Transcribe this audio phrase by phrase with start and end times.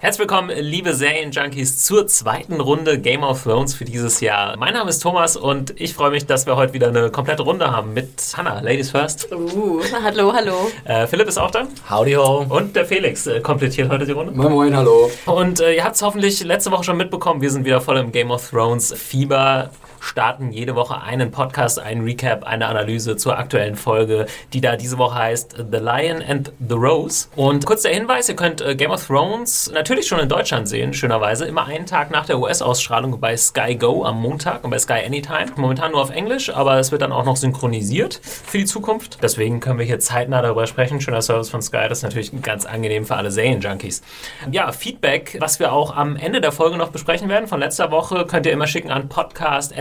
[0.00, 4.56] Herzlich willkommen, liebe Serienjunkies, zur zweiten Runde Game of Thrones für dieses Jahr.
[4.56, 7.72] Mein Name ist Thomas und ich freue mich, dass wir heute wieder eine komplette Runde
[7.72, 9.28] haben mit Hannah, Ladies First.
[9.32, 10.70] Uh, hallo, hallo.
[10.84, 11.66] Äh, Philipp ist auch da.
[11.90, 12.46] Howdy ho.
[12.48, 14.30] Und der Felix äh, komplettiert heute die Runde.
[14.30, 15.10] Moin Moin, hallo.
[15.26, 18.12] Und äh, ihr habt es hoffentlich letzte Woche schon mitbekommen, wir sind wieder voll im
[18.12, 23.76] Game of Thrones Fieber starten jede Woche einen Podcast, einen Recap, eine Analyse zur aktuellen
[23.76, 27.28] Folge, die da diese Woche heißt The Lion and the Rose.
[27.36, 30.94] Und kurz der Hinweis, ihr könnt äh, Game of Thrones natürlich schon in Deutschland sehen,
[30.94, 35.04] schönerweise, immer einen Tag nach der US-Ausstrahlung bei Sky Go am Montag und bei Sky
[35.04, 35.46] Anytime.
[35.56, 39.18] Momentan nur auf Englisch, aber es wird dann auch noch synchronisiert für die Zukunft.
[39.22, 41.00] Deswegen können wir hier zeitnah darüber sprechen.
[41.00, 44.02] Schöner Service von Sky, das ist natürlich ganz angenehm für alle Serienjunkies.
[44.50, 48.26] Ja, Feedback, was wir auch am Ende der Folge noch besprechen werden von letzter Woche,
[48.26, 49.08] könnt ihr immer schicken an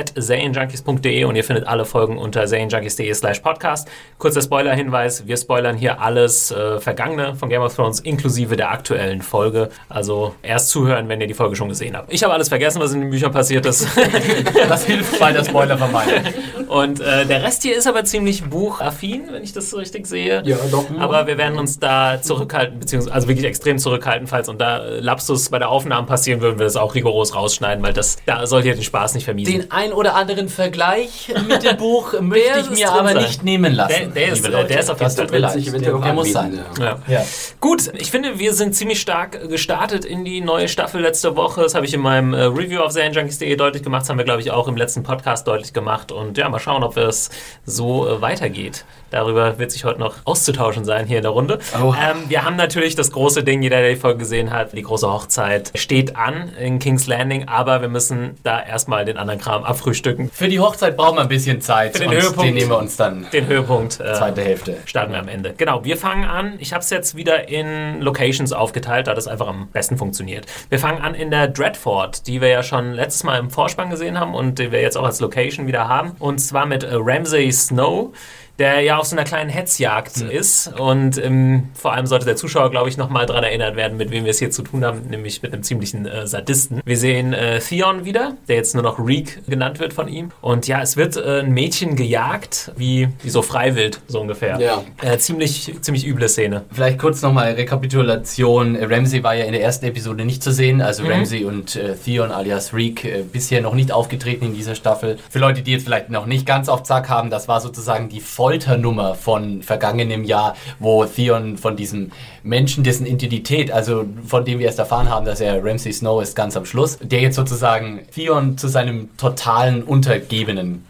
[0.07, 3.87] podcast.serienjunkies.de und ihr findet alle Folgen unter serienjunkies.de slash podcast.
[4.17, 9.21] Kurzer Spoiler-Hinweis, wir spoilern hier alles äh, Vergangene von Game of Thrones inklusive der aktuellen
[9.21, 9.69] Folge.
[9.89, 12.11] Also erst zuhören, wenn ihr die Folge schon gesehen habt.
[12.11, 13.87] Ich habe alles vergessen, was in den Büchern passiert ist.
[14.69, 16.33] das hilft bei der Spoiler-Vermeidung.
[16.67, 20.41] Und äh, der Rest hier ist aber ziemlich buchaffin, wenn ich das so richtig sehe.
[20.45, 20.85] Ja, doch.
[20.99, 25.49] Aber wir werden uns da zurückhalten, beziehungsweise also wirklich extrem zurückhalten, falls und da Lapsus
[25.49, 28.75] bei der Aufnahme passieren würden, wir das auch rigoros rausschneiden, weil das da sollte ihr
[28.75, 29.53] den Spaß nicht vermiesen.
[29.53, 33.17] Den ein oder anderen Vergleich mit dem Buch möchte ich mir aber sein.
[33.17, 34.13] nicht nehmen lassen.
[34.13, 35.81] Der, der ist, der ist auf jeden Fall drin.
[35.81, 36.63] Der, der muss sein.
[36.77, 36.85] Ja.
[36.85, 36.99] Ja.
[37.07, 37.25] Ja.
[37.59, 41.63] Gut, ich finde, wir sind ziemlich stark gestartet in die neue Staffel letzte Woche.
[41.63, 44.03] Das habe ich in meinem äh, Review auf serienjunkies.de deutlich gemacht.
[44.03, 46.11] Das haben wir, glaube ich, auch im letzten Podcast deutlich gemacht.
[46.11, 47.31] Und ja, mal schauen, ob es
[47.65, 48.85] so äh, weitergeht.
[49.11, 51.59] Darüber wird sich heute noch auszutauschen sein hier in der Runde.
[51.81, 51.93] Oh.
[51.93, 55.11] Ähm, wir haben natürlich das große Ding, jeder, der die Folge gesehen hat, die große
[55.11, 60.29] Hochzeit steht an in King's Landing, aber wir müssen da erstmal den anderen Kram abfrühstücken.
[60.31, 61.95] Für die Hochzeit brauchen wir ein bisschen Zeit.
[61.95, 62.43] Für den Höhepunkt.
[62.43, 63.27] Den nehmen wir uns dann.
[63.31, 63.99] Den Höhepunkt.
[63.99, 64.77] Äh, zweite Hälfte.
[64.85, 65.53] Starten wir am Ende.
[65.57, 66.53] Genau, wir fangen an.
[66.59, 70.45] Ich habe es jetzt wieder in Locations aufgeteilt, da das einfach am besten funktioniert.
[70.69, 74.19] Wir fangen an in der Dreadfort, die wir ja schon letztes Mal im Vorspann gesehen
[74.19, 76.11] haben und die wir jetzt auch als Location wieder haben.
[76.19, 78.13] Und zwar mit Ramsay Snow
[78.59, 80.31] der ja auf so einer kleinen Hetzjagd mhm.
[80.31, 80.79] ist.
[80.79, 84.23] Und ähm, vor allem sollte der Zuschauer, glaube ich, nochmal daran erinnert werden, mit wem
[84.23, 86.81] wir es hier zu tun haben, nämlich mit einem ziemlichen äh, Sadisten.
[86.83, 90.31] Wir sehen äh, Theon wieder, der jetzt nur noch Reek genannt wird von ihm.
[90.41, 94.59] Und ja, es wird äh, ein Mädchen gejagt, wie, wie so Freiwild, so ungefähr.
[94.59, 94.83] Ja.
[95.01, 96.63] Äh, ziemlich, ziemlich üble Szene.
[96.71, 98.75] Vielleicht kurz nochmal Rekapitulation.
[98.75, 100.81] Ramsey war ja in der ersten Episode nicht zu sehen.
[100.81, 101.11] Also mhm.
[101.11, 105.17] Ramsey und äh, Theon alias Reek äh, bisher noch nicht aufgetreten in dieser Staffel.
[105.29, 108.21] Für Leute, die jetzt vielleicht noch nicht ganz auf Zack haben, das war sozusagen die
[108.21, 112.13] Folge Folternummer von vergangenem Jahr, wo Theon von diesem
[112.43, 116.33] Menschen, dessen Identität, also von dem wir erst erfahren haben, dass er Ramsay Snow ist,
[116.33, 120.85] ganz am Schluss, der jetzt sozusagen Theon zu seinem totalen Untergebenen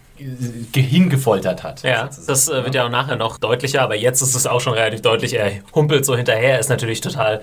[0.76, 1.82] hingefoltert hat.
[1.82, 4.74] Ja, das äh, wird ja auch nachher noch deutlicher, aber jetzt ist es auch schon
[4.74, 5.34] relativ deutlich.
[5.34, 7.42] Er humpelt so hinterher, ist natürlich total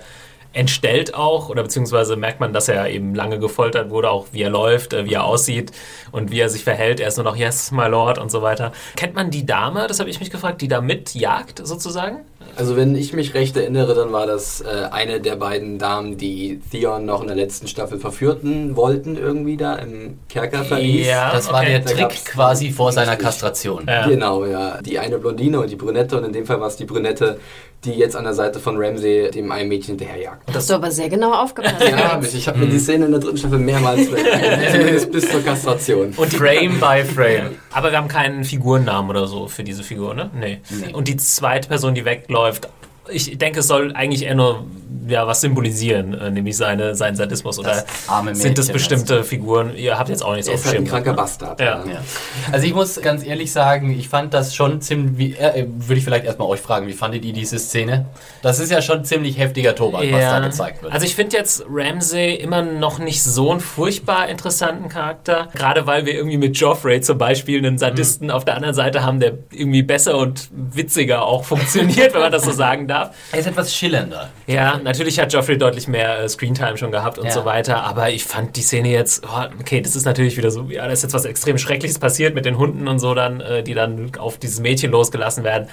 [0.55, 4.49] entstellt auch, oder beziehungsweise merkt man, dass er eben lange gefoltert wurde, auch wie er
[4.49, 5.71] läuft, äh, wie er aussieht
[6.11, 6.99] und wie er sich verhält.
[6.99, 8.71] Er ist nur noch Yes, my Lord und so weiter.
[8.95, 12.21] Kennt man die Dame, das habe ich mich gefragt, die da mitjagt sozusagen?
[12.55, 16.61] Also wenn ich mich recht erinnere, dann war das äh, eine der beiden Damen, die
[16.71, 21.07] Theon noch in der letzten Staffel verführten wollten, irgendwie da im Kerkerverlies.
[21.07, 23.85] Ja, das war der Trick quasi vor seiner Kastration.
[23.87, 24.07] Ja.
[24.07, 24.81] Genau, ja.
[24.81, 27.39] Die eine Blondine und die Brünette und in dem Fall war es die Brünette,
[27.85, 30.47] die jetzt an der Seite von Ramsey dem einen Mädchen hinterherjagt.
[30.47, 31.81] Das hast du aber sehr genau aufgepasst.
[31.81, 34.09] ja, ich habe mir die Szene in der dritten Staffel mehrmals
[34.71, 36.13] zumindest bis zur Kastration.
[36.15, 37.55] Und Frame by Frame.
[37.71, 40.29] Aber wir haben keinen Figurennamen oder so für diese Figur, ne?
[40.33, 40.59] Nee.
[40.69, 40.93] nee.
[40.93, 42.67] Und die zweite Person, die wegläuft,
[43.09, 44.65] ich denke, es soll eigentlich eher nur
[45.07, 47.59] ja, was symbolisieren, äh, nämlich seine, seinen Sadismus.
[47.59, 47.85] Oder
[48.33, 49.75] sind das bestimmte Figuren?
[49.75, 50.71] Ihr habt jetzt auch nichts auf dem Schirm.
[50.73, 51.59] Halt ein kranker Bastard.
[51.59, 51.83] Ja.
[51.85, 52.03] ja.
[52.51, 56.25] Also ich muss ganz ehrlich sagen, ich fand das schon ziemlich, äh, würde ich vielleicht
[56.25, 58.05] erstmal euch fragen, wie fandet ihr diese Szene?
[58.41, 60.13] Das ist ja schon ziemlich heftiger Tobak, ja.
[60.13, 60.93] was da gezeigt wird.
[60.93, 66.05] Also ich finde jetzt Ramsey immer noch nicht so einen furchtbar interessanten Charakter, gerade weil
[66.05, 68.33] wir irgendwie mit Joffrey zum Beispiel einen Sadisten mhm.
[68.33, 72.43] auf der anderen Seite haben, der irgendwie besser und witziger auch funktioniert, wenn man das
[72.43, 72.94] so sagen darf.
[73.31, 74.29] Er ist etwas schillernder.
[74.47, 77.31] Ja, natürlich hat Joffrey deutlich mehr äh, Screentime schon gehabt und Ja.
[77.31, 80.63] so weiter, aber ich fand die Szene jetzt, oh, okay, das ist natürlich wieder so,
[80.69, 83.63] ja, da ist jetzt was extrem Schreckliches passiert mit den Hunden und so dann, äh,
[83.63, 85.67] die dann auf dieses Mädchen losgelassen werden.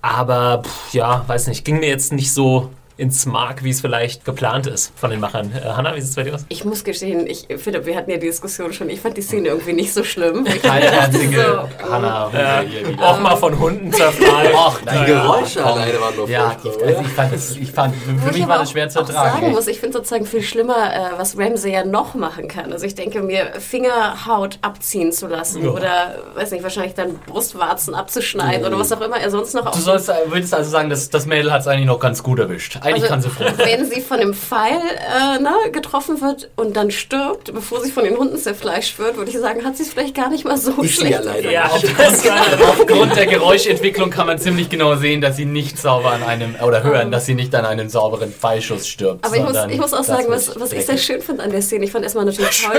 [0.00, 4.24] Aber, pff, ja, weiß nicht, ging mir jetzt nicht so ins Mark, wie es vielleicht
[4.24, 5.52] geplant ist von den Machern.
[5.52, 6.44] Äh, Hanna, wie sieht es bei dir aus?
[6.48, 8.90] Ich muss gestehen, ich finde, wir hatten ja die Diskussion schon.
[8.90, 10.44] Ich fand die Szene irgendwie nicht so schlimm.
[10.68, 12.60] Einzige so, Hannah Ja.
[12.60, 13.08] hier wieder.
[13.08, 14.52] Auch mal von Hunden zerfallen.
[14.54, 17.94] Och, Die Geräusche alleine waren nur Ja, furchtbar, ich, also ich fand, das, ich fand
[17.96, 19.40] für Wo ich mich war das schwer zu ertragen.
[19.42, 22.72] sagen muss, ich finde sozusagen viel schlimmer, äh, was Ramsey ja noch machen kann.
[22.72, 25.70] Also ich denke mir, Fingerhaut abziehen zu lassen Ja.
[25.70, 29.78] oder, weiß nicht, wahrscheinlich dann Brustwarzen abzuschneiden oder was auch immer er sonst noch Du
[29.78, 32.78] sollst, würdest also sagen, dass das Mädel hat es eigentlich noch ganz gut erwischt.
[32.94, 36.90] Eigentlich kann sie froh wenn sie von einem Pfeil äh, ne, getroffen wird und dann
[36.90, 40.14] stirbt, bevor sie von den Hunden zerfleischt wird, würde ich sagen, hat sie es vielleicht
[40.14, 41.12] gar nicht mal so Ist sie schlecht.
[41.12, 41.50] ja leider.
[41.50, 41.70] Ja,
[42.68, 46.82] Aufgrund der Geräuschentwicklung kann man ziemlich genau sehen, dass sie nicht sauber an einem, oder
[46.82, 49.24] hören, dass sie nicht an einem sauberen Pfeilschuss stirbt.
[49.24, 51.62] Aber ich muss, ich muss auch sagen, was, was ich sehr schön fand an der
[51.62, 52.74] Szene, ich fand erstmal natürlich toll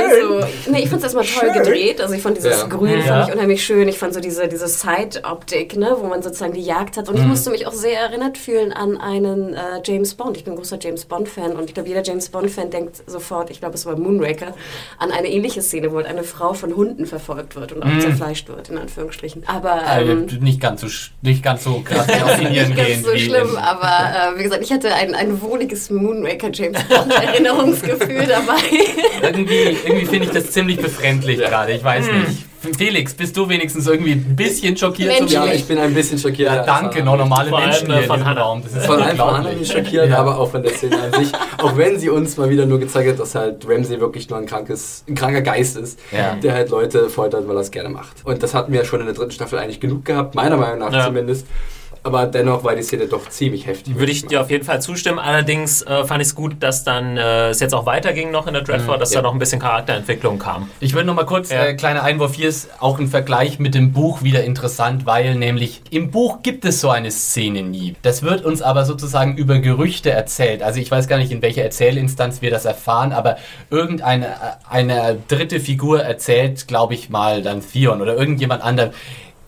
[0.65, 2.67] so, nee, ich fand es erstmal toll gedreht, also ich fand dieses Ja.
[2.67, 3.06] Grün Ja.
[3.06, 6.61] fand ich unheimlich schön, ich fand so diese, diese Side-Optik, ne, wo man sozusagen die
[6.63, 7.21] Jagd hat und Mhm.
[7.21, 10.57] ich musste mich auch sehr erinnert fühlen an einen äh, James Bond, ich bin ein
[10.57, 13.98] großer James Bond-Fan und ich glaube, jeder James Bond-Fan denkt sofort, ich glaube, es war
[13.98, 14.54] Moonraker,
[14.98, 18.01] an eine ähnliche Szene, wo halt eine Frau von Hunden verfolgt wird und auch Mhm.
[18.01, 19.44] zerfleischt wird, in Anführungsstrichen.
[19.48, 20.88] Aber, Also, ähm, nicht, ganz so,
[21.22, 22.07] nicht ganz so krass
[22.40, 23.04] nicht ganz gehen.
[23.04, 28.25] so schlimm, aber äh, wie gesagt, ich hatte ein, ein wohliges Moonraker James Bond Erinnerungsgefühl
[28.25, 28.56] dabei.
[29.22, 31.72] irgendwie irgendwie finde ich das ziemlich befremdlich gerade.
[31.74, 32.19] Ich weiß Hm.
[32.24, 32.45] nicht.
[32.77, 35.09] Felix, bist du wenigstens irgendwie ein bisschen schockiert?
[35.09, 35.61] wie Ja, Menschlich.
[35.61, 36.50] ich bin ein bisschen schockiert.
[36.53, 38.41] Ja, danke, noch normale Vor allem, Menschen äh, hier von Hannah.
[38.41, 38.61] Raum.
[38.63, 40.17] Das ist Von allem von anderen schockiert, Ja.
[40.19, 41.31] aber auch von der Szene an sich.
[41.57, 44.45] Auch wenn sie uns mal wieder nur gezeigt hat, dass halt Ramsey wirklich nur ein,
[44.45, 46.35] krankes, ein kranker Geist ist, Ja.
[46.35, 48.17] der halt Leute foltert, weil er es gerne macht.
[48.25, 50.79] Und das hatten wir ja schon in der dritten Staffel eigentlich genug gehabt, meiner Meinung
[50.79, 51.06] nach Ja.
[51.06, 51.47] zumindest.
[52.04, 53.98] Aber dennoch war die Szene doch ziemlich heftig.
[53.98, 55.19] Würde ich dir auf jeden Fall zustimmen.
[55.19, 58.54] Allerdings äh, fand ich es gut, dass dann äh, es jetzt auch weiterging noch in
[58.54, 59.22] der Dreadfort, dass ja.
[59.22, 60.69] da noch ein bisschen Charakterentwicklung kam.
[60.80, 61.66] Ich würde noch mal kurz, Ja.
[61.66, 65.81] äh, kleiner Einwurf, hier ist auch ein Vergleich mit dem Buch wieder interessant, weil nämlich
[65.90, 67.96] im Buch gibt es so eine Szene nie.
[68.02, 70.63] Das wird uns aber sozusagen über Gerüchte erzählt.
[70.63, 73.38] Also ich weiß gar nicht, in welcher Erzählinstanz wir das erfahren, aber
[73.69, 74.30] irgendeine äh,
[74.69, 78.92] eine dritte Figur erzählt, glaube ich mal, dann Theon oder irgendjemand anderem.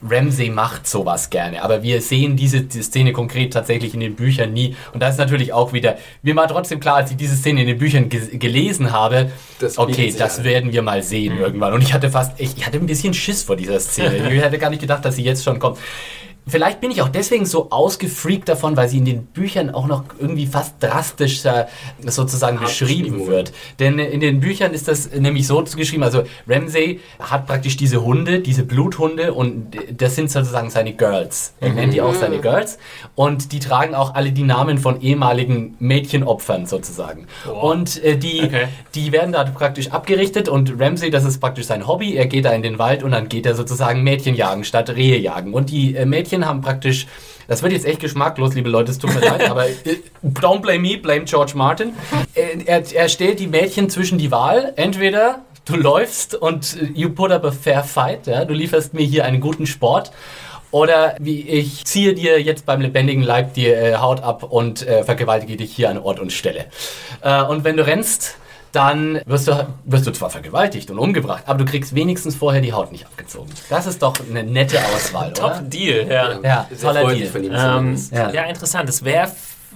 [0.03, 4.53] Ramsey macht sowas gerne, aber wir sehen diese, diese Szene konkret tatsächlich in den Büchern
[4.53, 4.75] nie.
[4.93, 7.67] Und das ist natürlich auch wieder, mir war trotzdem klar, als ich diese Szene in
[7.67, 10.45] den Büchern ge gelesen habe, Das okay, das an.
[10.45, 11.73] werden wir mal sehen irgendwann.
[11.73, 14.31] Und ich hatte fast, ich, ich hatte ein bisschen Schiss vor dieser Szene.
[14.33, 15.77] ich hätte gar nicht gedacht, dass sie jetzt schon kommt.
[16.47, 20.03] Vielleicht bin ich auch deswegen so ausgefreakt davon, weil sie in den Büchern auch noch
[20.19, 21.67] irgendwie fast drastischer
[22.05, 23.53] sozusagen Hart beschrieben wird.
[23.79, 28.39] Denn in den Büchern ist das nämlich so geschrieben, also Ramsey hat praktisch diese Hunde,
[28.39, 31.53] diese Bluthunde und das sind sozusagen seine Girls.
[31.59, 32.79] Er nennt die auch seine Girls
[33.15, 37.27] und die tragen auch alle die Namen von ehemaligen Mädchenopfern sozusagen.
[37.45, 37.63] Wow.
[37.63, 38.67] Und äh, die, Okay.
[38.95, 42.51] die werden da praktisch abgerichtet und Ramsey, das ist praktisch sein Hobby, er geht da
[42.51, 45.53] in den Wald und dann geht er sozusagen Mädchen jagen statt Rehe jagen.
[45.53, 47.07] Und die äh, Mädchen haben praktisch,
[47.47, 49.75] das wird jetzt echt geschmacklos, liebe Leute, es tut mir leid, aber äh,
[50.23, 51.93] don't blame me, blame George Martin.
[52.33, 57.09] Äh, Er, er stellt die Mädchen zwischen die Wahl, entweder du läufst und äh, you
[57.09, 60.11] put up a fair fight, ja, du lieferst mir hier einen guten Sport.
[60.71, 65.03] Oder wie ich ziehe dir jetzt beim lebendigen Leib die äh, Haut ab und äh,
[65.03, 66.67] vergewaltige dich hier an Ort und Stelle.
[67.21, 68.37] Äh, und wenn du rennst,
[68.71, 72.73] dann wirst du, wirst du zwar vergewaltigt und umgebracht, aber du kriegst wenigstens vorher die
[72.73, 73.51] Haut nicht abgezogen.
[73.69, 75.61] Das ist doch eine nette Auswahl, Top?
[75.69, 76.39] Deal, ja.
[76.41, 77.27] Ja, toller Deal.
[77.27, 78.31] von ihm Ähm, ja.
[78.31, 78.43] Ja.
[78.45, 78.89] interessant.
[78.89, 79.31] Es wäre,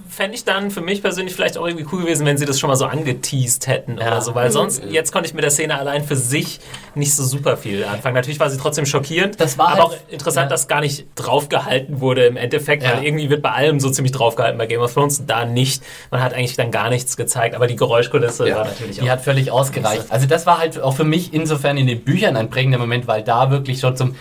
[0.08, 2.68] fände ich dann für mich persönlich vielleicht auch irgendwie cool gewesen, wenn sie das schon
[2.68, 4.08] mal so angeteased hätten Ja.
[4.08, 6.60] oder so, weil sonst, jetzt konnte ich mit der Szene allein für sich
[6.94, 8.14] nicht so super viel anfangen.
[8.14, 10.48] Natürlich war sie trotzdem schockierend, Das war aber halt- auch interessant, ja.
[10.50, 12.92] dass gar nicht draufgehalten wurde im Endeffekt, Ja.
[12.96, 15.82] weil irgendwie wird bei allem so ziemlich draufgehalten bei Game of Thrones, da nicht.
[16.10, 18.56] Man hat eigentlich dann gar nichts gezeigt, aber die Geräuschkulisse Ja.
[18.56, 19.08] war natürlich Die auch.
[19.08, 20.04] hat völlig ausgereicht.
[20.10, 23.22] Also das war halt auch für mich insofern in den Büchern ein prägender Moment, weil
[23.22, 24.14] da wirklich schon zum,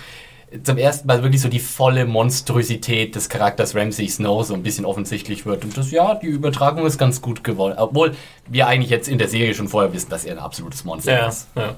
[0.64, 4.86] zum ersten Mal wirklich so die volle Monstrosität des Charakters Ramsay Snow so ein bisschen
[4.86, 5.64] offensichtlich wird.
[5.64, 7.75] Und das, ja, die Übertragung ist ganz gut geworden.
[7.78, 8.16] Obwohl
[8.48, 11.28] wir eigentlich jetzt in der Serie schon vorher wissen, dass er ein absolutes Monster ja,
[11.28, 11.48] ist.
[11.56, 11.75] ja.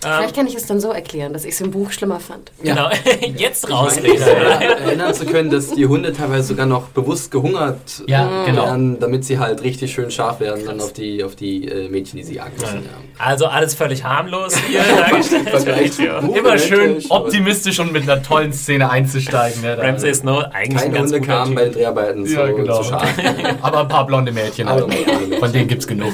[0.00, 2.50] Vielleicht kann ich es dann so erklären, dass ich es im Buch schlimmer fand.
[2.62, 2.88] Genau,
[3.36, 4.22] jetzt rausreden.
[4.22, 8.64] äh, erinnern zu können, dass die Hunde teilweise sogar noch bewusst gehungert Ja, genau.
[8.66, 12.16] werden, damit sie halt richtig schön scharf werden dann auf die, auf die äh, Mädchen,
[12.18, 12.82] die sie jagen müssen.
[12.84, 12.90] Ja.
[13.24, 15.98] Also alles völlig harmlos hier dargestellt.
[16.34, 19.62] Immer schön optimistisch und mit einer tollen Szene einzusteigen.
[19.62, 22.54] Ja, da- Ramsay Snow eigentlich ein Keine ganz Hunde kamen bei den Dreharbeiten Ja, zu,
[22.54, 22.78] genau.
[22.82, 23.08] zu scharf.
[23.62, 24.66] Aber ein paar blonde Mädchen.
[24.66, 25.38] Mädchen.
[25.38, 26.12] Von denen gibt's genug.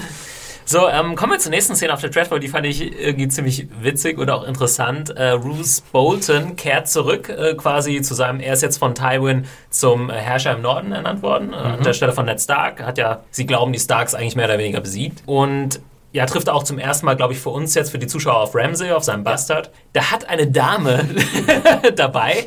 [0.68, 2.40] So, ähm, kommen wir zur nächsten Szene auf der Dreadfall.
[2.40, 5.16] Die fand ich irgendwie ziemlich witzig und auch interessant.
[5.16, 10.10] Äh, Bruce Bolton kehrt zurück äh, quasi zu seinem, er ist jetzt von Tywin zum
[10.10, 12.82] äh, Herrscher im Norden ernannt worden, äh, an der Stelle von Ned Stark.
[12.82, 15.22] Hat ja, sie glauben, die Starks eigentlich mehr oder weniger besiegt.
[15.26, 15.78] Und
[16.16, 18.38] ja, trifft er auch zum ersten Mal, glaube ich, für uns jetzt, für die Zuschauer
[18.40, 19.70] auf Ramsey, auf seinem Bastard.
[19.92, 21.04] Da hat eine Dame
[21.96, 22.46] dabei.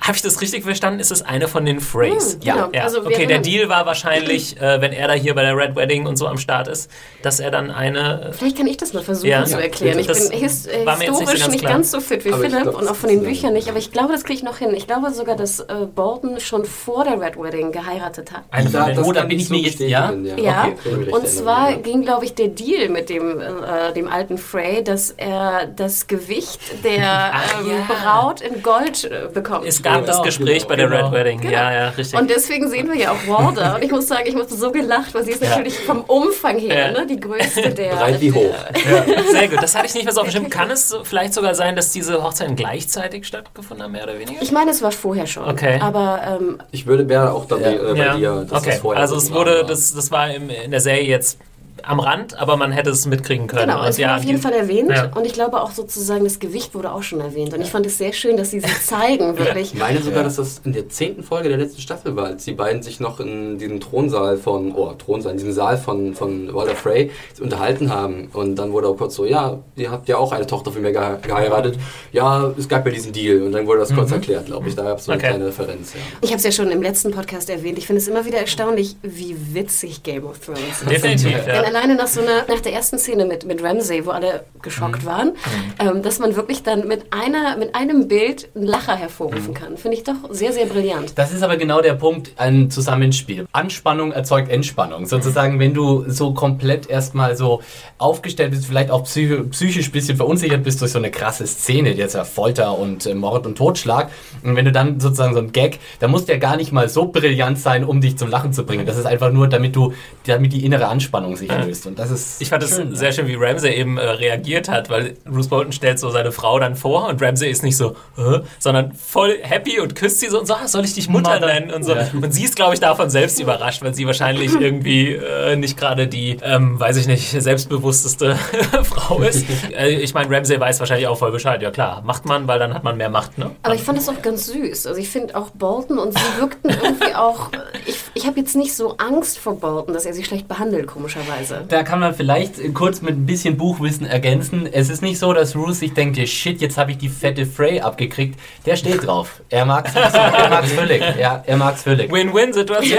[0.00, 1.00] Habe ich das richtig verstanden?
[1.00, 2.36] Ist es eine von den Freys?
[2.36, 2.68] Mhm, genau.
[2.72, 5.76] Ja, Also okay, der Deal war wahrscheinlich, äh, wenn er da hier bei der Red
[5.76, 6.90] Wedding und so am Start ist,
[7.22, 8.32] dass er dann eine.
[8.36, 9.44] Vielleicht kann ich das mal versuchen Ja.
[9.44, 9.98] zu erklären.
[9.98, 12.32] Ich Das bin his äh, jetzt nicht so historisch ganz nicht ganz so fit wie
[12.32, 14.42] Aber Philipp glaub, und auch von den Büchern nicht, aber ich glaube, das kriege ich
[14.42, 14.74] noch hin.
[14.74, 18.42] Ich glaube sogar, dass äh, Bolton schon vor der Red Wedding geheiratet hat.
[18.50, 20.12] Eine von den Oh, da bin ich mir jetzt- ja?
[20.36, 24.82] Ja, Okay, und zwar ging, glaube ich, der Deal mit dem, äh, dem alten Frey,
[24.84, 26.94] dass er das Gewicht der
[27.60, 27.86] ähm, ja.
[27.88, 29.66] Braut in Gold äh, bekommt.
[29.66, 31.04] Es gab Genau, das Gespräch genau, bei der genau.
[31.06, 31.40] Red Wedding.
[31.40, 31.52] Genau.
[31.52, 32.18] Ja, ja, richtig.
[32.20, 33.76] Und deswegen sehen wir ja auch Walder.
[33.76, 36.92] Und ich muss sagen, ich musste so gelacht, weil sie ist natürlich vom Umfang her
[36.92, 36.98] Ja.
[37.00, 37.94] ne, die größte der.
[37.96, 38.54] Breit wie hoch.
[39.32, 40.50] Sehr gut, das hatte ich nicht mehr so auf dem Schirm.
[40.50, 44.40] Kann es so- vielleicht sogar sein, dass diese Hochzeiten gleichzeitig stattgefunden haben, mehr oder weniger?
[44.42, 45.48] Ich meine, es war vorher schon.
[45.48, 45.78] Okay.
[45.80, 47.70] Aber ähm, Ich würde wäre auch dann Ja.
[47.72, 48.70] äh, bei dir, okay.
[48.70, 51.38] das vorher also so es wurde, das, das war im, in der Serie jetzt
[51.82, 53.66] am Rand, aber man hätte es mitkriegen können.
[53.68, 54.90] genau, es wurde auf jeden die- Fall erwähnt.
[54.90, 55.10] Ja.
[55.14, 57.52] Und ich glaube auch sozusagen, das Gewicht wurde auch schon erwähnt.
[57.52, 59.74] Und ich fand es sehr schön, dass sie sich zeigen, wirklich.
[59.74, 62.52] Ich meine sogar, dass das in der zehnten Folge der letzten Staffel war, als die
[62.52, 66.74] beiden sich noch in diesem Thronsaal von, oh, Thronsaal, in diesem Saal von, von Walter
[66.76, 68.28] Frey unterhalten haben.
[68.32, 70.92] Und dann wurde auch kurz so, ja, ihr habt ja auch eine Tochter von mir
[70.92, 71.78] gehe- geheiratet.
[72.12, 73.42] Ja, es gab ja diesen Deal.
[73.42, 74.74] Und dann wurde das kurz erklärt, glaube ich.
[74.76, 75.28] Da gab es so eine Okay.
[75.30, 76.00] kleine Referenz, ja.
[76.20, 77.78] Ich habe es ja schon im letzten Podcast erwähnt.
[77.78, 80.90] Ich finde es immer wieder erstaunlich, wie witzig Game of Thrones ist.
[80.90, 81.68] Definitiv, Denn ja.
[81.70, 85.06] alleine nach so einer, nach der ersten Szene mit, mit Ramsay, wo alle geschockt Mhm.
[85.06, 85.32] waren,
[85.78, 89.54] ähm, dass man wirklich dann mit einer, mit einem Bild einen Lacher hervorrufen Mhm.
[89.54, 91.12] kann, finde ich doch sehr, sehr brillant.
[91.16, 93.46] Das ist aber genau der Punkt, ein Zusammenspiel.
[93.52, 95.06] Anspannung erzeugt Entspannung.
[95.06, 97.60] Sozusagen, wenn du so komplett erstmal so
[97.98, 101.92] aufgestellt bist, vielleicht auch psychi psychisch ein bisschen verunsichert bist durch so eine krasse Szene,
[101.94, 104.10] jetzt ja Folter und äh, Mord und Totschlag.
[104.42, 107.06] Und wenn du dann sozusagen so ein Gag, da muss der gar nicht mal so
[107.06, 108.86] brillant sein, um dich zum Lachen zu bringen.
[108.86, 109.92] Das ist einfach nur, damit du,
[110.26, 111.86] damit die innere Anspannung sich löst.
[111.86, 113.12] Und das ist Ich fand es sehr ja.
[113.12, 116.76] schön, wie Ramsey eben äh, reagiert hat, weil Bruce Bolton stellt so seine Frau dann
[116.76, 120.46] vor und Ramsey ist nicht so, äh, sondern voll happy und küsst sie so und
[120.46, 121.94] so, ah, soll ich dich Mutter nennen und so.
[121.94, 122.08] Ja.
[122.12, 126.06] Und sie ist, glaube ich, davon selbst überrascht, weil sie wahrscheinlich irgendwie äh, nicht gerade
[126.08, 128.36] die, ähm, weiß ich nicht, selbstbewussteste
[128.84, 129.46] Frau ist.
[129.76, 131.62] Äh, ich meine, Ramsey weiß wahrscheinlich auch voll Bescheid.
[131.62, 133.50] Ja klar, macht man, weil dann hat man mehr Macht, ne?
[133.62, 134.86] Aber ich fand es auch ganz süß.
[134.86, 137.50] Also ich finde auch Bolton und sie wirkten irgendwie auch.
[137.86, 141.43] Ich, ich habe jetzt nicht so Angst vor Bolton, dass er sie schlecht behandelt, komischerweise.
[141.68, 144.68] Da kann man vielleicht äh, kurz mit ein bisschen Buchwissen ergänzen.
[144.70, 147.46] Es ist nicht so, dass Ruth sich denkt, ja, shit, jetzt habe ich die fette
[147.46, 148.38] Frey abgekriegt.
[148.66, 149.42] Der steht drauf.
[149.50, 151.02] Er mag es er mag's völlig.
[151.18, 152.10] Ja, er mag es völlig.
[152.10, 152.98] Win-Win-Situation.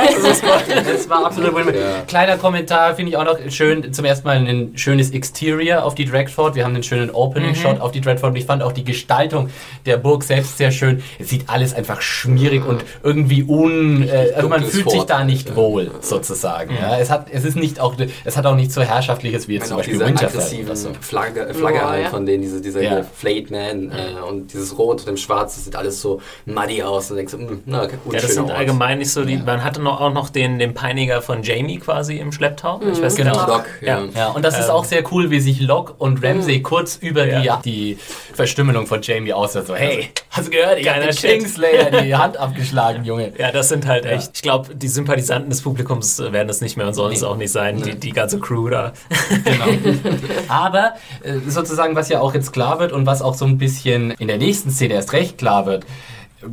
[0.86, 2.02] Das war absolut win Ja.
[2.08, 3.94] Kleiner Kommentar finde ich auch noch schön.
[3.94, 6.56] Zum ersten Mal ein schönes Exterior auf die Dreadfort.
[6.56, 8.30] Wir haben einen schönen Opening-Shot auf die Dreadfort.
[8.30, 9.50] Und ich fand auch die Gestaltung
[9.86, 11.04] der Burg selbst sehr schön.
[11.20, 14.08] Es sieht alles einfach schmierig und irgendwie un...
[14.08, 16.76] Äh, also man fühlt sich da nicht wohl, sozusagen.
[16.80, 17.96] Ja, es, hat, es ist nicht auch...
[18.24, 20.30] Es hat auch nicht so herrschaftliches wie jetzt zum Beispiel diese Winterfell.
[20.40, 20.90] aggressiven oder so.
[21.02, 22.10] Flagge, Flagge Ja, halt ja.
[22.10, 23.04] von denen, diese, dieser Ja.
[23.04, 27.10] Flayed Man äh, und dieses Rot und dem Schwarz, das sieht alles so muddy aus
[27.12, 28.54] und denkst so, mm, na, okay, Ja, das sind Ort.
[28.58, 29.38] allgemein nicht so die.
[29.38, 32.82] Man hatte noch, auch noch den, den Peiniger von Jamie quasi im Schlepptau.
[32.92, 33.34] Ich weiß Genau.
[33.34, 33.46] genau.
[33.46, 34.00] Doc, ja.
[34.00, 34.06] Ja.
[34.16, 34.72] Ja, und das ist Ähm.
[34.72, 37.58] auch sehr cool, wie sich Locke und Ramsey kurz über Ja.
[37.64, 38.00] die, die
[38.34, 39.66] Verstümmelung von Jamie aussehen.
[39.66, 40.80] So, hey, hast du gehört?
[40.80, 41.30] Ich hab Geiler den Shit.
[41.32, 43.34] Kingslayer die Hand abgeschlagen, Junge.
[43.38, 44.32] Ja, das sind halt echt.
[44.36, 47.28] Ich glaube, die Sympathisanten des Publikums werden es nicht mehr und sollen es Nee.
[47.28, 47.82] auch nicht sein.
[47.82, 48.94] Die, die ganze Crew da.
[49.44, 49.66] Genau.
[50.48, 54.12] Aber äh, sozusagen, was ja auch jetzt klar wird und was auch so ein bisschen
[54.12, 55.86] in der nächsten Szene erst recht klar wird,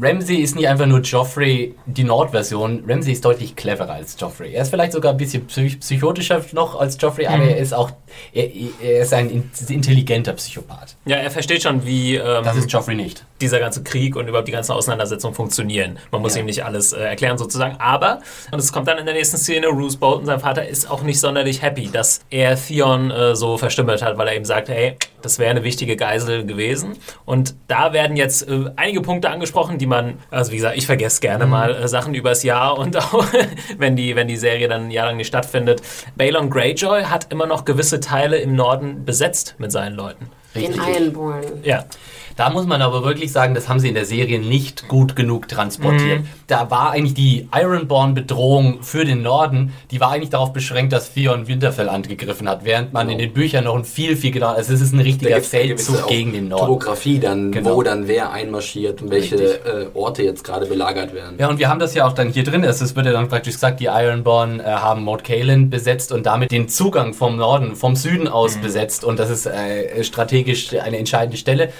[0.00, 2.84] Ramsey ist nicht einfach nur Joffrey, die Nordversion.
[2.88, 4.52] Ramsey ist deutlich cleverer als Joffrey.
[4.54, 7.90] Er ist vielleicht sogar ein bisschen psych psychotischer noch als Joffrey, aber er ist auch,
[8.32, 8.48] er,
[8.82, 10.96] er ist ein in- intelligenter Psychopath.
[11.04, 13.24] Ja, er versteht schon, wie ähm, Das ist Joffrey nicht.
[13.40, 15.98] dieser ganze Krieg und überhaupt die ganze Auseinandersetzung funktionieren.
[16.10, 16.40] Man muss Ja.
[16.40, 17.76] ihm nicht alles äh, erklären sozusagen.
[17.78, 18.20] Aber,
[18.52, 21.18] und es kommt dann in der nächsten Szene, Bruce Bolton, sein Vater, ist auch nicht
[21.20, 25.38] sonderlich happy, dass er Theon äh, so verstümmelt hat, weil er eben sagt, hey, das
[25.38, 26.92] wäre eine wichtige Geisel gewesen.
[27.24, 31.20] Und da werden jetzt äh, einige Punkte angesprochen, die man, also wie gesagt, ich vergesse
[31.20, 33.26] gerne mal äh, Sachen übers Jahr und auch
[33.78, 35.82] wenn die, wenn die Serie dann ein Jahr lang nicht stattfindet.
[36.14, 40.30] Balon Greyjoy hat immer noch gewisse Teile im Norden besetzt mit seinen Leuten.
[40.54, 40.96] Den Richtig.
[40.96, 41.44] Ironborn.
[41.64, 41.84] Ja.
[42.36, 45.48] Da muss man aber wirklich sagen, das haben sie in der Serie nicht gut genug
[45.48, 46.20] transportiert.
[46.20, 46.28] Mhm.
[46.46, 51.48] Da war eigentlich die Ironborn-Bedrohung für den Norden, die war eigentlich darauf beschränkt, dass Theon
[51.48, 54.80] Winterfell angegriffen hat, während man in den Büchern noch ein viel, viel genauer, also es
[54.80, 56.66] ist ein richtiger Feldzug gegen den Norden.
[56.66, 57.76] Topografie dann, Genau.
[57.76, 61.36] wo dann wer einmarschiert und welche äh, Orte jetzt gerade belagert werden.
[61.38, 62.64] Ja, und wir haben das ja auch dann hier drin.
[62.64, 66.50] Es wird ja dann praktisch gesagt, die Ironborn äh, haben Mount Caelan besetzt und damit
[66.50, 69.04] den Zugang vom Norden, vom Süden aus besetzt.
[69.04, 71.72] Und das ist äh, strategisch eine entscheidende Stelle.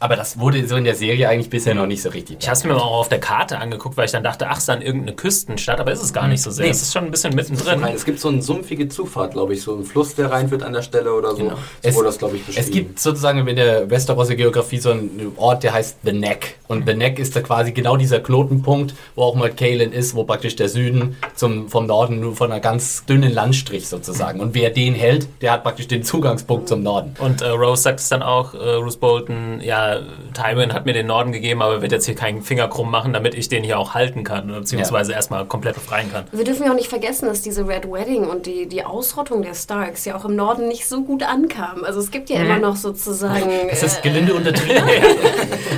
[0.00, 2.38] Aber das wurde so in der Serie eigentlich bisher noch nicht so richtig.
[2.40, 4.60] Ich habe es mir auch auf der Karte angeguckt, weil ich dann dachte, ach, es
[4.60, 6.66] ist dann irgendeine Küstenstadt, aber ist es gar nicht so sehr.
[6.66, 6.70] Nee.
[6.72, 7.82] Es ist schon ein bisschen mittendrin.
[7.94, 10.82] Es gibt so eine sumpfige Zufahrt, glaube ich, so ein Fluss, der reinführt an der
[10.82, 11.36] Stelle oder so.
[11.38, 11.54] Genau.
[11.54, 12.66] So Es- wurde das, glaube ich, beschrieben.
[12.66, 16.58] Es gibt sozusagen in der Westerosser Geografie so einen Ort, der heißt The Neck.
[16.68, 20.24] Und The Neck ist da quasi genau dieser Knotenpunkt, wo auch mal Caelan ist, wo
[20.24, 24.40] praktisch der Süden zum, vom Norden nur von einer ganz dünnen Landstrich sozusagen.
[24.40, 27.14] Und wer den hält, der hat praktisch den Zugangspunkt zum Norden.
[27.20, 29.85] Und äh, Rose sagt es dann auch, äh, Bruce Bolton, ja,
[30.34, 33.34] Tywin hat mir den Norden gegeben, aber wird jetzt hier keinen Finger krumm machen, damit
[33.34, 36.24] ich den hier auch halten kann, oder beziehungsweise erstmal komplett befreien kann.
[36.32, 39.54] Wir dürfen ja auch nicht vergessen, dass diese Red Wedding und die, die Ausrottung der
[39.54, 41.84] Starks ja auch im Norden nicht so gut ankam.
[41.84, 43.50] Also es gibt ja immer noch sozusagen...
[43.70, 44.82] Es ist äh, gelinde untertrieben.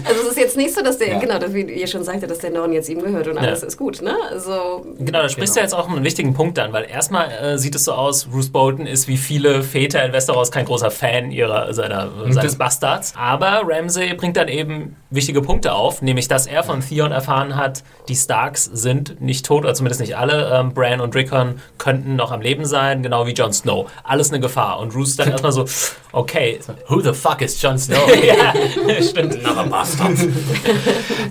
[0.04, 1.18] Also es ist jetzt nicht so, dass der, Ja.
[1.18, 3.76] genau, das, wie ihr schon sagte, dass der Norden jetzt ihm gehört und alles ist
[3.76, 4.14] gut, ne?
[4.30, 7.74] Also Genau, da sprichst du jetzt auch einen wichtigen Punkt an, weil erstmal äh, sieht
[7.74, 11.72] es so aus, Bruce Bolton ist wie viele Väter in Westeros kein großer Fan ihrer,
[11.74, 13.12] seiner, seines Bastards.
[13.16, 17.82] Aber Ramsay bringt dann eben wichtige Punkte auf, nämlich dass er von Theon erfahren hat,
[18.08, 20.50] die Starks sind nicht tot, oder zumindest nicht alle.
[20.52, 23.90] Ähm, Bran und Rickon könnten noch am Leben sein, genau wie Jon Snow.
[24.04, 24.78] Alles eine Gefahr.
[24.80, 25.64] Und Roose dann erstmal so,
[26.12, 26.58] okay.
[26.88, 27.98] Who the fuck is Jon Snow?
[28.24, 28.54] ja,
[29.02, 29.38] stimmt.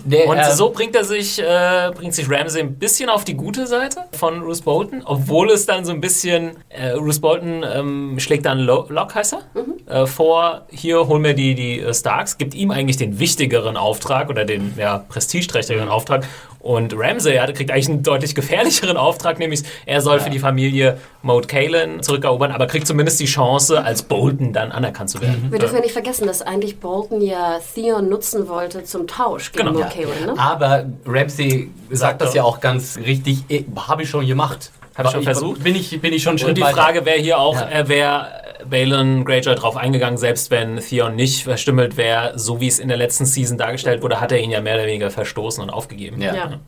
[0.06, 3.36] Der, Und ähm, so bringt er sich, äh, bringt sich Ramsay ein bisschen auf die
[3.36, 8.20] gute Seite von Bruce Bolton, obwohl es dann so ein bisschen, äh, Bruce Bolton ähm,
[8.20, 12.38] schlägt dann Lo Locke, heißt er, äh, vor, hier hol mir die, die äh, Starks,
[12.38, 16.26] gibt ihm eigentlich den wichtigeren Auftrag oder den ja, prestigeträchtigeren Auftrag
[16.60, 20.98] und Ramsay ja, kriegt eigentlich einen deutlich gefährlicheren Auftrag, nämlich er soll für die Familie
[21.22, 25.48] Moat Caelan zurückerobern, aber kriegt zumindest die Chance, als Bolton dann anerkannt zu werden.
[25.50, 29.68] wir dürfen ja nicht vergessen, dass eigentlich Bolton ja Theon nutzen wollte zum Tausch gegen
[29.68, 29.80] Genau.
[29.80, 30.34] Lord Caelan, ne?
[30.38, 32.36] Aber Ramsey sagt das doch.
[32.36, 33.44] ja auch ganz richtig.
[33.50, 34.72] Eh, Habe ich schon gemacht.
[34.98, 35.64] Hab ich schon versucht.
[35.64, 36.64] Bin ich, bin ich schon schon Und die.
[36.64, 37.70] Frage wäre hier auch, Ja.
[37.70, 38.28] äh, wäre
[38.70, 42.98] Balon Greyjoy drauf eingegangen, selbst wenn Theon nicht verstümmelt wäre, so wie es in der
[42.98, 46.22] letzten Season dargestellt wurde, hat er ihn ja mehr oder weniger verstoßen und aufgegeben.
[46.22, 46.36] Ja.
[46.36, 46.60] Ja.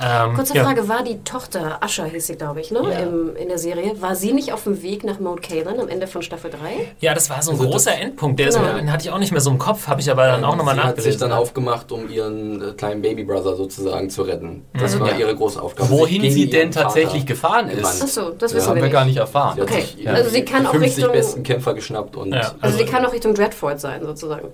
[0.00, 0.64] Ähm, Kurze ja.
[0.64, 2.80] Frage, war die Tochter, Asha hieß sie, glaube ich, ne?
[2.84, 3.00] Ja.
[3.00, 6.06] Im, in der Serie, war sie nicht auf dem Weg nach Moat Caelan am Ende
[6.06, 6.58] von Staffel 3?
[7.00, 8.38] Ja, das war so ein Also großer das- Endpunkt.
[8.38, 8.74] Der ist, Genau.
[8.74, 10.74] den hatte ich auch nicht mehr so im Kopf, habe ich aber dann auch nochmal
[10.76, 11.20] Sie hat sich nachgelesen.
[11.30, 14.64] dann aufgemacht, um ihren äh, kleinen Babybrother sozusagen zu retten.
[14.78, 15.16] Das war Ja.
[15.18, 15.90] ihre große Aufgabe.
[15.90, 18.74] Wohin sie gegen denn ihren Vater tatsächlich gefahren ist, Ach so, das Ja, wissen haben
[18.76, 18.92] wir wir nicht.
[18.92, 19.54] gar nicht erfahren.
[19.56, 19.82] Sie hat Okay.
[19.82, 22.52] sich Also sie kann auch 50 Richtung- besten Kämpfer geschnappt und Ja.
[22.60, 24.48] Also die kann auch Richtung Dreadfort sein, sozusagen.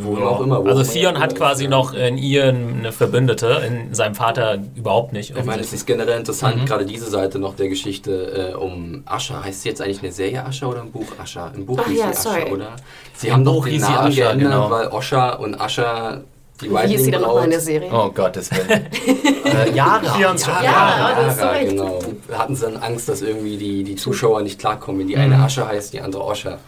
[0.00, 0.64] wo auch immer.
[0.64, 4.58] wo also Theon hat ist, quasi noch in ihr eine Verbündete, in seinem Vater
[4.90, 5.36] überhaupt nicht.
[5.36, 9.44] Ich meine, es ist generell interessant, gerade diese Seite noch der Geschichte äh, um Ascha.
[9.44, 11.52] Heißt sie jetzt eigentlich eine Serie Ascha oder ein Buch Ascha?
[11.54, 12.08] Im Buch Ach hieß ja.
[12.10, 12.76] Ascha, oder?
[13.14, 14.70] Sie Im haben Buch doch den Namen Ascha, geändert, genau.
[14.70, 16.20] weil Osha und Ascha
[16.60, 17.90] die Wie hieß sie dann nochmal in der Wildling-Braut Serie?
[17.92, 18.86] Oh Gottes Willen.
[19.44, 20.14] äh, Yara.
[20.20, 20.36] Schon.
[20.46, 21.68] Ja, Ja, das ist so recht.
[21.70, 21.98] genau.
[22.32, 25.66] Hatten sie dann Angst, dass irgendwie die, die Zuschauer nicht klarkommen, wenn die eine Asche
[25.66, 26.58] heißt, die andere Osha.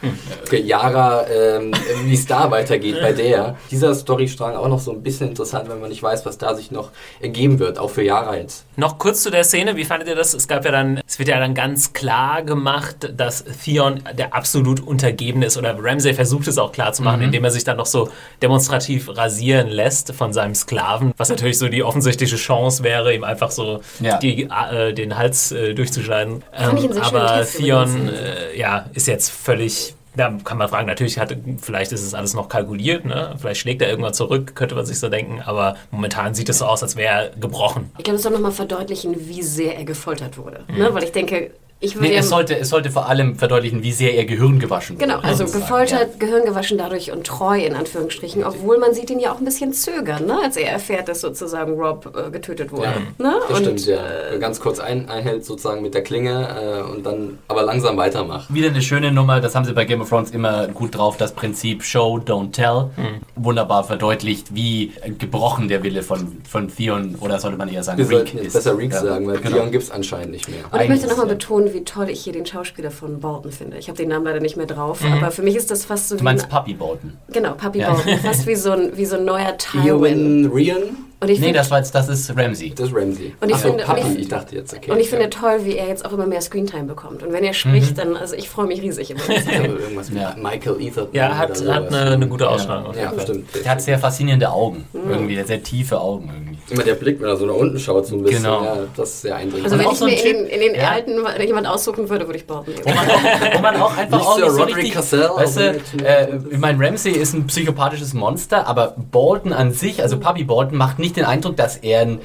[0.45, 1.73] Für Yara, ähm,
[2.05, 3.57] wie es da weitergeht bei der.
[3.71, 6.71] Dieser Storystrang auch noch so ein bisschen interessant, wenn man nicht weiß, was da sich
[6.71, 8.65] noch ergeben wird, auch für Yara jetzt.
[8.77, 10.35] Noch kurz zu der Szene, wie fandet ihr das?
[10.35, 14.81] Es gab ja dann, es wird ja dann ganz klar gemacht, dass Theon der absolut
[14.81, 17.87] Untergebene ist oder Ramsay versucht es auch klar zu machen, indem er sich dann noch
[17.87, 18.09] so
[18.43, 19.82] demonstrativ rasieren lässt
[20.15, 24.19] von seinem Sklaven, was natürlich so die offensichtliche Chance wäre, ihm einfach so Ja.
[24.19, 26.43] die, äh, den Hals äh, durchzuschneiden.
[26.59, 31.93] Schönen aber Theon äh, ja, ist jetzt völlig da kann man fragen, natürlich hat, vielleicht
[31.93, 33.35] ist es alles noch kalkuliert, ne?
[33.39, 36.67] vielleicht schlägt er irgendwann zurück, könnte man sich so denken, aber momentan sieht es so
[36.67, 37.91] aus, als wäre er gebrochen.
[37.97, 40.65] Ich glaube, es soll nochmal verdeutlichen, wie sehr er gefoltert wurde.
[40.69, 40.93] Ne?
[40.93, 43.93] Weil ich denke, ich würde Nee, ja- es sollte, es sollte vor allem verdeutlichen, wie
[43.93, 45.07] sehr ihr Gehirn gewaschen wurde.
[45.07, 49.33] Genau, also gefoltert, Gehirn gewaschen dadurch und treu in Anführungsstrichen, obwohl man sieht ihn ja
[49.33, 50.39] auch ein bisschen zögern, ne?
[50.43, 52.89] als er erfährt, dass sozusagen Rob äh, getötet wurde.
[53.19, 53.35] Ne?
[53.49, 54.39] Das und, stimmt, ja.
[54.39, 58.49] Ganz kurz ein, einhält sozusagen mit der Klinge äh, und dann aber langsam weitermacht.
[58.49, 58.55] ja.
[58.55, 61.33] Wieder eine schöne Nummer, das haben sie bei Game of Thrones immer gut drauf, das
[61.33, 62.91] Prinzip Show, don't tell.
[63.35, 68.05] Wunderbar verdeutlicht, wie gebrochen der Wille von, von Theon, oder sollte man eher sagen, Wir
[68.09, 68.53] Reek sollten jetzt ist.
[68.55, 69.57] besser Reek Ja, sagen, weil genau.
[69.57, 70.61] Theon gibt es anscheinend nicht mehr.
[70.71, 71.33] Und ich möchte nochmal ja.
[71.35, 73.79] betonen, Wie toll ich hier den Schauspieler von Bolton finde.
[73.79, 76.15] Ich habe den Namen leider nicht mehr drauf, aber für mich ist das fast so
[76.17, 77.17] Du wie meinst ein, Puppy Bolton?
[77.33, 77.93] genau Puppy Ja.
[77.93, 79.87] Bolton, fast wie so ein wie so ein neuer Tywin.
[79.87, 80.81] Ewan Rian,
[81.23, 82.71] Und ich Nee, finde das, war jetzt, das ist Ramsey.
[82.75, 83.33] das ist Ramsey.
[83.41, 84.91] Und ich Ach so, finde- und Puppy, ich- ich dachte jetzt, okay.
[84.91, 85.31] und ich finde ja.
[85.31, 87.23] toll, wie er jetzt auch immer mehr Screentime bekommt.
[87.23, 89.11] Und wenn er spricht, dann also ich freue mich riesig.
[89.63, 90.35] Irgendwas mit Ja.
[90.37, 91.07] Michael Ether.
[91.13, 92.93] Ja, hat, hat eine, eine gute Ausstrahlung.
[93.01, 93.21] Ja, Fall.
[93.21, 93.49] stimmt.
[93.65, 94.85] Der hat sehr faszinierende Augen.
[94.93, 96.59] Irgendwie, sehr tiefe Augen irgendwie.
[96.71, 98.43] Immer der Blick, wenn er so nach unten schaut, so ein bisschen.
[98.43, 98.65] Genau.
[98.65, 99.65] Ja, das ist sehr eindringlich.
[99.65, 100.91] Also Und wenn ich so mir in den, in den Ja.
[100.91, 101.13] alten
[101.47, 102.85] jemand aussuchen würde, würde ich Bolton nehmen.
[102.85, 105.63] Wo man auch, wo man auch einfach Nicht auch so Roderick richtig, Cassell, weißt du,
[106.05, 110.79] äh, ich meine, Ramsey ist ein psychopathisches Monster, aber Bolton an sich, also Puppy Bolton,
[110.79, 112.21] macht nicht den Eindruck, dass er ein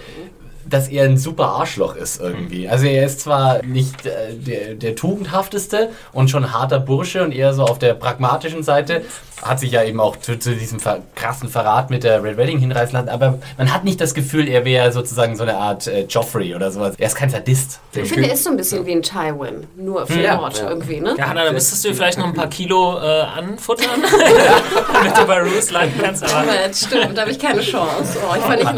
[0.69, 2.67] dass er ein super Arschloch ist irgendwie.
[2.67, 7.53] Also er ist zwar nicht äh, der, der tugendhafteste und schon harter Bursche und eher
[7.53, 9.03] so auf der pragmatischen Seite,
[9.41, 12.57] hat sich ja eben auch zu, zu diesem ver krassen Verrat mit der Red Wedding
[12.57, 16.05] hinreißen lassen, aber man hat nicht das Gefühl, er wäre sozusagen so eine Art äh,
[16.05, 16.95] Joffrey oder sowas.
[16.97, 17.79] Er ist kein Sadist.
[17.93, 20.69] Ich finde, er ist so ein bisschen wie ein Tywin, nur für Ja, Mord ja.
[20.69, 21.15] irgendwie, ne?
[21.17, 24.01] Ja, Hanna, da müsstest du vielleicht noch ein paar Kilo äh, anfuttern,
[24.93, 26.23] damit du bei Roos landen kannst.
[26.23, 28.17] Aber, stimmt, da habe ich keine Chance.
[28.27, 28.73] Oh, ich war nicht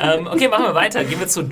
[0.00, 1.04] ähm, okay, machen wir weiter.
[1.04, 1.42] Gehen wir zu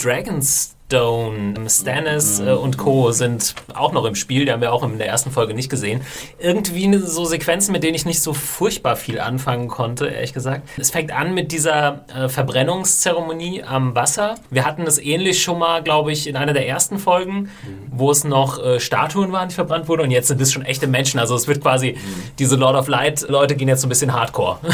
[0.90, 1.68] Dragonstone.
[1.70, 3.12] Stannis äh, und Co.
[3.12, 4.44] sind auch noch im Spiel.
[4.44, 6.00] Die haben wir auch in der ersten Folge nicht gesehen.
[6.38, 10.68] Irgendwie ne- so Sequenzen, mit denen ich nicht so furchtbar viel anfangen konnte, ehrlich gesagt.
[10.76, 14.36] Es fängt an mit dieser äh, Verbrennungszeremonie am Wasser.
[14.50, 17.50] Wir hatten es ähnlich schon mal, glaube ich, in einer der ersten Folgen,
[17.90, 20.02] wo es noch äh, Statuen waren, die verbrannt wurden.
[20.02, 21.20] Und jetzt sind es schon echte Menschen.
[21.20, 21.96] Also es wird quasi,
[22.38, 24.58] diese Lord of Light Leute gehen jetzt so ein bisschen hardcore.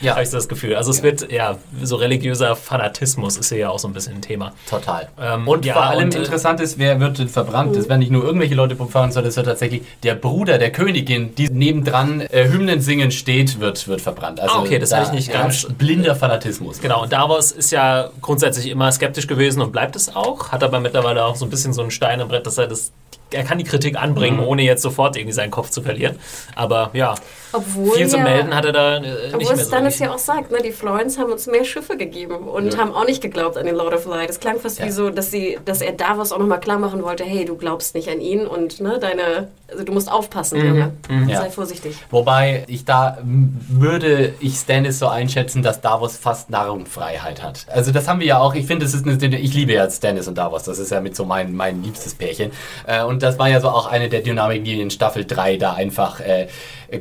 [0.00, 0.12] Ja.
[0.12, 0.74] Habe ich so das Gefühl.
[0.76, 4.22] Also es wird, ja, so religiöser Fanatismus ist hier ja auch so ein bisschen ein
[4.22, 4.52] Thema.
[4.68, 5.08] Total.
[5.20, 7.74] Ähm, und ja, vor allem und, äh, interessant ist, wer wird denn verbrannt?
[7.76, 11.34] Das werden nicht nur irgendwelche Leute verbrannt, sondern es wird tatsächlich der Bruder der Königin,
[11.34, 14.40] die nebendran äh, Hymnen singen steht, wird, wird verbrannt.
[14.40, 16.80] Also Ah, okay, das da hatte ich nicht ganz- Blinder Fanatismus.
[16.80, 20.52] Genau, und Davos ist ja grundsätzlich immer skeptisch gewesen und bleibt es auch.
[20.52, 22.92] Hat aber mittlerweile auch so ein bisschen so ein Stein im Brett, dass er das.
[23.30, 24.44] Er kann die Kritik anbringen, Mhm.
[24.46, 26.16] ohne jetzt sofort irgendwie seinen Kopf zu verlieren.
[26.54, 27.14] Aber ja,
[27.52, 29.64] Obwohl viel zu ja, melden hat er da äh, nicht Obwohl mehr so.
[29.68, 33.06] Stannis ja auch sagt, ne, die Florence haben uns mehr Schiffe gegeben und haben auch
[33.06, 34.30] nicht geglaubt an den Lord of Light.
[34.30, 34.86] Es klang fast Ja.
[34.86, 37.94] wie so, dass, sie, dass er Davos auch nochmal klar machen wollte, hey, du glaubst
[37.94, 40.92] nicht an ihn und ne, deine, also du musst aufpassen, Junge.
[41.28, 41.42] Ja.
[41.42, 41.96] Sei vorsichtig.
[42.10, 47.66] Wobei ich da würde ich Stannis so einschätzen, dass Davos fast Narrenfreiheit hat.
[47.68, 48.54] Also das haben wir ja auch.
[48.54, 50.64] Ich finde, es ist eine, ich liebe ja Stannis und Davos.
[50.64, 52.50] Das ist ja mit so mein, mein liebstes Pärchen.
[52.86, 55.74] Äh, und das war ja so auch eine der Dynamiken, die in Staffel 3 da
[55.74, 56.48] einfach äh,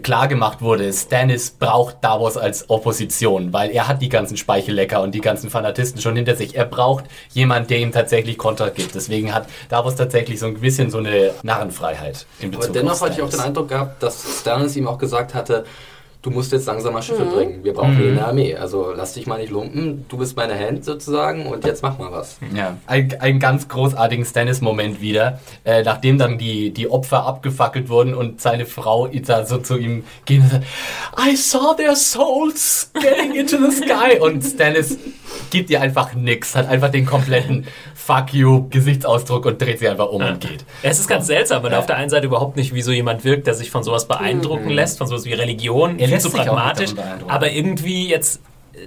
[0.04, 0.94] klar gemacht wurde.
[0.94, 6.00] Stannis braucht Davos als Opposition, weil er hat die ganzen Speichellecker und die ganzen Fanatisten
[6.02, 6.56] schon hinter sich.
[6.56, 8.94] Er braucht jemanden, der ihm tatsächlich Kontra gibt.
[8.94, 13.14] Deswegen hat Davos tatsächlich so ein bisschen so eine Narrenfreiheit in Bezug Aber dennoch hatte
[13.14, 13.40] ich auch den.
[13.40, 15.66] Eindruck gehabt, dass Stannis ihm auch gesagt hatte,
[16.24, 17.30] du musst jetzt langsam mal Schiffe Mhm.
[17.32, 17.64] bringen.
[17.64, 18.56] Wir brauchen hier eine Armee.
[18.56, 20.06] Also lass dich mal nicht lumpen.
[20.10, 22.38] Du bist meine Hand sozusagen und jetzt mach mal was.
[22.56, 28.16] Ja, ein, einen ganz großartigen Stannis-Moment wieder, äh, nachdem dann die, die Opfer abgefackelt wurden
[28.16, 30.64] und seine Frau da so zu ihm ging und sagt,
[31.24, 34.18] I saw their souls getting into the sky.
[34.20, 34.98] Und Stannis
[35.50, 40.08] gibt ihr einfach nix, hat einfach den kompletten Fuck you Gesichtsausdruck und dreht sie einfach
[40.10, 40.66] um und geht.
[40.82, 41.80] Es ist ganz seltsam, weil er Ja.
[41.80, 44.70] auf der einen Seite überhaupt nicht wie so jemand wirkt, der sich von sowas beeindrucken
[44.70, 46.92] lässt, von sowas wie Religion, Er auch nicht pragmatisch,
[47.28, 48.42] aber irgendwie jetzt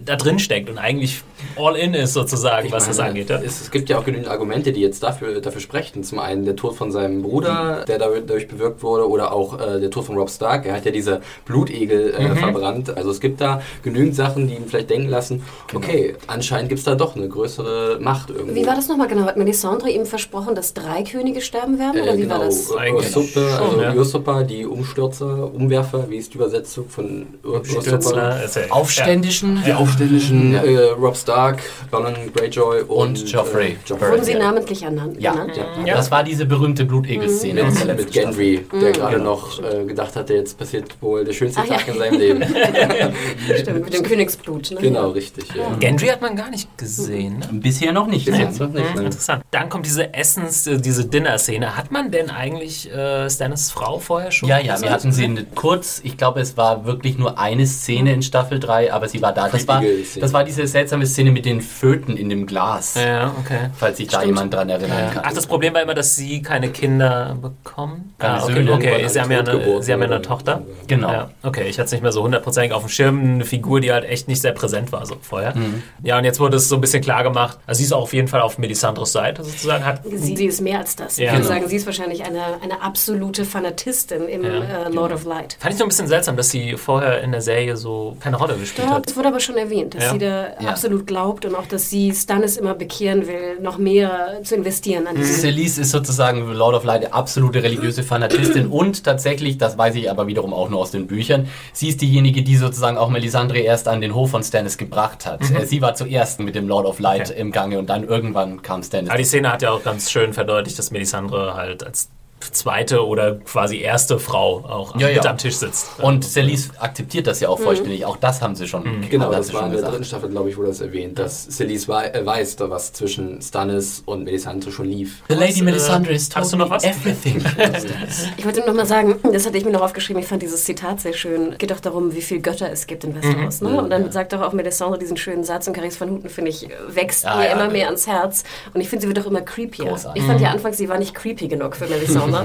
[0.05, 1.23] da drin steckt und eigentlich
[1.57, 3.31] all in ist sozusagen, Ich was das meine, angeht.
[3.31, 3.37] Ja?
[3.41, 6.03] Es, es gibt ja auch genügend Argumente, die jetzt dafür, dafür sprechen.
[6.03, 9.91] Zum einen der Tod von seinem Bruder, der dadurch bewirkt wurde, oder auch äh, der
[9.91, 10.67] Tod von Rob Stark.
[10.67, 12.37] Er hat ja diese Blutegel äh, Mhm.
[12.37, 12.97] verbrannt.
[12.97, 15.85] Also es gibt da genügend Sachen, die ihm vielleicht denken lassen, Genau.
[15.87, 18.55] okay, anscheinend gibt es da doch eine größere Macht irgendwo.
[18.57, 19.25] Wie war das nochmal genau?
[19.27, 22.01] Hat Melisandre ihm versprochen, dass drei Könige sterben werden?
[22.03, 22.71] Oder Äh, wie genau, war das?
[22.73, 23.95] Ur- Eigentlich Usurper, schon, also ja.
[23.95, 28.41] Usurper, die Umstürzer, Umwerfer, wie ist die Übersetzung von Ur- Usurper?
[28.41, 29.63] ja- Aufständischen?
[29.65, 30.63] Die Aufständischen, Ja.
[30.63, 33.73] äh, Rob Stark, Balon Greyjoy und, Und Joffrey.
[33.73, 34.11] Äh, Joffrey.
[34.11, 34.39] Wurden sie Ja.
[34.39, 35.21] namentlich ernannt?
[35.21, 35.53] Ja, genannt?
[35.85, 35.95] Ja.
[35.97, 38.13] das war diese berühte Blutegel-Szene der Mit, mit.
[38.13, 39.31] Gendry, der gerade Genau.
[39.37, 41.77] noch äh, gedacht hatte, jetzt passiert wohl der schönste Ach ja.
[41.77, 42.45] Tag in seinem Leben.
[43.61, 44.71] Stimmt, mit dem Königsblut.
[44.73, 44.81] Ne?
[44.81, 45.45] genau, richtig.
[45.55, 45.75] Ja.
[45.79, 47.39] Gendry hat man gar nicht gesehen.
[47.39, 47.49] Ne?
[47.53, 48.27] Bisher noch nicht.
[48.27, 48.43] Bis ne?
[48.43, 48.95] jetzt noch nicht.
[48.95, 49.45] Mhm, interessant.
[49.51, 51.77] Dann kommt diese Essens, äh, diese Dinner-Szene.
[51.77, 54.49] Hat man denn eigentlich äh, Stannis Frau vorher schon?
[54.49, 58.23] Ja, ja, wir hatten sie kurz, ich glaube, es war wirklich nur eine Szene in
[58.23, 59.49] Staffel 3, aber sie war da.
[59.67, 63.71] Das war, das war diese seltsame Szene mit den Föten in dem Glas, Ja, okay.
[63.77, 64.27] falls sich da Stimmt.
[64.37, 65.11] jemand dran erinnern Ja.
[65.11, 65.23] kann.
[65.27, 68.15] Ach, das Problem war immer, dass sie keine Kinder bekommen.
[68.19, 69.09] Keine ah, okay, Söhne, okay.
[69.09, 70.63] Sie haben ja eine, sie haben ja eine Tochter.
[70.87, 71.11] Genau.
[71.13, 73.21] Ja, okay, ich hatte es nicht mehr so hundertprozentig auf dem Schirm.
[73.21, 75.55] Eine Figur, die halt echt nicht sehr präsent war so vorher.
[75.57, 75.83] Mhm.
[76.03, 77.59] Ja, und jetzt wurde es so ein bisschen klar gemacht.
[77.67, 79.85] Also sie ist auch auf jeden Fall auf Melisandres Seite sozusagen.
[79.85, 81.17] Hat, Sie, sie ist mehr als das.
[81.19, 81.27] Ja.
[81.27, 81.55] ich würde Genau.
[81.55, 84.51] sagen, sie ist wahrscheinlich eine, eine absolute Fanatistin im Ja,
[84.87, 85.57] äh, Lord of Light.
[85.61, 88.57] fand ich so ein bisschen seltsam, dass sie vorher in der Serie so keine Rolle
[88.57, 89.07] gespielt Ja, hat.
[89.07, 90.11] das wurde aber schon erwähnt, dass Ja.
[90.13, 90.69] sie da Ja.
[90.71, 95.17] absolut glaubt und auch, dass sie Stannis immer bekehren will, noch mehr zu investieren an
[95.17, 100.11] diesem Celise ist sozusagen Lord of Light absolute religiöse Fanatistin und tatsächlich, das weiß ich
[100.11, 103.89] aber wiederum auch nur aus den Büchern, sie ist diejenige, die sozusagen auch Melisandre erst
[103.89, 105.41] an den Hof von Stannis gebracht hat.
[105.51, 107.41] Äh, Sie war zuerst mit dem Lord of Light Okay.
[107.41, 109.11] im Gange und dann irgendwann kam Stannis.
[109.11, 112.09] Aber die Szene hat ja auch ganz schön verdeutlicht, dass Melisandre halt als
[112.53, 115.31] zweite oder quasi erste Frau auch Ja, mit ja.
[115.31, 115.89] am Tisch sitzt.
[116.01, 118.05] Und Celise akzeptiert das ja auch vollständig.
[118.05, 119.93] Auch das haben sie schon, Genau, haben das sie war in der gesagt.
[119.95, 123.41] dritten Staffel, glaube ich, wurde das erwähnt, dass Celise wei äh, weiß, da was zwischen
[123.43, 125.23] Stannis und Melisandre schon lief.
[125.29, 126.85] The Lady äh, Melisandre is hast du noch was?
[126.85, 127.43] everything.
[128.37, 131.01] Ich wollte noch mal sagen, das hatte ich mir noch aufgeschrieben, ich fand dieses Zitat
[131.01, 131.57] sehr schön.
[131.59, 133.61] Geht doch darum, wie viele Götter es gibt in Westeros.
[133.61, 133.81] Ne?
[133.83, 136.69] Und dann sagt doch auch Melisandre diesen schönen Satz und Caris van Houten, finde ich,
[136.89, 137.71] wächst Ja, mir ja, immer ja.
[137.71, 138.45] mehr ans Herz.
[138.75, 139.87] Und ich finde, sie wird auch immer creepier.
[139.87, 140.23] Großartig.
[140.23, 142.36] Ich fand ja anfangs, sie war nicht creepy genug für Melisandre.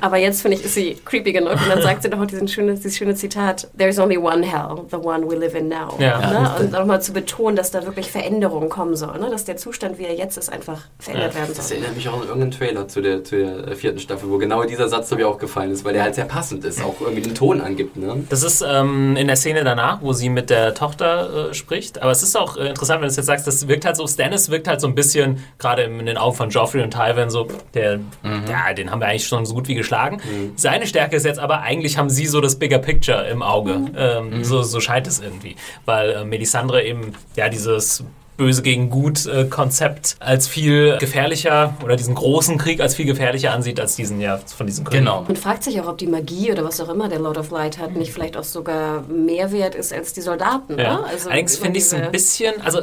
[0.00, 1.52] Aber jetzt, finde ich, ist sie creepy genug.
[1.52, 4.84] Und dann sagt sie doch auch diesen schöne, dieses schöne Zitat, There's only one hell,
[4.90, 5.96] the one we live in now.
[5.98, 6.18] Ja.
[6.18, 6.50] ne?
[6.60, 9.18] Und nochmal zu betonen, dass da wirklich Veränderung kommen soll.
[9.18, 9.30] Ne?
[9.30, 11.78] Dass der Zustand, wie er jetzt ist, einfach verändert werden Das soll.
[11.78, 14.64] erinnert mich auch an irgendeinen Trailer zu der, zu der äh, vierten Staffel, wo genau
[14.64, 17.34] dieser Satz mir auch gefallen ist, weil der halt sehr passend ist, auch irgendwie den
[17.34, 17.96] Ton angibt.
[17.96, 18.24] Ne?
[18.28, 22.02] Das ist ähm, in der Szene danach, wo sie mit der Tochter äh, spricht.
[22.02, 24.06] Aber es ist auch äh, interessant, wenn du es jetzt sagst, das wirkt halt so,
[24.06, 27.46] Stannis wirkt halt so ein bisschen, gerade in den Augen von Joffrey und Tywin, so,
[27.74, 28.00] der,
[28.48, 30.20] ja, den haben wir eigentlich schon so gut wie geschlagen.
[30.56, 33.80] Seine Stärke ist jetzt aber, eigentlich haben sie so das Bigger Picture im Auge.
[33.96, 35.56] Ähm, so, so scheint es irgendwie.
[35.84, 38.04] Weil äh, Melisandre eben, ja, dieses
[38.36, 43.52] Böse gegen Gut äh, Konzept als viel gefährlicher oder diesen großen Krieg als viel gefährlicher
[43.52, 45.04] ansieht als diesen ja von diesen Königen.
[45.04, 45.22] Genau.
[45.22, 47.78] Man fragt sich auch, ob die Magie oder was auch immer der Lord of Light
[47.78, 50.78] hat, nicht vielleicht auch sogar mehr wert ist als die Soldaten.
[50.78, 50.98] Ja.
[50.98, 51.04] Ne?
[51.04, 52.80] Also Allerdings finde ich es ein bisschen, also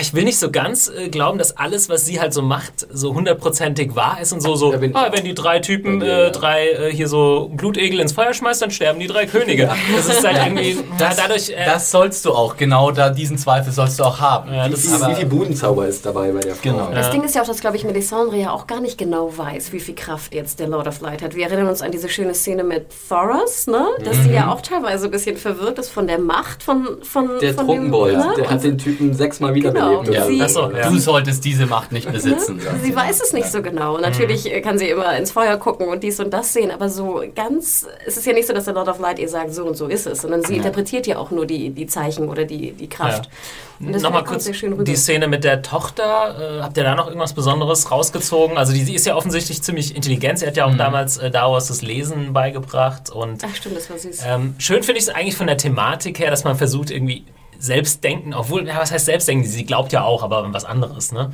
[0.00, 3.14] ich will nicht so ganz äh, glauben, dass alles, was sie halt so macht, so
[3.14, 7.08] hundertprozentig wahr ist und so, so, ah, wenn die drei Typen, äh, drei äh, hier
[7.08, 9.70] so Blutegel ins Feuer schmeißt, dann sterben die drei Könige.
[9.94, 13.72] Das ist halt irgendwie, da, dadurch, äh, Das sollst du auch, genau da diesen Zweifel
[13.72, 14.52] sollst du auch haben.
[14.52, 16.70] ja, das viel, ist, wie viel Budenzauber ist dabei bei der Frau?
[16.70, 16.90] Genau.
[16.92, 17.12] Das Ja.
[17.12, 19.80] Ding ist ja auch, dass, glaube ich, Melisandre ja auch gar nicht genau weiß, wie
[19.80, 21.34] viel Kraft jetzt der Lord of Light hat.
[21.34, 23.86] Wir erinnern uns an diese schöne Szene mit Thoros, ne?
[24.04, 27.54] dass sie ja auch teilweise ein bisschen verwirrt ist von der Macht von, von, Der
[27.54, 28.34] von Trunkenbold, ne?
[28.36, 30.04] der hat den Typen sechsmal wiederbelebt.
[30.04, 30.48] Genau.
[30.48, 30.88] so, ja.
[30.88, 32.56] Du solltest diese Macht nicht besitzen.
[32.56, 32.62] Ne?
[32.82, 33.94] Sie weiß es nicht so genau.
[33.96, 34.62] Und natürlich Mhm.
[34.62, 38.16] kann sie immer ins Feuer gucken und dies und das sehen, aber so ganz, es
[38.16, 40.06] ist ja nicht so, dass der Lord of Light ihr sagt, so und so ist
[40.06, 43.28] es, sondern sie interpretiert ja auch nur die, die Zeichen oder die, die Kraft.
[43.30, 44.84] Das Nochmal kurz sehr schön rüber.
[44.84, 46.58] die Szene mit der Tochter.
[46.58, 48.56] Äh, habt ihr da noch irgendwas Besonderes rausgezogen?
[48.56, 50.38] Also die, sie ist ja offensichtlich ziemlich intelligent.
[50.38, 53.10] Sie hat ja auch damals äh, Davos das Lesen beigebracht.
[53.10, 54.22] Und Ach stimmt, das war süß.
[54.26, 57.24] ähm, schön finde ich es eigentlich von der Thematik her, dass man versucht irgendwie
[57.58, 59.46] Selbstdenken, obwohl, ja, was heißt Selbstdenken?
[59.46, 61.12] Sie glaubt ja auch, aber an was anderes.
[61.12, 61.30] Ne?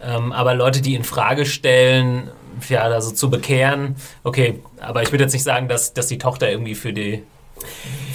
[0.00, 2.30] Ähm, aber Leute, die in Frage stellen,
[2.68, 6.48] ja, also zu bekehren, okay, aber ich würde jetzt nicht sagen, dass, dass die Tochter
[6.48, 7.24] irgendwie für die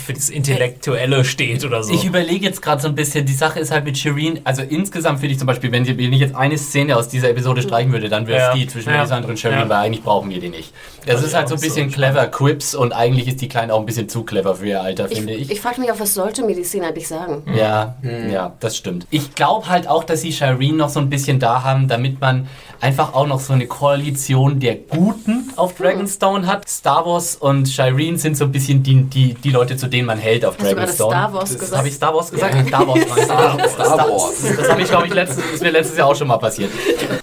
[0.10, 1.94] für das Intellektuelle steht oder so.
[1.94, 5.20] Ich überlege jetzt gerade so ein bisschen, die Sache ist halt mit Shireen, also insgesamt
[5.20, 7.92] finde ich zum Beispiel, wenn, sie, wenn ich jetzt eine Szene aus dieser Episode streichen
[7.92, 8.54] würde, dann wäre es Ja.
[8.56, 8.98] die zwischen Ja.
[8.98, 9.70] Melisandre und Shireen, Ja.
[9.70, 10.74] weil eigentlich brauchen wir die nicht.
[11.06, 12.14] Das Also ist halt so ein so bisschen spannend.
[12.16, 15.12] clever Quips und eigentlich ist die Kleine auch ein bisschen zu clever für ihr Alter,
[15.12, 15.52] Ich, finde ich.
[15.52, 17.44] ich, frage mich auch, was sollte mir die Szene eigentlich sagen?
[17.56, 17.96] Ja,
[18.32, 19.06] ja, das stimmt.
[19.12, 22.48] Ich glaube halt auch, dass sie Shireen noch so ein bisschen da haben, damit man
[22.82, 26.68] einfach auch noch so eine Koalition der Guten auf Dragonstone hat.
[26.70, 30.18] Star Wars und Shireen sind so ein bisschen die, die, die Leute, zu denen man
[30.18, 31.12] hält auf Hast du Dragonstone.
[31.12, 31.78] Star Wars Das gesagt?
[31.78, 32.68] Habe ich Star Wars gesagt?
[32.68, 33.02] Star Wars.
[33.02, 34.34] Star, Star, Star Wars.
[34.58, 36.72] Das habe ich, glaube ich, letztes, ist mir letztes Jahr auch schon mal passiert.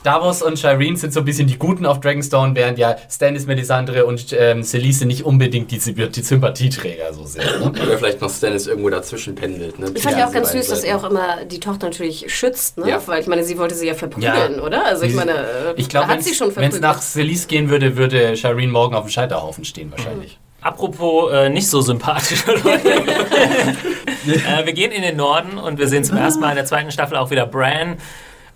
[0.03, 4.07] Davos und Shireen sind so ein bisschen die Guten auf Dragonstone, während ja Stannis, Melisandre
[4.07, 7.45] und ähm, Selise nicht unbedingt die, die Sympathieträger so sind.
[7.45, 7.71] Ne?
[7.83, 9.79] Oder vielleicht noch Stannis irgendwo dazwischen pendelt.
[9.79, 9.91] Ne?
[9.95, 12.89] Ich fand ja auch ganz süß, dass er auch immer die Tochter natürlich schützt, ne?
[12.89, 13.03] Ja.
[13.07, 14.63] Weil ich meine, sie wollte sie ja verprügeln, Ja.
[14.63, 14.85] oder?
[14.87, 16.83] Also ich meine, Ich glaube, er hat sie schon wenn es verprügelt.
[16.83, 20.39] nach Selise gehen würde, würde Shireen morgen auf dem Scheiterhaufen stehen wahrscheinlich.
[20.67, 22.91] Apropos äh, nicht so sympathische Leute.
[24.27, 26.91] äh, wir gehen in den Norden und wir sehen zum ersten Mal in der zweiten
[26.91, 27.99] Staffel auch wieder Bran.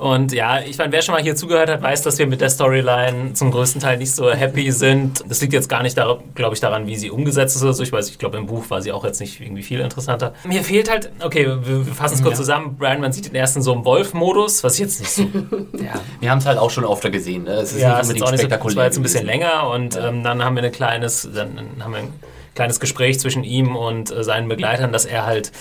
[0.00, 2.48] Und ja, ich meine, wer schon mal hier zugehört hat, weiß, dass wir mit der
[2.48, 5.22] Storyline zum größten Teil nicht so happy sind.
[5.28, 5.94] Das liegt jetzt gar nicht,
[6.34, 7.82] glaube ich, daran, wie sie umgesetzt ist oder so.
[7.82, 10.32] Ich weiß, ich glaube, im Buch war sie auch jetzt nicht irgendwie viel interessanter.
[10.44, 12.38] Mir fehlt halt, okay, wir, wir fassen es kurz Ja.
[12.38, 12.76] zusammen.
[12.78, 15.22] Bran, man sieht den ersten so im Wolf-Modus, was ich jetzt nicht so
[15.78, 16.00] Ja.
[16.20, 17.44] Wir haben es halt auch schon öfter gesehen.
[17.44, 17.50] Ne?
[17.52, 18.74] Es ist ja, nicht ist unbedingt auch nicht so, spektakulär.
[18.74, 19.40] das war jetzt ein bisschen gewesen.
[19.40, 22.12] länger und ähm, dann haben wir ein kleines, dann haben wir ein
[22.54, 25.52] kleines Gespräch zwischen ihm und äh, seinen Begleitern, dass er halt,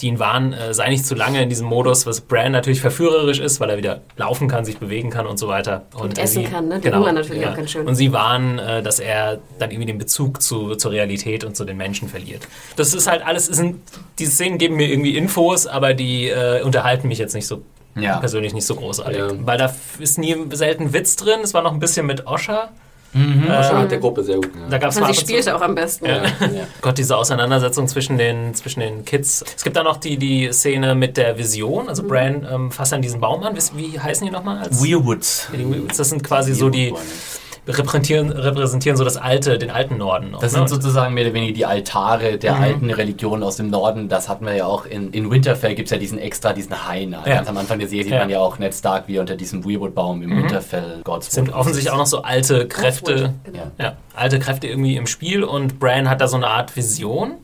[0.00, 3.38] die ihn warnen, äh, sei nicht zu lange in diesem Modus, was Bran natürlich verführerisch
[3.40, 5.82] ist, weil er wieder laufen kann, sich bewegen kann und so weiter.
[5.94, 6.80] Und, äh, essen kann, ne?
[6.80, 7.86] Den Hunger natürlich auch ganz schön.
[7.86, 11.64] Und sie warnen, äh, dass er dann irgendwie den Bezug zu, zur Realität und zu
[11.64, 12.46] den Menschen verliert.
[12.76, 13.76] Das ist halt alles, es sind,
[14.18, 17.62] diese Szenen geben mir irgendwie Infos, aber die äh, unterhalten mich jetzt nicht so
[17.98, 18.18] Ja.
[18.18, 19.16] persönlich nicht so großartig.
[19.18, 19.30] Ja.
[19.46, 21.40] Weil da ist nie selten Witz drin.
[21.42, 22.68] Es war noch ein bisschen mit Osha.
[23.12, 24.50] Wahrscheinlich der Gruppe sehr gut.
[24.68, 24.78] Da Ja.
[24.78, 26.06] gab es Man sie spielt auch am besten.
[26.06, 26.22] Ja.
[26.82, 29.44] Gott, diese Auseinandersetzung zwischen den, zwischen den Kids.
[29.56, 31.88] Es gibt da noch die, die Szene mit der Vision.
[31.88, 33.56] Also Bran ähm, fasst dann diesen Baum an.
[33.56, 34.58] Wie, wie heißen die nochmal?
[34.58, 35.48] Als Weirwoods.
[35.96, 36.92] das sind quasi so die
[37.68, 40.30] repräsentieren, repräsentieren so das alte, den alten Norden.
[40.30, 40.58] Noch, Das ne?
[40.58, 42.62] sind sozusagen mehr oder weniger die Altare der Mhm.
[42.62, 44.08] alten Religionen aus dem Norden.
[44.08, 47.12] Das hatten wir ja auch in, in Winterfell, gibt es ja diesen extra, diesen Hain.
[47.12, 47.22] Ja.
[47.24, 48.20] Ganz am Anfang der Serie sieht Ja.
[48.20, 51.92] man ja auch Ned Stark, wie er unter diesem Weirwood-Baum im Winterfell Gods sind offensichtlich
[51.92, 53.34] auch noch so alte Kräfte.
[53.44, 53.58] Genau.
[53.78, 53.84] Ja.
[53.84, 57.34] Ja, alte Kräfte irgendwie im Spiel und Bran hat da so eine Art Vision.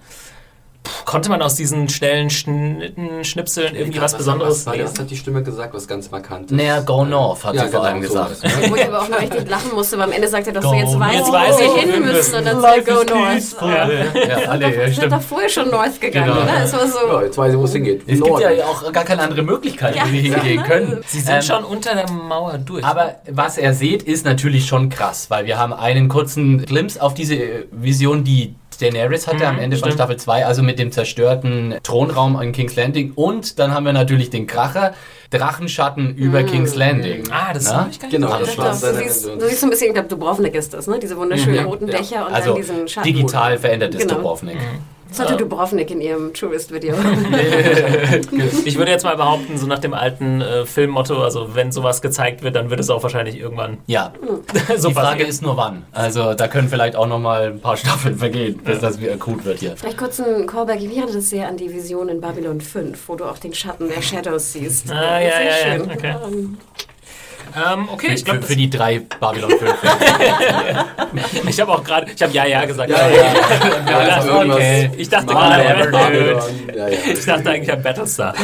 [1.04, 4.98] Konnte man aus diesen schnellen Schnitten, Schnipseln irgendwie was, Besonderes was, was, was lesen?
[5.00, 6.56] hat die Stimme gesagt, was ganz markant ist?
[6.56, 8.42] Naja, go north, hat Ja, sie vor genau, allem gesagt.
[8.42, 8.70] ja.
[8.70, 10.70] Wo ich aber auch noch richtig lachen musste, weil am Ende sagt er doch so,
[10.70, 12.34] Go jetzt weiß Jetzt ich, weiß wo wir ich, wo wir hin müssen.
[12.36, 13.56] Und dann sagt go north.
[13.60, 13.88] Ja,
[14.42, 16.42] Ja, alle, ja, wir sind doch vorher schon north gegangen, Genau.
[16.42, 16.62] oder?
[16.64, 16.98] Es war so...
[17.12, 18.02] Ja, jetzt weiß ich, wo es hingeht.
[18.06, 21.02] Es gibt ja auch gar keine andere Möglichkeit, Ja, wie wir hingehen ja, können.
[21.06, 22.84] Sie sind Ähm, schon unter der Mauer durch.
[22.84, 27.14] Aber was er sieht, ist natürlich schon krass, weil wir haben einen kurzen Glimpse auf
[27.14, 29.94] diese Vision, die Daenerys hatte am Mhm, Ende von stimmt.
[29.94, 33.12] Staffel 2, also mit dem zerstörten Thronraum in King's Landing.
[33.14, 34.92] Und dann haben wir natürlich den Kracher,
[35.30, 37.24] Drachenschatten über King's Landing.
[37.30, 38.58] ah, das habe ich gar nicht Genau, gedacht.
[38.58, 39.38] das war du, siehst, Version.
[39.38, 40.98] du siehst so ein bisschen, ich glaube, Dubrovnik ist das, ne?
[41.00, 41.98] Diese wunderschönen roten Ja.
[41.98, 43.06] Dächer und Also dann diesen Schatten.
[43.06, 44.14] digital verändertes Genau.
[44.16, 44.58] Dubrovnik.
[45.12, 46.94] Das hatte Dubrovnik in ihrem Tourist-Video.
[48.64, 52.42] Ich würde jetzt mal behaupten, so nach dem alten äh, Filmmotto, also wenn sowas gezeigt
[52.42, 54.12] wird, dann wird es auch wahrscheinlich irgendwann Ja,
[54.76, 55.28] so die Frage passieren.
[55.30, 55.84] ist nur wann.
[55.92, 59.44] Also da können vielleicht auch noch mal ein paar Staffeln vergehen, bis das wieder akut
[59.44, 59.76] wird hier.
[59.76, 60.80] Vielleicht kurz ein Callback.
[60.80, 63.88] Wie hatte das sehr an die Vision in Babylon 5, wo du auch den Schatten
[63.88, 64.90] der Shadows siehst?
[64.90, 65.90] Ah, ja, Sehr ja, ja, schön.
[65.90, 66.14] okay.
[66.26, 66.58] Ähm,
[67.54, 69.74] Ähm, okay, ich Für, glaube, für die drei Babylon 5.
[71.48, 72.90] ich habe auch gerade, ich habe ja, ja gesagt.
[72.90, 73.16] Ja, ja.
[73.86, 74.90] Ja, Ja, irgendwas- okay.
[74.96, 75.90] Ich dachte gerade.
[76.74, 76.96] Ja, ja.
[77.12, 78.34] Ich dachte eigentlich an Battlestar.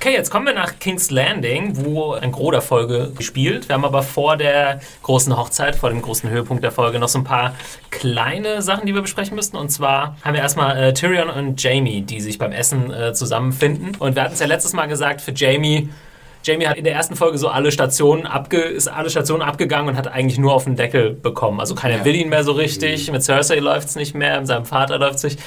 [0.00, 3.68] Okay, jetzt kommen wir nach King's Landing, wo ein Gros der Folge gespielt.
[3.68, 7.18] Wir haben aber vor der großen Hochzeit, vor dem großen Höhepunkt der Folge, noch so
[7.18, 7.54] ein paar
[7.90, 9.56] kleine Sachen, die wir besprechen müssten.
[9.56, 13.96] Und zwar haben wir erstmal äh, Tyrion und Jamie, die sich beim Essen äh, zusammenfinden.
[13.98, 15.88] Und wir hatten es ja letztes Mal gesagt, für Jamie.
[16.44, 19.96] Jamie hat in der ersten Folge so alle Stationen abge ist alle Stationen abgegangen und
[19.96, 21.60] hat eigentlich nur auf den Deckel bekommen.
[21.60, 22.04] Also keiner Ja.
[22.04, 23.10] will ihn mehr so richtig.
[23.10, 25.38] Mit Cersei läuft es nicht mehr, mit seinem Vater läuft es nicht.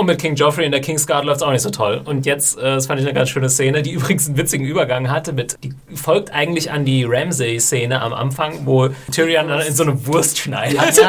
[0.00, 2.00] Und mit King Joffrey in der Kingsguard läuft es auch nicht so toll.
[2.06, 5.10] Und jetzt, äh, das fand ich eine ganz schöne Szene, die übrigens einen witzigen Übergang
[5.10, 5.34] hatte.
[5.34, 10.06] Mit, die folgt eigentlich an die Ramsay-Szene am Anfang, wo Tyrion dann in so eine
[10.06, 10.80] Wurst schneidet.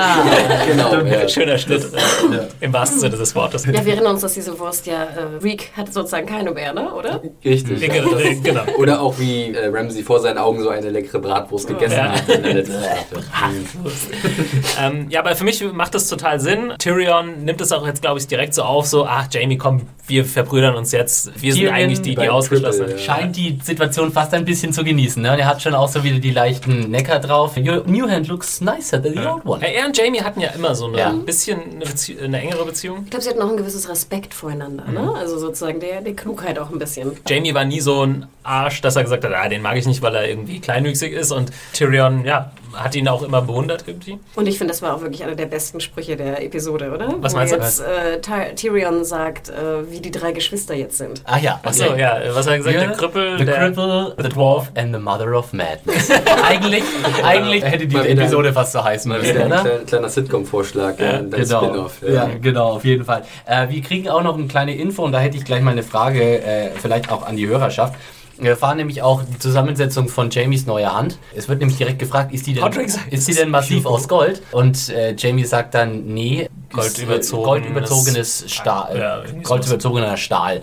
[0.68, 1.28] Genau, ja.
[1.28, 3.66] Schöner Schnitt, äh, im wahrsten Sinne des Wortes.
[3.66, 6.94] ja, wir erinnern uns, dass diese Wurst ja, äh, Reek hat sozusagen keine mehr, ne?
[6.94, 7.22] oder?
[7.46, 7.80] Richtig.
[7.80, 8.10] Genau,
[8.44, 8.64] genau.
[8.78, 12.12] Oder auch wie äh, Ramsey vor seinen Augen so eine leckere Bratwurst gegessen Ja.
[12.12, 13.24] hat letzten Staffel.
[14.82, 16.74] ähm, ja, aber für mich macht das total Sinn.
[16.78, 20.26] Tyrion nimmt es auch jetzt, glaube ich, direkt so auf, so, ach, Jamie, komm, wir
[20.26, 21.32] verbrüdern uns jetzt.
[21.42, 22.98] Wir sind eigentlich die, die ausgeschlossen ja.
[22.98, 25.22] scheint die Situation fast ein bisschen zu genießen.
[25.22, 25.32] Ne?
[25.32, 27.56] Und er hat schon auch so wieder die leichten Necker drauf.
[27.58, 29.62] Your new hand looks nicer than the old one.
[29.62, 31.10] Ja, er und Jamie hatten ja immer so eine Ja.
[31.10, 33.02] ein bisschen eine, Bezie eine engere Beziehung.
[33.06, 35.14] Ich glaube, sie hatten auch ein gewisses Respekt voreinander, ne?
[35.16, 37.12] Also sozusagen der, der Klugheit auch ein bisschen.
[37.28, 40.02] Jamie war nie so ein Arsch, dass er gesagt hat, ah, den mag ich nicht,
[40.02, 41.32] weil er irgendwie kleinwüchsig ist.
[41.32, 44.20] Und Tyrion, ja, hat ihn auch immer bewundert irgendwie.
[44.36, 47.14] Und ich finde, das war auch wirklich einer der besten Sprüche der Episode, oder?
[47.20, 47.58] Was Wo meinst du?
[47.58, 51.22] jetzt äh, Ty Tyrion sagt, äh, wie die drei Geschwister jetzt sind.
[51.26, 52.76] Ah ja, Achso, ja, was hat er gesagt?
[52.76, 53.56] Ja, Der Krüppel, The der.
[53.56, 56.10] Cripple, The Dwarf and the Mother of Madness.
[56.48, 56.84] eigentlich,
[57.24, 59.62] eigentlich hätte die Mal wieder- Episode fast so heißen Mal müssen, wieder ein oder?
[59.62, 61.64] kleiner, kleiner Sitcom-Vorschlag, ja, dann Genau.
[61.66, 62.02] Spin-off.
[62.08, 62.30] Ja.
[62.42, 63.24] genau, auf jeden Fall.
[63.46, 65.84] Äh, wir kriegen auch noch eine kleine Info und da hätte ich gleich mal eine
[65.84, 67.96] Frage, äh, vielleicht auch an die Hörerschaft.
[68.42, 71.20] Wir erfahren nämlich auch die Zusammensetzung von Jamies neuer Hand.
[71.36, 72.64] Es wird nämlich direkt gefragt, ist die denn,
[73.12, 74.42] ist die denn massiv aus Gold?
[74.52, 78.98] Und äh, Jamie sagt dann, nee, äh, Goldüberzogenes- goldüberzogenes Stahl.
[78.98, 80.62] Ja, goldüberzogener Stahl.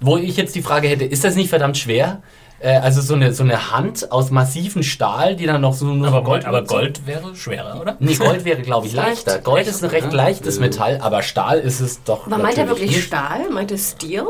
[0.00, 2.22] Wo ich jetzt die Frage hätte, ist das nicht verdammt schwer?
[2.60, 6.06] Äh, also so eine, so eine Hand aus massivem Stahl, die dann noch so nur
[6.06, 7.96] Aber Gold, aber Gold wäre schwerer, oder?
[7.98, 9.26] Nee, Gold wäre, glaube ich, Leicht.
[9.26, 9.42] leichter.
[9.42, 12.26] Gold ist ein recht leichtes Metall, aber Stahl ist es doch.
[12.26, 13.04] Aber meint er wirklich nicht.
[13.04, 13.50] Stahl?
[13.50, 14.26] Meint er Steel?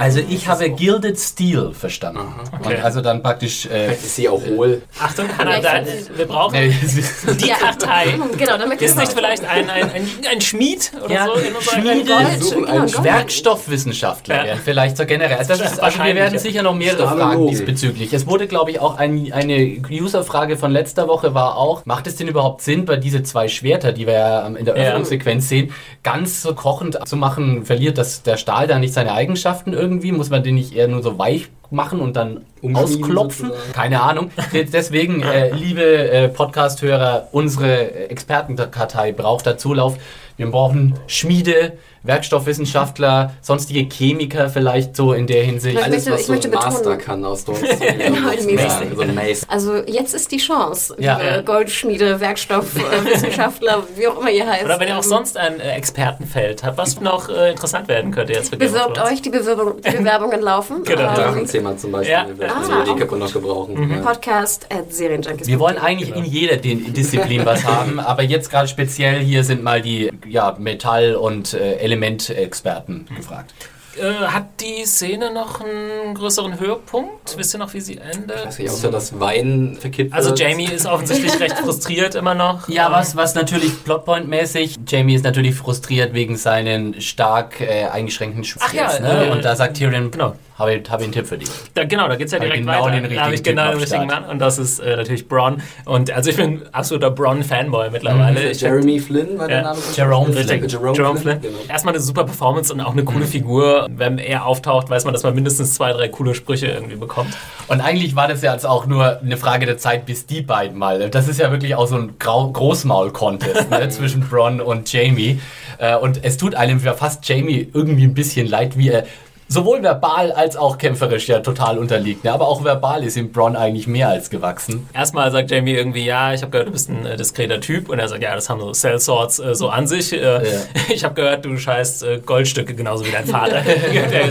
[0.00, 2.20] Also ich habe Gilded Steel verstanden.
[2.58, 2.76] Okay.
[2.76, 3.66] Und also dann praktisch.
[3.66, 4.80] Äh, ist sie auch hohl.
[4.98, 5.86] Achtung, Hannah, Ja, da,
[6.16, 8.18] wir brauchen die Kartei.
[8.38, 12.16] Genau, damit Ist nicht vielleicht ein, ein, ein, ein Schmied oder Ja, so in Schmiede-
[12.16, 13.04] einen.
[13.04, 14.56] Werkstoffwissenschaftler Ja.
[14.56, 15.36] vielleicht so generell.
[15.36, 16.40] Also, das ist, also wir werden ja.
[16.40, 18.12] sicher noch mehrere Fragen diesbezüglich.
[18.14, 22.16] Es wurde, glaube ich, auch ein, eine User-Frage von letzter Woche war auch, macht es
[22.16, 24.88] denn überhaupt Sinn, bei diese zwei Schwerter, die wir ja ähm, in der Ja.
[24.90, 29.72] Öffnungssequenz sehen, ganz so kochend zu machen, verliert das, der Stahl da nicht seine Eigenschaften
[29.74, 29.89] irgendwie?
[29.90, 33.46] Muss man den nicht eher nur so weich machen und dann Umschmieden ausklopfen.
[33.48, 33.72] sozusagen.
[33.72, 34.30] Keine Ahnung.
[34.52, 39.96] Deswegen, äh, liebe äh, Podcast-Hörer, unsere Expertenkartei braucht da Zulauf.
[40.36, 45.76] Wir brauchen Schmiede, Werkstoffwissenschaftler, sonstige Chemiker vielleicht so in der Hinsicht.
[45.78, 47.60] Ich Alles, möchte- was ich so möchte Master kann aus Stones.
[47.60, 48.48] mäßig.
[48.58, 49.46] ja, so.
[49.48, 51.42] Also jetzt ist die Chance, Ja.
[51.42, 54.64] Goldschmiede, Werkstoffwissenschaftler, wie auch immer ihr heißt.
[54.64, 58.10] Oder wenn ihr auch ähm, sonst ein äh, Expertenfeld habt, was noch äh, interessant werden
[58.10, 59.12] könnte jetzt Thrones.
[59.12, 60.84] euch, die, Bewerbung, die Bewerbungen laufen.
[60.84, 61.14] Genau.
[61.36, 62.12] Ähm, Drachenzimmer zum Beispiel.
[62.12, 62.26] Ja.
[62.36, 63.74] Vielleicht Ah, wir die noch gebrauchen.
[63.74, 64.02] Mhm.
[64.02, 65.46] Podcast at Serienjunkies.
[65.46, 69.82] Wir wollen eigentlich in jeder Disziplin was haben, aber jetzt gerade speziell hier sind mal
[69.82, 73.54] die ja, Metall- und äh, Elementexperten gefragt.
[73.96, 77.36] Äh, hat die Szene noch einen größeren Höhepunkt?
[77.36, 78.46] Wisst ihr noch, wie sie endet?
[78.46, 80.32] Weiß nicht, außer das Wein verkippt Also.
[80.34, 82.68] Jamie ist offensichtlich recht frustriert immer noch.
[82.68, 88.62] Ja, was, was natürlich Plotpoint-mäßig, Jamie ist natürlich frustriert wegen seinen stark äh, eingeschränkten Schutz.
[88.64, 89.26] Ach ja, ne?
[89.26, 90.36] äh, Und da sagt Tyrion, genau.
[90.60, 91.48] Habe ich, hab ich einen Tipp für dich.
[91.74, 93.00] Da, genau, da geht's ja Hab ich direkt genau weiter.
[93.00, 94.06] den da habe ich richtigen genau den richtigen.
[94.06, 95.62] Mann und das ist äh, natürlich Bronn.
[95.86, 98.38] Und also ich bin absoluter Bronn-Fanboy mittlerweile.
[98.40, 99.62] Find- Jeremy Flynn war der Ja.
[99.64, 99.76] Name.
[99.76, 100.48] von Jerome Flynn.
[100.48, 101.40] Richtig, Jerome, Jerome, Flynn.
[101.40, 101.52] Flynn.
[101.54, 101.64] Genau.
[101.72, 103.88] Erstmal eine super Performance und auch eine coole Figur.
[103.90, 107.34] Wenn er auftaucht, weiß man, dass man mindestens zwei, drei coole Sprüche irgendwie bekommt.
[107.68, 110.78] Und eigentlich war das ja jetzt auch nur eine Frage der Zeit, bis die beiden
[110.78, 111.08] mal.
[111.10, 115.40] Das ist ja wirklich auch so ein Großmaul-Contest ne, zwischen Bronn und Jamie.
[115.78, 119.04] Äh, Und es tut einem ja fast Jamie irgendwie ein bisschen leid, wie er
[119.50, 122.24] sowohl verbal als auch kämpferisch ja total unterliegt.
[122.24, 122.32] Ne?
[122.32, 124.88] Aber auch verbal ist ihm Bronn eigentlich mehr als gewachsen.
[124.94, 127.88] Erstmal sagt Jamie irgendwie, ja, ich habe gehört, du bist ein äh, diskreter Typ.
[127.88, 130.12] Und er sagt, ja, das haben so Sellswords äh, so an sich.
[130.12, 130.40] Äh,
[130.88, 133.62] Ich habe gehört, du scheißt äh, Goldstücke genauso wie dein Vater.
[134.10, 134.24] Er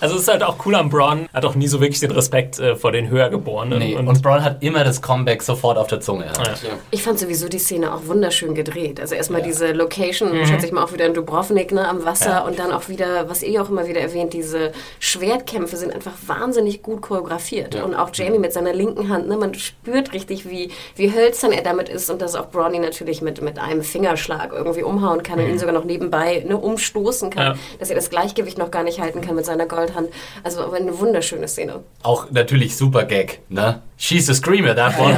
[0.00, 1.28] also es ist halt auch cool am Bronn.
[1.32, 3.78] Hat auch nie so wirklich den Respekt äh, vor den Höhergeborenen.
[3.78, 6.26] Nee, und, Bronn hat immer das Comeback sofort auf der Zunge.
[6.26, 6.42] Ja.
[6.42, 6.54] Ja.
[6.90, 9.00] Ich fand sowieso die Szene auch wunderschön gedreht.
[9.00, 12.58] Also erstmal diese Location, schätze ich mal auch wieder in Dubrovnik ne, am Wasser und
[12.58, 17.00] dann auch wieder, was ihr auch immer wieder erwähnt, diese Schwertkämpfe sind einfach wahnsinnig gut
[17.02, 17.74] choreografiert.
[17.74, 17.84] Ja.
[17.84, 21.62] Und auch Jamie mit seiner linken Hand, ne, man spürt richtig, wie, wie hölzern er
[21.62, 25.48] damit ist und dass auch Bronny natürlich mit, mit einem Fingerschlag irgendwie umhauen kann und
[25.48, 27.58] ihn sogar noch nebenbei ne, umstoßen kann, Ja.
[27.78, 30.08] dass er das Gleichgewicht noch gar nicht halten kann mit seiner Goldhand.
[30.42, 31.84] Also eine wunderschöne Szene.
[32.02, 33.80] Auch natürlich super Gag, ne?
[33.96, 35.14] She's a screamer, that one.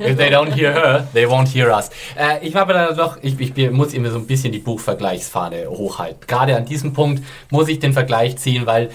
[0.00, 1.90] If they don't hear her, they won't hear us.
[2.18, 6.26] Äh, ich habe da doch, ich, ich muss immer so ein bisschen die Buchvergleichsfahne hochhalten.
[6.26, 8.90] Gerade an diesem Punkt muss ich den Vergleich ziehen, weil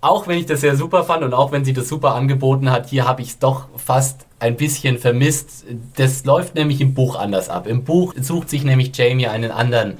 [0.00, 2.88] auch wenn ich das sehr super fand und auch wenn sie das super angeboten hat,
[2.88, 5.64] hier habe ich es doch fast ein bisschen vermisst.
[5.96, 7.66] Das läuft nämlich im Buch anders ab.
[7.66, 9.98] Im Buch sucht sich nämlich Jamie einen anderen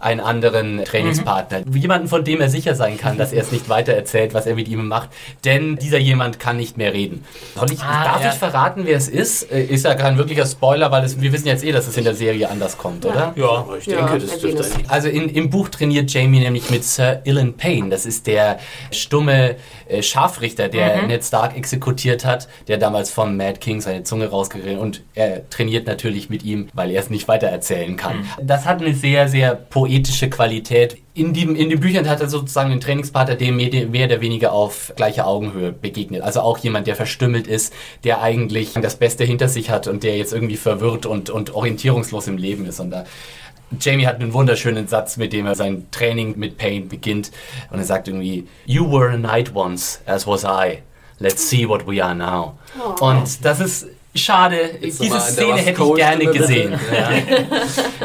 [0.00, 1.62] einen anderen Trainingspartner.
[1.74, 4.54] Jemanden, von dem er sicher sein kann, dass er es nicht weiter erzählt, was er
[4.54, 5.08] mit ihm macht.
[5.44, 7.24] Denn dieser jemand kann nicht mehr reden.
[7.56, 8.30] Soll ich, Ah, darf ja.
[8.32, 9.50] ich verraten, wer es ist?
[9.50, 12.04] Äh, Ist ja kein wirklicher Spoiler, weil es, wir wissen jetzt eh, dass es in
[12.04, 13.32] der Serie anders kommt, oder?
[13.36, 13.48] Ja.
[13.48, 14.90] Aber ich denke, Ja, das dürfte eigentlich.
[14.90, 17.88] Also in, im Buch trainiert Jamie nämlich mit Sir Ilan Payne.
[17.90, 18.58] Das ist der
[18.92, 19.56] stumme
[19.88, 24.78] äh, Scharfrichter, der Ned Stark exekutiert hat, der damals vom Mad King seine Zunge rausgeredet
[24.78, 28.24] und er trainiert natürlich mit ihm, weil er es nicht weitererzählen kann.
[28.42, 29.87] Das hat eine sehr, sehr poetische
[30.30, 30.98] Qualität.
[31.14, 34.52] In, dem, in den Büchern hat er sozusagen einen Trainingspartner, dem mehr mehr oder weniger
[34.52, 36.22] auf gleicher Augenhöhe begegnet.
[36.22, 37.72] Also auch jemand, der verstümmelt ist,
[38.04, 42.28] der eigentlich das Beste hinter sich hat und der jetzt irgendwie verwirrt und, und orientierungslos
[42.28, 42.80] im Leben ist.
[42.80, 43.04] Und da
[43.80, 47.30] Jamie hat einen wunderschönen Satz, mit dem er sein Training mit Pain beginnt.
[47.70, 50.78] Und er sagt irgendwie, You were a knight once, as was I.
[51.18, 52.58] Let's see what we are now.
[53.00, 54.78] Und das ist schade.
[54.80, 56.72] Jetzt Diese Szene hätte ich gerne gesehen.
[56.72, 57.10] Ja.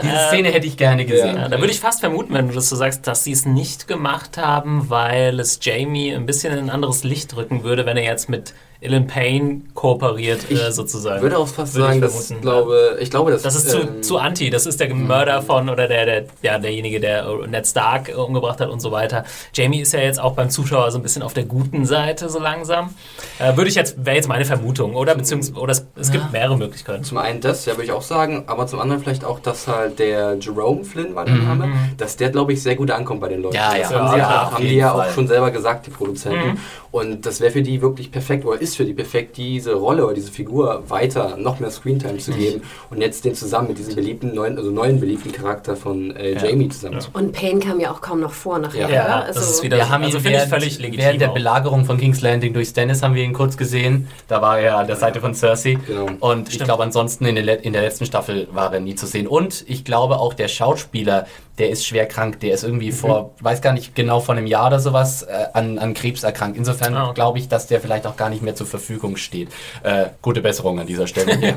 [0.02, 1.36] Diese Szene hätte ich gerne gesehen.
[1.36, 3.88] Ja, da würde ich fast vermuten, wenn du das so sagst, dass sie es nicht
[3.88, 8.04] gemacht haben, weil es Jamie ein bisschen in ein anderes Licht rücken würde, wenn er
[8.04, 11.18] jetzt mit Ilan Payne kooperiert, äh, sozusagen.
[11.18, 12.42] Ich würde auch fast Würde ich sagen, dass vermuten.
[12.42, 14.50] glaube, ich glaube, dass Das ist zu, ähm, zu anti.
[14.50, 18.60] Das ist der Mörder von oder der, der, ja, derjenige, der Ned Stark äh, umgebracht
[18.60, 19.24] hat und so weiter.
[19.54, 22.40] Jamie ist ja jetzt auch beim Zuschauer so ein bisschen auf der guten Seite so
[22.40, 22.94] langsam.
[23.40, 25.16] Äh, würde ich jetzt, wäre jetzt meine Vermutung, oder?
[25.16, 27.04] Beziehungsweise, oder es, es gibt mehrere Möglichkeiten.
[27.04, 30.00] Zum einen das, ja, würde ich auch sagen, aber zum anderen vielleicht auch, dass halt
[30.00, 31.48] der Jerome Flynn war der Mhm.
[31.48, 33.56] Name, dass der, glaube ich, sehr gut ankommt bei den Leuten.
[33.56, 35.86] Ja, das ja, haben, sie ja, ja, auf haben die ja auch schon selber gesagt,
[35.88, 36.50] die Produzenten.
[36.50, 36.58] Mhm.
[36.92, 40.14] Und das wäre für die wirklich perfekt, oder ist für die perfekt, diese Rolle oder
[40.14, 42.20] diese Figur weiter noch mehr Screentime Mhm.
[42.20, 46.16] zu geben und jetzt den zusammen mit diesem beliebten, neuen, also neuen beliebten Charakter von
[46.16, 48.90] äh, Jamie zusammen zu Und Payne kam ja auch kaum noch vor nachher.
[48.90, 49.26] Ja, oder?
[49.28, 51.34] das Also, ist wieder- Wir haben also ihn während, völlig legitim während der auch.
[51.34, 54.08] Belagerung von King's Landing durch Stannis haben wir ihn kurz gesehen.
[54.28, 55.78] Da war er an der Seite von Cersei.
[55.88, 56.08] Genau.
[56.20, 59.28] Und ich glaube, ansonsten in der, in der letzten Staffel war er nie zu sehen.
[59.28, 61.28] Und ich glaube auch der Schauspieler,
[61.60, 64.68] der ist schwer krank, der ist irgendwie vor, weiß gar nicht genau, vor einem Jahr
[64.68, 66.58] oder sowas äh, an, an Krebs erkrankt.
[66.58, 67.14] Insofern okay.
[67.14, 69.50] glaube ich, dass der vielleicht auch gar nicht mehr zur Verfügung steht.
[69.84, 71.40] Äh, gute Besserung an dieser Stelle.
[71.42, 71.54] ja.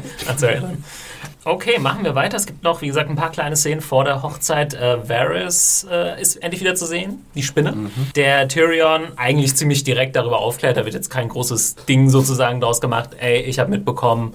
[1.45, 2.37] Okay, machen wir weiter.
[2.37, 4.75] Es gibt noch, wie gesagt, ein paar kleine Szenen vor der Hochzeit.
[4.75, 7.91] Äh, Varys äh, ist endlich wieder zu sehen, die Spinne.
[8.17, 10.77] Der Tyrion eigentlich ziemlich direkt darüber aufklärt.
[10.77, 13.11] Da wird jetzt kein großes Ding sozusagen draus gemacht.
[13.19, 14.35] Ey, ich habe mitbekommen,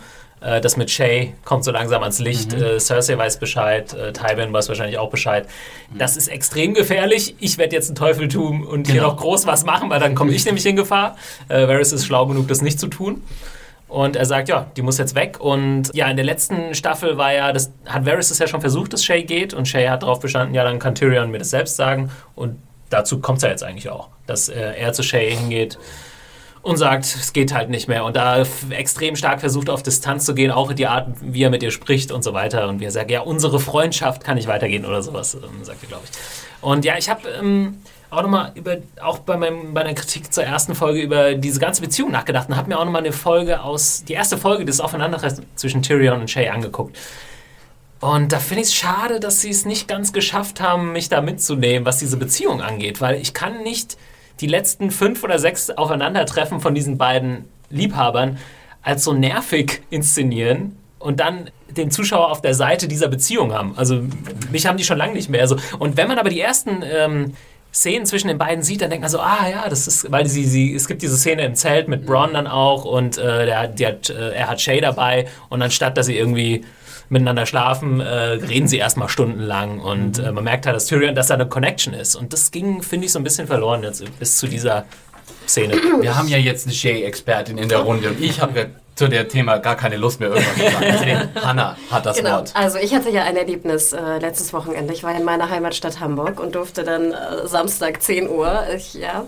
[0.61, 2.51] das mit Shay kommt so langsam ans Licht.
[2.53, 3.93] Äh, Cersei weiß Bescheid.
[3.93, 5.47] Äh, Tywin weiß wahrscheinlich auch Bescheid.
[5.95, 7.35] Das ist extrem gefährlich.
[7.39, 9.09] Ich werde jetzt einen Teufel tun und hier Genau.
[9.11, 11.15] noch groß was machen, weil dann komme ich nämlich in Gefahr.
[11.47, 13.21] Äh, Varys ist schlau genug, das nicht zu tun.
[13.87, 15.39] Und er sagt, ja, die muss jetzt weg.
[15.39, 18.93] Und ja, in der letzten Staffel war ja, das hat Varys das ja schon versucht,
[18.93, 19.53] dass Shay geht.
[19.53, 22.09] Und Shay hat darauf bestanden, ja, dann kann Tyrion mir das selbst sagen.
[22.35, 22.55] Und
[22.89, 25.77] dazu kommt es ja jetzt eigentlich auch, dass äh, er zu Shay hingeht
[26.63, 28.05] und sagt, es geht halt nicht mehr.
[28.05, 31.49] Und da extrem stark versucht, auf Distanz zu gehen, auch in die Art, wie er
[31.49, 32.67] mit ihr spricht und so weiter.
[32.67, 35.87] Und wie er sagt, ja, unsere Freundschaft kann nicht weitergehen oder sowas, ähm, sagt er,
[35.87, 36.17] glaube ich.
[36.61, 37.79] Und ja, ich habe ähm,
[38.11, 41.81] auch nochmal über, auch bei, meinem, bei der Kritik zur ersten Folge über diese ganze
[41.81, 45.45] Beziehung nachgedacht und habe mir auch nochmal eine Folge aus, die erste Folge des Aufeinandertreffen
[45.55, 46.95] zwischen Tyrion und Shay angeguckt.
[48.01, 51.21] Und da finde ich es schade, dass sie es nicht ganz geschafft haben, mich da
[51.21, 53.95] mitzunehmen, was diese Beziehung angeht, weil ich kann nicht
[54.41, 58.37] die letzten fünf oder sechs Aufeinandertreffen von diesen beiden Liebhabern
[58.81, 63.73] als so nervig inszenieren und dann den Zuschauer auf der Seite dieser Beziehung haben.
[63.77, 64.01] Also
[64.51, 65.41] mich haben die schon lange nicht mehr.
[65.41, 67.33] Also, und wenn man aber die ersten ähm,
[67.73, 70.43] Szenen zwischen den beiden sieht, dann denkt man so, ah ja, das ist, weil sie,
[70.43, 74.09] sie, es gibt diese Szene im Zelt mit Bronn dann auch und äh, der, hat,
[74.09, 76.65] äh, er hat Shay dabei und anstatt, dass sie irgendwie
[77.11, 81.27] miteinander schlafen, äh, reden sie erstmal stundenlang und äh, man merkt halt, dass Tyrion, dass
[81.27, 84.37] da eine Connection ist und das ging, finde ich, so ein bisschen verloren jetzt bis
[84.37, 84.85] zu dieser
[85.47, 85.73] Szene.
[85.99, 88.65] Wir haben ja jetzt eine Shay-Expertin in der Runde und ich habe ja
[89.01, 90.85] zu dem Thema gar keine Lust mehr irgendwas zu sagen.
[90.91, 92.51] Deswegen, Hanna hat das Genau, Wort.
[92.53, 94.93] also ich hatte ja ein Erlebnis äh, letztes Wochenende.
[94.93, 99.25] Ich war in meiner Heimatstadt Hamburg und durfte dann äh, Samstag 10 Uhr, ich, ja,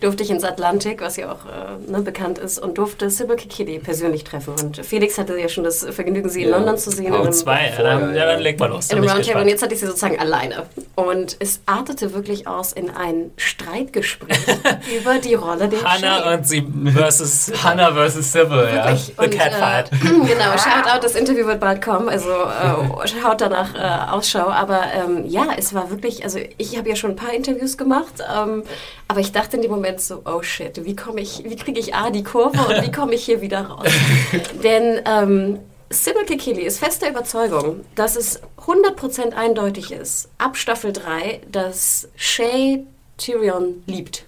[0.00, 3.78] durfte ich ins Atlantik, was ja auch äh, ne, bekannt ist, und durfte Sybil Kikili
[3.78, 4.54] persönlich treffen.
[4.60, 6.56] Und Felix hatte ja schon das Vergnügen, sie in Ja.
[6.56, 7.12] London zu sehen.
[7.14, 8.90] Oh, Zwei, ja, Vorher, dann, ja, dann leg mal los.
[8.90, 10.64] in dann einem Roundtable und jetzt hatte ich sie sozusagen alleine.
[10.96, 14.38] Und es artete wirklich aus in ein Streitgespräch
[15.00, 16.34] über die Rolle der Hannah Shay.
[16.36, 18.84] und sie versus Hanna versus Sybil, ja.
[18.86, 19.11] Wirklich.
[19.18, 19.92] The Catfight.
[19.92, 19.96] Äh,
[20.26, 24.48] genau, Shoutout, das Interview wird bald kommen, also äh, schaut danach äh, Ausschau.
[24.48, 28.14] Aber ähm, ja, es war wirklich, also ich habe ja schon ein paar Interviews gemacht,
[28.20, 28.62] ähm,
[29.08, 31.94] aber ich dachte in dem Moment so, oh shit, wie komme ich, wie kriege ich
[31.94, 33.88] A die Kurve und wie komme ich hier wieder raus?
[34.62, 35.58] Denn ähm,
[35.90, 42.84] Sybil Kikili ist fester Überzeugung, dass es 100% eindeutig ist, ab Staffel 3, dass Shay
[43.18, 44.24] Tyrion liebt.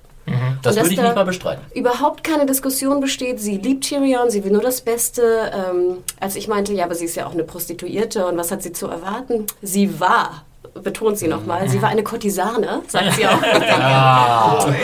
[0.62, 1.62] Das Und würde ich da nicht mal bestreiten.
[1.74, 3.40] Überhaupt keine Diskussion besteht.
[3.40, 5.52] Sie liebt Tyrion, sie will nur das Beste.
[5.54, 8.62] Ähm, als ich meinte, ja, aber sie ist ja auch eine Prostituierte und was hat
[8.62, 9.46] sie zu erwarten?
[9.60, 10.44] Sie war,
[10.82, 13.42] betont sie nochmal, sie war eine Kurtisane, sagt sie auch.
[13.42, 14.66] ja.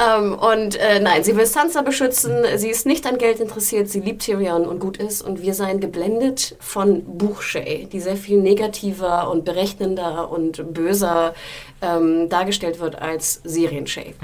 [0.00, 4.00] ähm, und äh, nein, sie will Sansa beschützen, sie ist nicht an Geld interessiert, sie
[4.00, 5.22] liebt Tyrion und gut ist.
[5.22, 11.34] Und wir seien geblendet von Buchshay, die sehr viel negativer und berechnender und böser
[11.82, 14.14] ähm, dargestellt wird als Serien-Shay.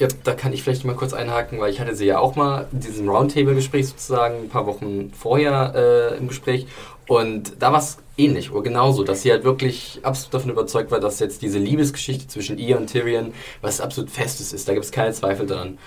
[0.00, 2.66] Ja, da kann ich vielleicht mal kurz einhaken, weil ich hatte sie ja auch mal
[2.72, 6.66] in diesem Roundtable-Gespräch sozusagen ein paar Wochen vorher äh, im Gespräch
[7.06, 11.00] und da war es ähnlich oder genauso, dass sie halt wirklich absolut davon überzeugt war,
[11.00, 14.68] dass jetzt diese Liebesgeschichte zwischen ihr und Tyrion was absolut Festes ist.
[14.68, 15.78] Da gibt es keine Zweifel dran.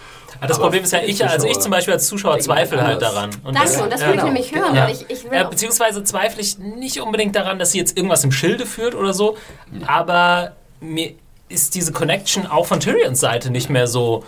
[0.42, 3.02] Ah, Das Aber Problem ist ja, ich, also ich zum Beispiel als Zuschauer zweifle halt
[3.02, 3.30] daran.
[3.46, 4.26] Und Danke, und das will ja, ich genau.
[4.26, 4.84] nämlich hören, Ja.
[4.88, 7.96] weil ich, ich will Ja, auch- beziehungsweise zweifle ich nicht unbedingt daran, dass sie jetzt
[7.98, 9.38] irgendwas im Schilde führt oder so,
[9.88, 10.52] aber
[10.82, 11.14] mir
[11.50, 14.24] ist diese Connection auch von Tyrions Seite nicht mehr so.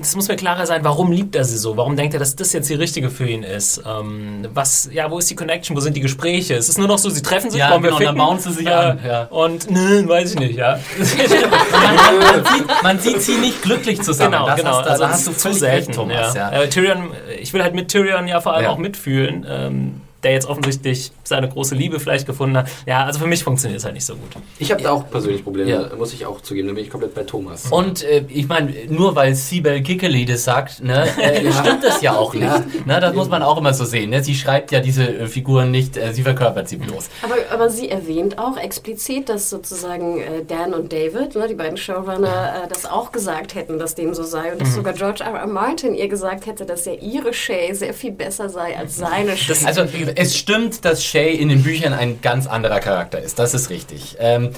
[0.00, 1.76] Es muss mir klarer sein, warum liebt er sie so?
[1.76, 3.80] Warum denkt er, dass das jetzt die richtige für ihn ist?
[3.86, 5.76] Ähm, was, ja, wo ist die Connection?
[5.76, 6.54] Wo sind die Gespräche?
[6.54, 8.16] Es ist nur noch so, sie treffen sich, Ja, wir genau, dann ficken?
[8.16, 9.24] bauen sie sich an, ja.
[9.26, 10.80] Und, nö, weiß ich nicht, ja.
[10.98, 14.32] Man, man, sieht, man sieht sie nicht glücklich zusammen.
[14.32, 14.70] Genau, das genau.
[14.70, 15.86] Hast, also das hast du zu selten.
[15.86, 16.34] recht, Thomas.
[16.34, 16.50] ja.
[16.52, 16.62] Ja.
[16.62, 20.46] Äh, Tyrion, ich will halt mit Tyrion ja vor allem auch mitfühlen, ähm, der jetzt
[20.48, 22.68] offensichtlich seine große Liebe vielleicht gefunden hat.
[22.86, 24.30] Ja, also für mich funktioniert es halt nicht so gut.
[24.58, 25.90] Ich habe da auch persönlich Probleme, Ja.
[25.96, 26.68] muss ich auch zugeben.
[26.68, 27.66] Da bin ich komplett bei Thomas.
[27.70, 32.16] Und äh, ich meine, nur weil Sibel Kickerly das sagt, ne, äh, stimmt das ja
[32.16, 32.44] auch nicht.
[32.44, 32.64] Ja.
[32.86, 34.10] Ne, das muss man auch immer so sehen.
[34.10, 34.22] Ne?
[34.24, 37.08] Sie schreibt ja diese äh, Figuren nicht, äh, sie verkörpert sie bloß.
[37.22, 41.76] Aber, aber sie erwähnt auch explizit, dass sozusagen äh, Dan und David, ne, die beiden
[41.76, 44.52] Showrunner, äh, das auch gesagt hätten, dass dem so sei.
[44.52, 44.74] Und dass Mhm.
[44.74, 45.34] sogar George R.
[45.34, 45.46] R.
[45.46, 49.54] Martin ihr gesagt hätte, dass ja ihre Shay sehr viel besser sei als seine Shay.
[49.66, 49.82] Also
[50.16, 53.38] es stimmt, dass Shay in den Büchern ein ganz anderer Charakter ist.
[53.38, 54.16] Das ist richtig.
[54.18, 54.50] Ähm,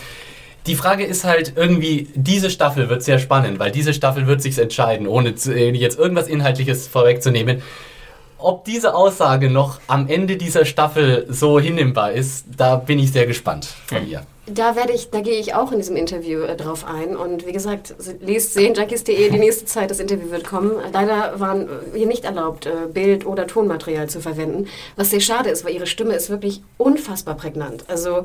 [0.66, 4.58] die Frage ist halt irgendwie, diese Staffel wird sehr spannend, weil diese Staffel wird sich
[4.58, 7.62] entscheiden, ohne äh, jetzt irgendwas Inhaltliches vorwegzunehmen.
[8.38, 13.26] Ob diese Aussage noch am Ende dieser Staffel so hinnehmbar ist, da bin ich sehr
[13.26, 14.26] gespannt von ihr.
[14.48, 17.16] Da werde ich, da gehe ich auch in diesem Interview äh, drauf ein.
[17.16, 20.72] Und wie gesagt, lest sehenjunkies.de, die nächste Zeit, das Interview wird kommen.
[20.92, 24.68] Leider waren äh, hier nicht erlaubt, äh, Bild- oder Tonmaterial zu verwenden.
[24.94, 27.84] Was sehr schade ist, weil ihre Stimme ist wirklich unfassbar prägnant.
[27.88, 28.24] Also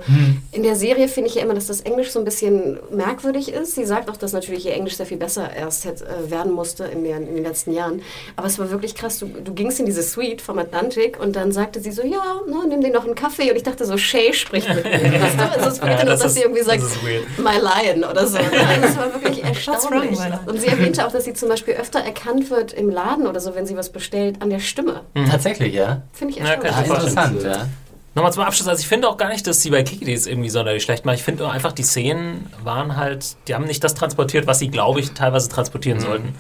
[0.52, 3.76] in der Serie finde ich ja immer, dass das Englisch so ein bisschen merkwürdig ist.
[3.76, 6.84] Sie sagt auch, dass natürlich ihr Englisch sehr viel besser erst hätte, äh, werden musste
[6.86, 8.02] in den, in den letzten Jahren.
[8.36, 9.18] Aber es war wirklich krass.
[9.20, 12.68] Du, du gingst in diese Suite vom Atlantik und dann sagte sie so, ja, ne,
[12.68, 13.50] nimm dir noch einen Kaffee.
[13.50, 15.22] Und ich dachte so, Shay spricht mit mir.
[15.22, 15.52] Weißt du?
[15.52, 15.82] Also es
[16.12, 16.98] das dass ist- sie irgendwie sagt, das.
[17.38, 18.38] My Lion oder so.
[18.72, 20.20] Also es war wirklich erstaunlich.
[20.46, 23.56] Und sie erwähnte auch, dass sie zum Beispiel öfter erkannt wird im Laden oder so,
[23.56, 25.02] wenn sie was bestellt, an der Stimme.
[25.30, 26.02] Tatsächlich, ja.
[26.14, 26.72] Finde ich Ja, erstaunlich.
[26.86, 27.68] ich Ah, interessant, ja.
[28.14, 30.84] Nochmal zum Abschluss, also ich finde auch gar nicht, dass sie bei Kikidis irgendwie sonderlich
[30.84, 31.16] schlecht machen.
[31.16, 35.00] Ich finde einfach, die Szenen waren halt, die haben nicht das transportiert, was sie, glaube
[35.00, 36.04] ich, teilweise transportieren Mhm.
[36.04, 36.36] sollten.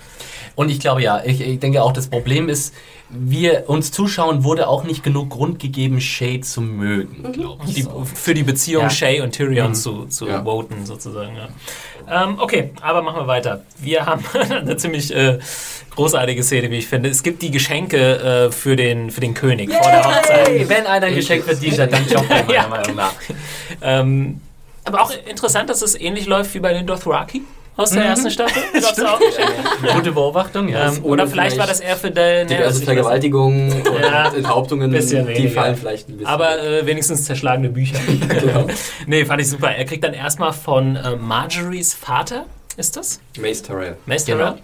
[0.56, 2.74] Und ich glaube ja, ich, ich denke auch, das Problem ist,
[3.14, 7.74] wir uns Zuschauen wurde auch nicht genug Grund gegeben, Shay zu mögen, glaube ich.
[7.76, 8.06] Die, so.
[8.14, 8.90] Für die Beziehung Ja.
[8.90, 9.76] Shay und Tyrion Mhm.
[9.76, 10.44] zu, zu Ja.
[10.44, 11.36] voten, sozusagen.
[11.36, 12.24] Ja.
[12.24, 13.64] Ähm, okay, aber machen wir weiter.
[13.80, 15.40] Wir haben eine ziemlich äh,
[15.96, 17.10] großartige Szene, wie ich finde.
[17.10, 20.48] Es gibt die Geschenke äh, für, den, für den König vor der Hochzeit.
[20.48, 22.68] Hey, wenn einer ein Geschenk verdient hat, dann Joffrey, meiner Ja.
[22.68, 23.14] Meinung nach.
[23.82, 24.42] Ähm,
[24.84, 27.42] Aber auch interessant, dass es ähnlich läuft wie bei den Dothraki
[27.78, 28.10] aus der Mhm.
[28.10, 28.62] ersten Staffel.
[28.74, 29.20] Gab's da auch?
[29.96, 30.90] Gute Beobachtung, ja.
[30.90, 32.48] Ähm, oder vielleicht war das eher für den.
[32.48, 34.32] Diverse Vergewaltigungen und Ja.
[34.34, 35.62] Enthauptungen, Bisschen die weniger.
[35.62, 36.28] fallen vielleicht ein bisschen.
[36.28, 37.98] Aber äh, wenigstens zerschlagene Bücher.
[38.40, 38.68] genau.
[39.08, 39.72] nee, fand ich super.
[39.72, 42.46] Er kriegt dann erstmal von äh, Marjories Vater,
[42.82, 43.20] ist das?
[43.40, 43.96] Mace Tyrell.
[44.06, 44.38] Mace Genau.
[44.52, 44.60] Tyrell,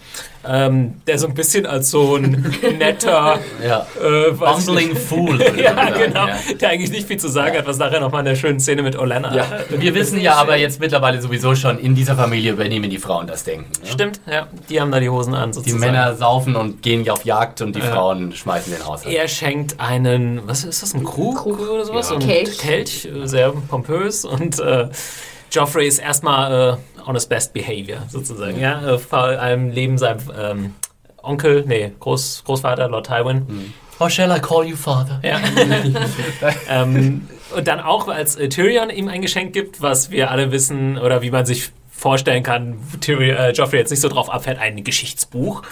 [0.49, 3.86] ähm, der so ein bisschen als so ein netter, ja.
[4.01, 4.95] äh, Bumbling.
[4.95, 5.38] Fool.
[5.57, 6.28] Ja, genau.
[6.28, 6.38] ja.
[6.59, 8.97] Der eigentlich nicht viel zu sagen hat, was nachher nochmal in der schönen Szene mit
[8.97, 9.34] Olenna.
[9.36, 9.45] Ja.
[9.70, 13.43] Wir wissen ja aber jetzt mittlerweile sowieso schon, in dieser Familie übernehmen die Frauen das
[13.43, 13.72] Denken.
[13.84, 13.89] Ne?
[13.91, 14.47] Stimmt, ja.
[14.70, 15.80] Die haben da die Hosen an, Die sozusagen.
[15.80, 17.91] Männer saufen und gehen auf Jagd und die Ja.
[17.91, 19.13] Frauen schmeißen den Haushalt.
[19.15, 22.09] Er schenkt einen, was ist das, ein Krug, oder sowas?
[22.09, 22.15] Ja.
[22.18, 22.57] Ein Kelch.
[22.57, 24.26] Kelch, äh, sehr pompös.
[24.26, 24.88] Und äh,
[25.52, 28.60] Joffrey ist erstmal äh, on his best behavior, sozusagen.
[28.60, 30.76] Ja, äh, vor allem neben seinem ähm,
[31.22, 33.74] Onkel, nee, Groß, Großvater, Lord Tywin.
[34.00, 35.20] How shall I call you father?
[35.24, 35.39] Ja.
[36.70, 40.98] ähm, und dann auch, als äh, Tyrion ihm ein Geschenk gibt, was wir alle wissen
[40.98, 44.84] oder wie man sich vorstellen kann, Tyrion, äh, Joffrey jetzt nicht so drauf abfährt, ein
[44.84, 45.64] Geschichtsbuch.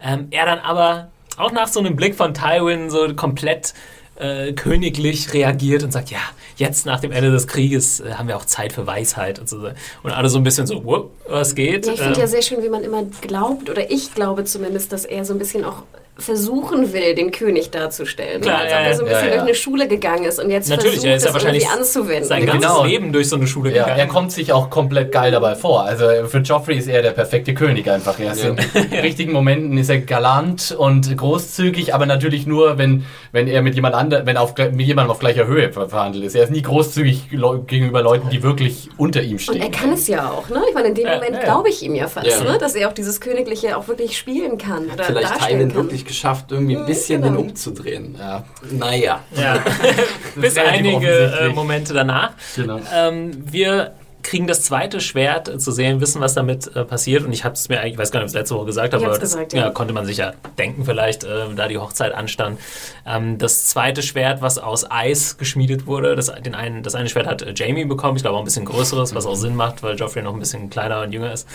[0.00, 3.74] Ähm, er dann aber auch nach so einem Blick von Tywin so komplett
[4.18, 6.18] äh, königlich reagiert und sagt, ja,
[6.56, 9.58] jetzt nach dem Ende des Krieges äh, haben wir auch Zeit für Weisheit und so.
[10.02, 11.86] Und alle so ein bisschen so, "Wupp, was geht?
[11.86, 14.92] Ja, ich finde Ähm, ja sehr schön, wie man immer glaubt, oder ich glaube zumindest,
[14.92, 15.82] dass er so ein bisschen auch
[16.18, 18.40] versuchen will, den König darzustellen.
[18.40, 19.34] Klar, Als ja, ob er so ein ja, bisschen ja.
[19.36, 21.78] durch eine Schule gegangen ist und jetzt Natürlich, versucht, er ist ja das wahrscheinlich irgendwie
[21.78, 22.24] anzuwenden.
[22.24, 22.84] sein ganzes Genau.
[22.84, 24.00] Leben durch so eine Schule Ja, gegangen.
[24.00, 25.82] er kommt sich auch komplett geil dabei vor.
[25.84, 28.18] Also für Joffrey ist er der perfekte König einfach.
[28.18, 28.50] Er ist Ja.
[28.50, 33.74] in richtigen Momenten ist er galant und großzügig, aber natürlich nur, wenn, wenn er mit
[33.74, 36.34] jemand anderem, wenn auf, mit jemandem auf gleicher Höhe ver- verhandelt ist.
[36.34, 37.28] Er ist nie großzügig
[37.66, 39.56] gegenüber Leuten, die wirklich unter ihm stehen.
[39.56, 40.62] Und er kann es ja auch, ne?
[40.68, 41.44] Ich meine, in dem Ja, Moment ja, ja.
[41.44, 42.42] glaube ich ihm ja fast, Ja.
[42.42, 42.56] ne?
[42.58, 45.74] Dass er auch dieses Königliche auch wirklich spielen kann oder Vielleicht darstellen kann.
[45.76, 47.36] wirklich geschafft, irgendwie ein bisschen genau.
[47.36, 48.16] den umzudrehen.
[48.18, 49.20] Ja, Naja.
[49.34, 49.62] Ja.
[50.34, 51.48] Bis einige äh.
[51.50, 52.32] Momente danach.
[52.54, 52.80] genau.
[52.94, 53.94] Ähm, wir
[54.26, 57.24] kriegen das zweite Schwert äh, zu sehen, wissen, was damit äh, passiert.
[57.24, 58.66] Und ich habe es mir eigentlich, ich weiß gar nicht, ob ich es letzte Woche
[58.66, 59.66] gesagt habe, aber das gesagt, ja.
[59.66, 59.70] ja.
[59.70, 62.58] konnte man sich ja denken vielleicht, äh, da die Hochzeit anstand.
[63.06, 67.26] Ähm, das zweite Schwert, was aus Eis geschmiedet wurde, das, den einen, das eine Schwert
[67.26, 69.96] hat äh, Jamie bekommen, ich glaube auch ein bisschen größeres, was auch Sinn macht, weil
[69.96, 71.48] Joffrey noch ein bisschen kleiner und jünger ist.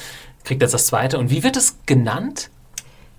[0.43, 1.19] Kriegt jetzt das zweite.
[1.19, 2.49] Und wie wird es genannt?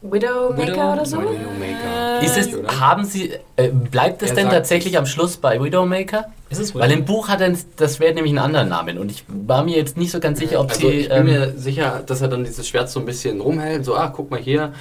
[0.03, 1.19] Widowmaker Widow- oder so?
[1.19, 2.23] Widowmaker.
[2.23, 6.27] Ist es, haben Sie, äh, bleibt es Er denn tatsächlich am Schluss bei Widowmaker?
[6.51, 9.25] Ist es Weil im Buch hat er das Schwert nämlich einen anderen Namen und ich
[9.29, 10.95] war mir jetzt nicht so ganz sicher, ob Also sie.
[10.97, 13.95] ich bin ähm, mir sicher, dass er dann dieses Schwert so ein bisschen rumhält, so,
[13.97, 14.73] ah, guck mal hier.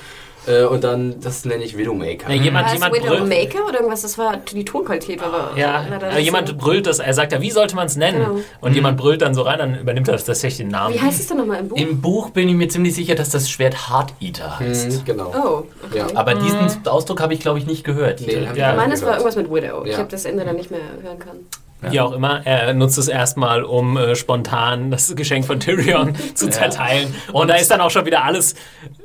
[0.48, 2.30] Äh, und dann, das nenne ich Widowmaker.
[2.34, 3.14] Ja, jemand, War es jemand brüllt.
[3.30, 4.02] Widowmaker oder irgendwas?
[4.02, 6.56] Das war die Tonqualität, aber Ja, leider äh, nicht jemand so.
[6.56, 8.20] brüllt das, er sagt ja, wie sollte man es nennen?
[8.26, 8.40] Genau.
[8.60, 10.96] Und jemand brüllt dann so rein, dann übernimmt er tatsächlich den Namen.
[10.96, 11.78] Wie heißt es denn nochmal im Buch?
[11.78, 14.92] Im Buch bin ich mir ziemlich sicher, dass das Schwert Heart Eater heißt.
[14.92, 15.32] Mhm, genau.
[15.36, 16.00] oh, okay.
[16.00, 16.08] Ja.
[16.16, 18.22] Aber diesen Ausdruck habe ich, glaube ich, nicht gehört.
[18.22, 18.72] Nee, ich Ja.
[18.72, 19.86] auch Meines war irgendwas mit Widow.
[19.86, 21.48] Ich habe das Ende dann nicht mehr hören können.
[21.90, 26.48] Wie auch immer, er nutzt es erstmal, um äh, spontan das Geschenk von Tyrion zu
[26.48, 27.14] zerteilen.
[27.34, 28.54] Und, da ist dann auch schon wieder alles,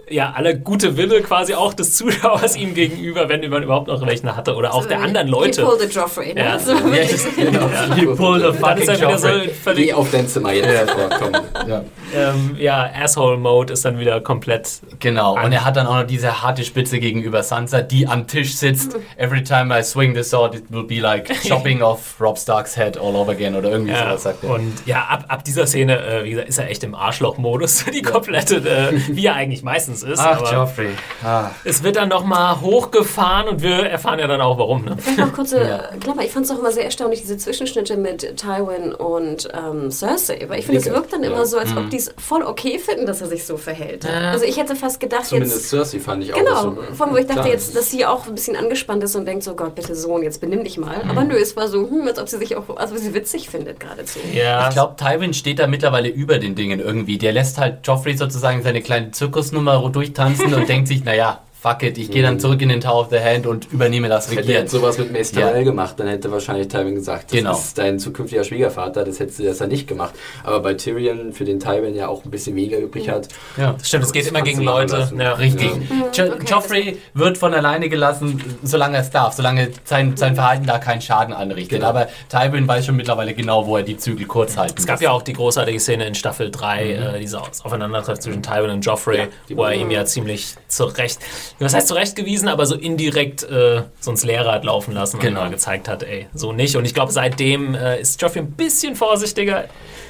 [0.09, 4.37] ja, alle gute Wille quasi auch des Zuschauers ihm gegenüber, wenn man überhaupt noch welchen
[4.37, 4.55] hatte.
[4.55, 5.63] Oder auch der anderen Leute.
[5.63, 6.35] He pulled a Joffrey.
[6.35, 6.45] Ne?
[6.45, 6.59] Ja.
[6.59, 6.75] So.
[6.75, 7.69] genau.
[7.97, 9.29] You pulled a Dann ist fucking er wieder so
[9.65, 11.33] völlig, Geh auf dein Zimmer jetzt sofort, komm.
[11.69, 11.85] Ja.
[12.15, 16.43] ähm, ja, Asshole-Mode ist dann wieder komplett Genau, und er hat dann auch noch diese
[16.43, 18.97] harte Spitze gegenüber Sansa, die am Tisch sitzt.
[19.17, 22.97] Every time I swing the sword, it will be like chopping off Rob Starks head
[22.97, 24.51] all over again oder irgendwie Ja, sowas sagt er.
[24.51, 27.87] und ja, ab, ab dieser Szene, äh, wie gesagt, ist er echt im Arschloch-Modus.
[27.93, 30.19] Die komplette, äh, wie er eigentlich meistens meistens ist.
[30.21, 30.91] Ach, aber Joffrey.
[31.25, 31.51] Ah.
[31.65, 34.85] es wird dann nochmal hochgefahren und wir erfahren ja dann auch warum.
[34.85, 34.97] Ne?
[34.99, 36.23] Vielleicht noch kurze Klammer.
[36.25, 40.45] Ich fand es auch immer sehr erstaunlich, diese Zwischenschnitte mit Tywin und ähm, Cersei.
[40.49, 41.31] Weil ich finde, es wirkt dann Ja.
[41.31, 41.79] immer so, als Mhm.
[41.79, 44.07] ob die es voll okay finden, dass er sich so verhält.
[44.07, 45.71] Also ich hätte fast gedacht, Zumindest jetzt.
[45.71, 46.39] Cersei fand ich auch.
[46.39, 47.49] Genau, so, von wo ich dachte klar.
[47.53, 50.41] jetzt, dass sie auch ein bisschen angespannt ist und denkt so, Gott, bitte Sohn, jetzt
[50.41, 51.01] benimm dich mal.
[51.09, 53.81] Aber nö, es war so, hm, als ob sie sich auch, also sie witzig findet
[53.81, 54.19] geradezu.
[54.33, 57.19] Ja, Ich glaube, Tywin steht da mittlerweile über den Dingen irgendwie.
[57.19, 61.99] Der lässt halt Joffrey sozusagen seine kleine Zirkusnummer durchtanzen und denkt sich, naja, fuck it,
[61.99, 64.47] ich gehe dann zurück in den Tower of the Hand und übernehme das Hätte er
[64.47, 64.69] Regieren.
[64.69, 65.49] sowas mit Mace Ja.
[65.49, 67.53] Tyrell gemacht, dann hätte wahrscheinlich Tywin gesagt, das Genau.
[67.53, 70.15] ist dein zukünftiger Schwiegervater, das hätte das ja nicht gemacht.
[70.45, 73.75] Aber bei Tyrion, für den Tywin ja auch ein bisschen weniger übrig hat, Ja.
[73.83, 75.11] stimmt, es geht das immer gegen du Leute.
[75.19, 75.33] Ja.
[75.33, 75.71] Richtig.
[76.15, 76.25] Ja.
[76.27, 80.79] Jo Joffrey wird von alleine gelassen, solange er es darf, solange sein, sein Verhalten da
[80.79, 81.81] keinen Schaden anrichtet.
[81.81, 81.89] Genau.
[81.89, 85.11] Aber Tywin weiß schon mittlerweile genau, wo er die Zügel kurz halten Es gab ja
[85.11, 89.19] auch die großartige Szene in Staffel 3, äh, diese Aus- Aufeinandertreffen zwischen Tywin und Joffrey,
[89.49, 91.19] Ja, wo er ihm ja ziemlich zurecht,
[91.59, 95.41] was heißt zurechtgewiesen, aber so indirekt äh, so ins Leere hat laufen lassen Genau.
[95.41, 96.77] und mal gezeigt hat, ey, so nicht.
[96.77, 99.65] Und ich glaube, seitdem äh, ist Joffrey ein bisschen vorsichtiger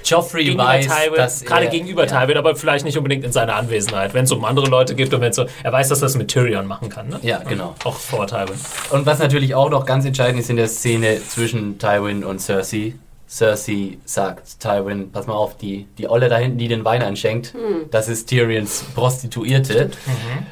[0.04, 3.54] Joffrey gegenüber weiß, Tywin, dass gerade er, gegenüber Tywin, aber vielleicht nicht unbedingt in seiner
[3.56, 6.16] Anwesenheit, wenn es um andere Leute geht und wenn so, er weiß, dass er das
[6.16, 7.18] mit Tyrion machen kann, ne?
[7.22, 7.74] Ja, genau.
[7.84, 8.58] Auch vor Tywin.
[8.90, 12.94] Und was natürlich auch noch ganz entscheidend ist in der Szene zwischen Tywin und Cersei.
[13.28, 17.54] Cersei sagt Tywin, pass mal auf, die, die Olle da hinten, die den Wein einschenkt,
[17.90, 19.90] das ist Tyrions Prostituierte.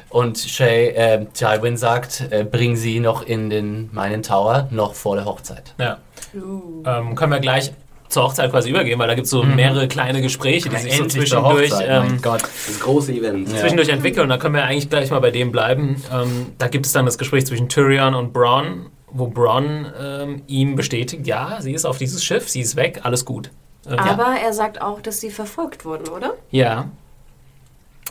[0.09, 5.15] Und Shay, äh, Tywin sagt, äh, bring sie noch in den meinen Tower, noch vor
[5.15, 5.73] der Hochzeit.
[5.79, 5.99] Ja.
[6.33, 7.71] Ähm, können wir gleich
[8.09, 11.05] zur Hochzeit quasi übergehen, weil da gibt es so mehrere kleine Gespräche, die sich so
[11.05, 12.43] zwischendurch, ähm, Gott.
[12.43, 13.49] das große Event.
[13.49, 13.57] Ja.
[13.57, 14.23] zwischendurch entwickeln.
[14.23, 16.01] Und da können wir eigentlich gleich mal bei dem bleiben.
[16.13, 20.75] Ähm, da gibt es dann das Gespräch zwischen Tyrion und Bronn, wo Bronn ähm, ihm
[20.75, 23.49] bestätigt, ja, sie ist auf dieses Schiff, sie ist weg, alles gut.
[23.87, 26.33] Ähm, Aber er sagt auch, dass sie verfolgt wurden, oder?
[26.51, 26.89] Ja.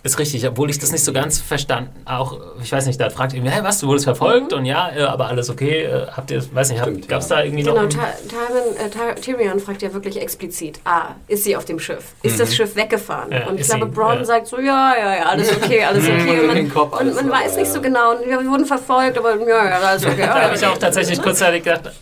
[0.05, 1.89] Ist richtig, obwohl ich das nicht so ganz verstanden.
[2.05, 4.53] Auch, ich weiß nicht, da fragt irgendwie, hey, was, du wurdest verfolgt?
[4.53, 5.85] Und ja, äh, aber alles okay.
[5.85, 7.37] Äh, habt ihr, weiß nicht, Stimmt, gab es ja.
[7.37, 7.89] da irgendwie Genau, noch.
[7.89, 7.97] Ty
[8.29, 12.13] Tywin, äh, Ty Tyrion fragt ja wirklich explizit, ah, ist sie auf dem Schiff?
[12.23, 13.33] Ist das Schiff weggefahren?
[13.33, 14.25] Ja, und ich glaube, Bronn ja.
[14.27, 16.41] sagt so, ja, ja, ja, alles okay, alles okay.
[16.41, 18.67] Und man, Kopf, und alles man so, weiß ja, nicht so genau, und wir wurden
[18.67, 20.17] verfolgt, aber ja, ja, alles okay.
[20.27, 21.93] Da habe ich auch tatsächlich kurzzeitig gedacht,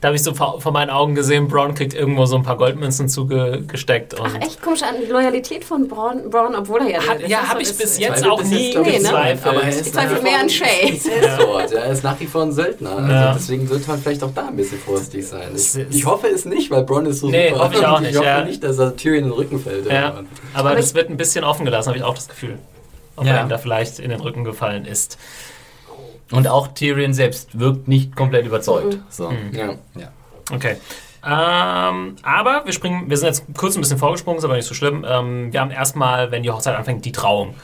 [0.00, 2.56] da habe ich so vor, vor meinen Augen gesehen, Braun kriegt irgendwo so ein paar
[2.56, 4.14] Goldmünzen zugesteckt.
[4.18, 7.06] Und Ach, echt komisch an die Loyalität von Bronn, Bronn obwohl er ja...
[7.06, 8.92] Hat, ja, habe ich bis jetzt auch nie ich, Nee, ne?
[8.98, 9.46] gezweifelt.
[9.46, 11.00] Aber er ist Ich zweifle nach wie mehr vor an ein Shay.
[11.74, 12.96] Ja, er ist nach wie vor ein Söldner.
[12.96, 13.32] Also Ja.
[13.34, 15.48] Deswegen sollte man vielleicht auch da ein bisschen vorsichtig sein.
[15.54, 17.64] Ich, ich hoffe es nicht, weil Bronn ist so Nee, super.
[17.64, 18.44] hoffe ich auch nicht, Ich hoffe ja.
[18.44, 19.90] nicht, dass er Tyrion in den Rücken fällt.
[19.90, 20.24] Aber
[20.54, 22.58] Aber das wird ein bisschen offen gelassen, habe ich auch das Gefühl.
[23.16, 23.34] Ob Ja.
[23.36, 25.18] er ihm da vielleicht in den Rücken gefallen ist.
[26.30, 28.98] Und auch Tyrion selbst wirkt nicht komplett überzeugt.
[29.08, 29.32] So.
[29.52, 29.74] Ja.
[29.94, 30.12] Ja.
[30.52, 30.76] Okay.
[31.22, 34.74] Ähm, aber wir springen, wir sind jetzt kurz ein bisschen vorgesprungen, ist aber nicht so
[34.74, 35.04] schlimm.
[35.06, 37.54] Ähm, wir haben erstmal, wenn die Hochzeit anfängt, die Trauung.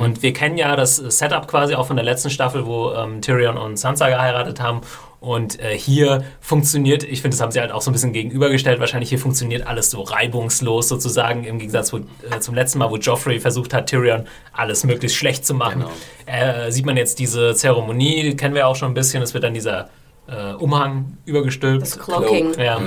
[0.00, 3.56] Und wir kennen ja das Setup quasi auch von der letzten Staffel, wo ähm, Tyrion
[3.56, 4.80] und Sansa geheiratet haben.
[5.20, 8.78] Und äh, hier funktioniert, ich finde, das haben sie halt auch so ein bisschen gegenübergestellt,
[8.78, 12.96] wahrscheinlich hier funktioniert alles so reibungslos sozusagen, im Gegensatz wo, äh, zum letzten Mal, wo
[12.96, 15.84] Joffrey versucht hat, Tyrion alles möglichst schlecht zu machen.
[16.26, 16.38] Genau.
[16.66, 19.42] Äh, sieht man jetzt diese Zeremonie, die kennen wir auch schon ein bisschen, es wird
[19.42, 19.88] dann dieser
[20.28, 21.82] äh, Umhang übergestülpt.
[21.82, 22.54] Das Cloaking.
[22.54, 22.80] Ja.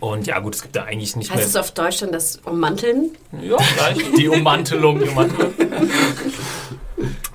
[0.00, 1.62] Und ja, gut, es gibt da eigentlich nicht Heißt es mehr.
[1.62, 3.10] auf Deutsch dann das Ummanteln?
[3.42, 3.98] Ja, gleich.
[4.16, 4.98] Die Ummantelung.
[4.98, 5.52] Die Ummantelung.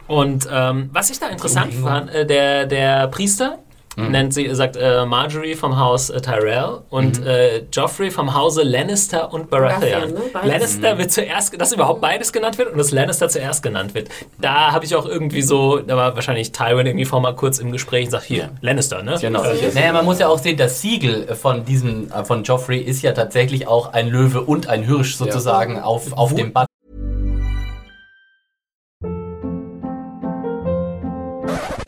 [0.08, 3.60] Und ähm, was ich da interessant fand, äh, der, der Priester
[4.08, 9.32] nennt sie, sagt äh, Marjorie vom Haus äh, Tyrell und äh, Joffrey vom Hause Lannister
[9.34, 10.14] und Baratheon.
[10.14, 10.52] Baratheon, ne?
[10.52, 14.10] Lannister wird zuerst, dass überhaupt beides genannt wird und dass Lannister zuerst genannt wird.
[14.40, 17.72] Da habe ich auch irgendwie so, da war wahrscheinlich Tywin irgendwie vor mal kurz im
[17.72, 19.18] Gespräch und sagt, hier, Lannister, ne?
[19.20, 19.44] Genau.
[19.44, 23.02] Äh, Naja, man muss ja auch sehen, das Siegel von diesem, äh, von Joffrey ist
[23.02, 26.68] ja tatsächlich auch ein Löwe und ein Hirsch sozusagen auf, auf dem Button.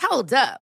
[0.10, 0.60] Hold up.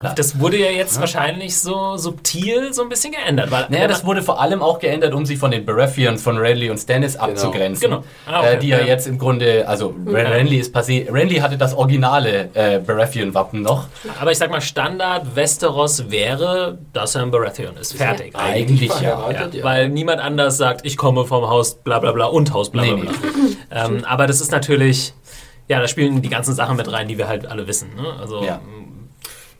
[0.00, 3.50] Das wurde ja jetzt wahrscheinlich so subtil so ein bisschen geändert.
[3.50, 6.70] Weil Naja, das wurde vor allem auch geändert, um sich von den Baratheons von Renly
[6.70, 7.90] und Stannis abzugrenzen.
[7.90, 8.04] Genau.
[8.24, 8.54] Ah, okay.
[8.54, 8.86] äh, die ja, Ja.
[8.86, 11.12] jetzt im Grunde, also Renly ist passé.
[11.12, 13.88] Renly hatte das originale äh, Baratheon-Wappen noch.
[14.20, 17.96] Aber ich sag mal, Standard Westeros wäre, dass er ein Baratheon ist.
[17.96, 18.36] Fertig.
[18.36, 19.16] Eigentlich ja.
[19.16, 22.70] verheiratet, Ja, weil niemand anders sagt, ich komme vom Haus bla bla bla und Haus
[22.70, 23.12] bla bla Nee, bla.
[23.86, 25.12] Ähm, aber das ist natürlich,
[25.66, 27.90] ja, da spielen die ganzen Sachen mit rein, die wir halt alle wissen.
[27.96, 28.14] Ne?
[28.20, 28.60] Also Ja.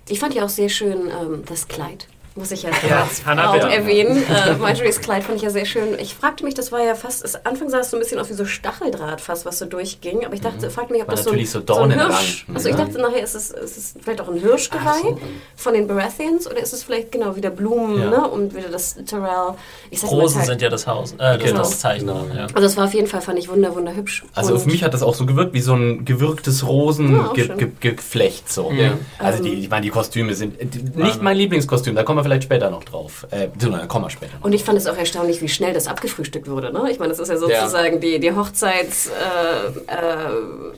[0.09, 2.09] Ich fand ja auch sehr schön ähm, das Kleid.
[2.39, 3.68] Muss ich ja, Ja, Hannah, auch bitte.
[3.68, 4.22] erwähnen.
[4.28, 5.99] Äh, Marjorie's Kleid fand ich ja sehr schön.
[5.99, 8.28] Ich fragte mich, das war ja fast, es, Anfang sah es so ein bisschen aus
[8.30, 10.24] wie so Stacheldraht fast, was so durchging.
[10.24, 12.47] Aber ich dachte, fragte mich, ob War das so ein, natürlich so so ein Hirsch...
[12.55, 12.84] Also ich ja.
[12.84, 15.18] dachte nachher, ist es, ist es vielleicht auch ein Hirschgeweih so.
[15.57, 18.11] von den Baratheons oder ist es vielleicht genau wieder Blumen Ja.
[18.11, 18.28] ne?
[18.28, 19.55] und wieder das Tyrell...
[19.91, 21.59] Ich sag Rosen sind ja das Haus, äh, das, Genau.
[21.59, 22.07] das Zeichen.
[22.07, 22.26] Genau.
[22.34, 22.47] Ja.
[22.55, 24.24] Also es war auf jeden Fall, fand ich wunder, wunderhübsch.
[24.34, 26.72] Also Und- auf mich hat das auch so gewirkt wie so ein gewirktes Ja, auch
[26.72, 28.51] Rosengeflecht.
[28.53, 28.70] so.
[28.72, 28.93] Ja.
[29.18, 29.45] Also Ähm.
[29.45, 32.70] die, ich meine, die Kostüme sind die- nicht mein Lieblingskostüm, da kommen wir vielleicht später
[32.70, 33.26] noch drauf.
[33.31, 34.45] Äh, da kommen wir später noch.
[34.45, 36.72] Und ich fand es auch erstaunlich, wie schnell das abgefrühstückt wurde.
[36.72, 36.83] Ne?
[36.91, 37.41] Ich meine, das ist ja Ja.
[37.41, 39.11] sozusagen die, die Hochzeits, äh,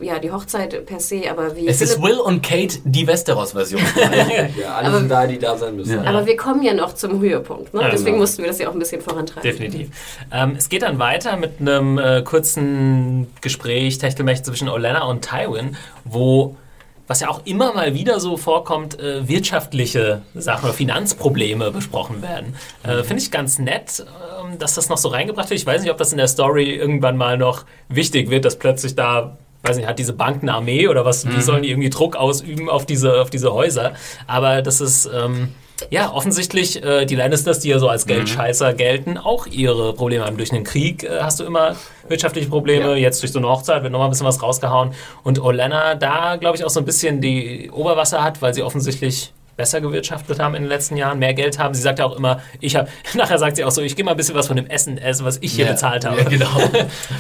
[0.03, 3.07] äh, ja, die Hochzeit per se, aber wie Es ist Philipp- Will und Kate die
[3.07, 3.81] Westeros-Version.
[4.61, 5.99] Ja, alle sind da, die da sein müssen.
[6.07, 7.75] aber wir kommen ja noch zum Höhepunkt.
[7.75, 7.81] Ne?
[7.83, 8.19] Ja, Deswegen genau.
[8.21, 9.43] mussten wir das ja auch ein bisschen vorantreiben.
[9.43, 9.89] Definitiv.
[10.33, 15.77] Ähm, es geht dann weiter mit einem äh, kurzen Gespräch, Techtelmech zwischen Olenna und Tywin,
[16.05, 16.57] wo,
[17.11, 22.55] was ja auch immer mal wieder so vorkommt, äh, wirtschaftliche Sachen oder Finanzprobleme besprochen werden.
[22.85, 24.07] Äh, Finde ich ganz nett,
[24.41, 25.59] ähm, dass das noch so reingebracht wird.
[25.59, 28.95] Ich weiß nicht, ob das in der Story irgendwann mal noch wichtig wird, dass plötzlich
[28.95, 32.15] da weiß nicht, hat diese Bank eine Armee oder was, wie sollen die irgendwie Druck
[32.15, 33.93] ausüben auf diese, auf diese Häuser?
[34.29, 35.49] Aber das ist, ähm,
[35.91, 40.37] ja, offensichtlich, äh, die Lannisters, die ja so als Geldscheißer gelten, auch ihre Probleme haben.
[40.37, 41.77] Durch einen Krieg äh, hast du immer
[42.09, 42.95] wirtschaftliche Probleme, Ja.
[42.97, 44.93] jetzt durch so eine Hochzeit wird nochmal ein bisschen was rausgehauen.
[45.23, 49.33] Und Olenna da, glaube ich, auch so ein bisschen die Oberwasser hat, weil sie offensichtlich
[49.61, 51.75] besser gewirtschaftet haben in den letzten Jahren, mehr Geld haben.
[51.75, 54.13] Sie sagt ja auch immer, ich habe, nachher sagt sie auch so, ich gehe mal
[54.13, 55.73] ein bisschen was von dem Essen essen, was ich hier Ja.
[55.73, 56.17] bezahlt habe.
[56.23, 56.49] Ja, genau.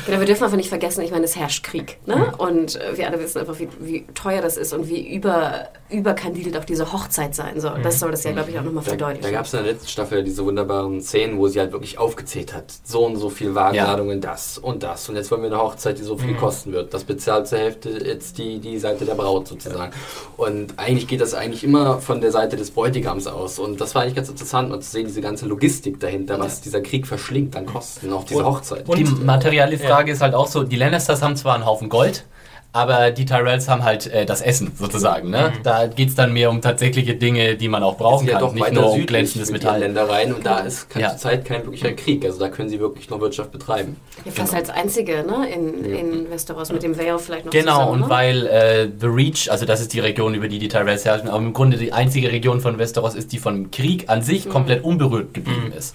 [0.06, 1.98] Genau, wir dürfen einfach nicht vergessen, ich meine, es herrscht Krieg.
[2.06, 2.32] Ne?
[2.38, 6.56] Und äh, wir alle wissen einfach, wie, wie teuer das ist und wie über, überkandidelt
[6.56, 7.80] auch diese Hochzeit sein soll.
[7.82, 9.22] Das soll das ja, glaube ich, auch nochmal Da, verdeutlichen.
[9.22, 12.54] da gab es in der letzten Staffel diese wunderbaren Szenen, wo sie halt wirklich aufgezählt
[12.54, 12.64] hat.
[12.84, 15.08] So und so viel Wagenladungen, das und das.
[15.08, 16.94] Und jetzt wollen wir eine Hochzeit, die so viel kosten wird.
[16.94, 19.92] Das bezahlt zur Hälfte jetzt die, die Seite der Braut sozusagen.
[20.36, 23.58] Und eigentlich geht das eigentlich immer von der Seite des Bräutigams aus.
[23.58, 26.80] Und das war eigentlich ganz interessant, mal zu sehen, diese ganze Logistik dahinter, was dieser
[26.80, 28.88] Krieg verschlingt an Kosten, auch diese Und- Hochzeit.
[28.88, 32.24] und- die materielle Frage ist halt auch so, die Lannisters haben zwar einen Haufen Gold,
[32.72, 35.30] aber die Tyrells haben halt äh, das Essen sozusagen.
[35.30, 35.52] Ne?
[35.64, 38.42] Da geht es dann mehr um tatsächliche Dinge, die man auch brauchen sind ja kann,
[38.48, 39.80] doch nicht nur um glänzendes Metall.
[39.80, 41.10] Ländereien und da ist Ja.
[41.10, 42.24] zurzeit kein wirklicher Krieg.
[42.24, 43.96] Also da können sie wirklich noch Wirtschaft betreiben.
[44.24, 45.48] ja, fast als einzige ne?
[45.52, 47.90] in, in Westeros mit dem Vale vielleicht noch Genau, zusammen.
[47.92, 48.08] und ne?
[48.08, 51.38] weil äh, The Reach, also das ist die Region, über die die Tyrells herrschen, aber
[51.42, 55.34] im Grunde die einzige Region von Westeros ist, die von Krieg an sich komplett unberührt
[55.34, 55.94] geblieben ist.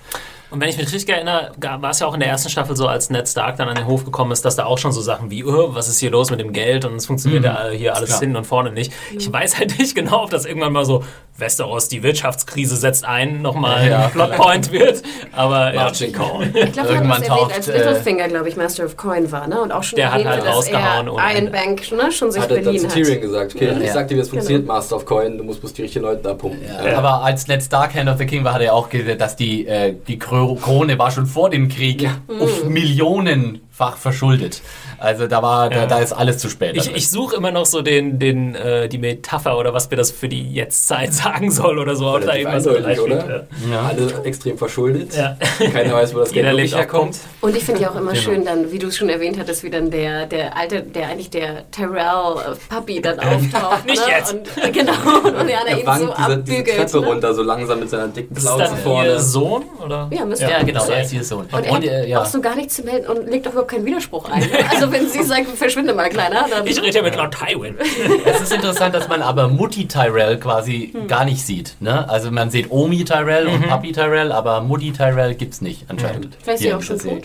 [0.51, 2.87] Und wenn ich mich richtig erinnere, war es ja auch in der ersten Staffel so,
[2.87, 5.31] als Ned Stark dann an den Hof gekommen ist, dass da auch schon so Sachen
[5.31, 8.09] wie, oh, was ist hier los mit dem Geld und es funktioniert ja hier alles
[8.09, 8.19] Klar.
[8.21, 8.93] hinten und vorne nicht.
[9.17, 11.03] Ich weiß halt nicht genau, ob das irgendwann mal so,
[11.37, 15.01] Westeros, die Wirtschaftskrise setzt ein, nochmal Ja, ein Plotpoint wird.
[15.33, 16.49] Aber ja, Margin Call.
[16.53, 19.45] Ich glaube, Irgendwann das erwähnt, taucht, als äh, Littlefinger, glaube ich, Master of Coin war,
[19.47, 19.59] ne?
[19.61, 21.51] Und auch schon Der hat erwähnte, halt dass rausgehauen er ohne Ende.
[21.57, 22.93] Ironbank ne, schon sich Hat er zu hat.
[22.93, 23.93] Tyrion gesagt, okay, ich Ja.
[23.93, 24.73] sag dir, wie es funktioniert, Genau.
[24.75, 26.61] Master of Coin, du musst bloß die richtigen Leute da pumpen.
[26.85, 26.97] Ja.
[26.97, 29.67] Aber als Ned Stark Hand of the King war, hat er auch gesagt, dass die,
[29.67, 32.09] äh, die Kro- Krone war schon vor dem Krieg
[32.39, 34.61] auf Millionenfach verschuldet.
[34.97, 35.85] Also da war, da, Ja.
[35.87, 36.75] da ist alles zu spät.
[36.77, 40.11] Ich, ich suche immer noch so den, den, äh, die Metapher oder was mir das
[40.11, 42.07] für die Jetztzeit sagen soll oder so.
[42.07, 42.83] Ob da irgendwas oder?
[42.85, 43.25] reinspielt,
[43.71, 43.81] ja.
[43.87, 45.15] Alle extrem verschuldet.
[45.15, 45.37] Ja.
[45.71, 47.17] Keiner weiß, wo das Geld wirklich herkommt.
[47.41, 48.23] Und ich finde ja auch immer Genau.
[48.23, 51.29] schön dann, wie du es schon erwähnt hattest, wie dann der, der alte, der eigentlich
[51.29, 53.85] der Tyrell-Puppy dann auftaucht.
[53.85, 54.13] Nicht ne?
[54.17, 54.33] jetzt.
[54.33, 54.91] Und, genau,
[55.25, 56.77] und er Er ihn wankt so diese, diese abbügelt.
[56.91, 57.07] Treppe ne?
[57.07, 59.09] runter, so langsam mit seiner dicken dann vorne.
[59.09, 59.63] ihr Sohn?
[59.83, 60.09] Oder?
[60.11, 60.93] Ja, müsste Ja, er genau, sein.
[60.97, 61.45] er ist ihr Sohn.
[61.51, 62.21] Und er hat äh, ja.
[62.21, 64.39] auch so gar nichts zu melden und legt auch überhaupt keinen Widerspruch ein.
[64.41, 64.47] ne?
[64.85, 66.65] Also wenn sie sagt, verschwinde mal, Kleiner, dann...
[66.67, 67.75] Ich rede ja mit Lord Tywin.
[68.25, 71.07] Es ist interessant, dass man aber Mutti Tyrell quasi Hm.
[71.07, 71.75] gar nicht sieht.
[71.79, 72.07] Ne?
[72.09, 76.35] Also man sieht Omi Tyrell und Papi Tyrell, aber Mutti Tyrell gibt's nicht anscheinend.
[76.41, 77.23] Vielleicht ist sie auch in schon tot.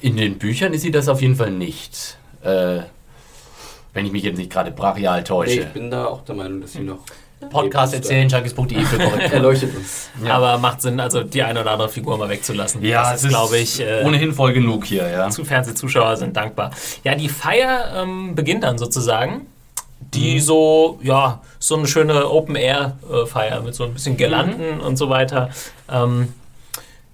[0.00, 2.18] In den Büchern ist sie das auf jeden Fall nicht.
[2.42, 2.80] Äh,
[3.94, 5.60] wenn ich mich jetzt nicht gerade brachial Nee, täusche.
[5.60, 6.98] ich bin da auch der Meinung, dass sie noch.
[7.50, 8.04] Podcast lebt.
[8.04, 9.32] erzählen, junkies.de für korrekt.
[9.32, 10.10] Erleuchtet uns.
[10.24, 10.34] Ja.
[10.34, 12.82] Aber macht Sinn, also die eine oder andere Figur mal wegzulassen.
[12.82, 15.30] Ja, das ist, glaube ich, äh, ohnehin voll genug hier, ja.
[15.30, 16.70] zu Fernsehzuschauer sind dankbar.
[17.04, 19.46] Ja, die Feier ähm, beginnt dann sozusagen.
[19.98, 25.50] Die so, ja, so eine schöne Open-Air-Feier mit so ein bisschen Girlanden und so weiter.
[25.90, 26.34] Ähm,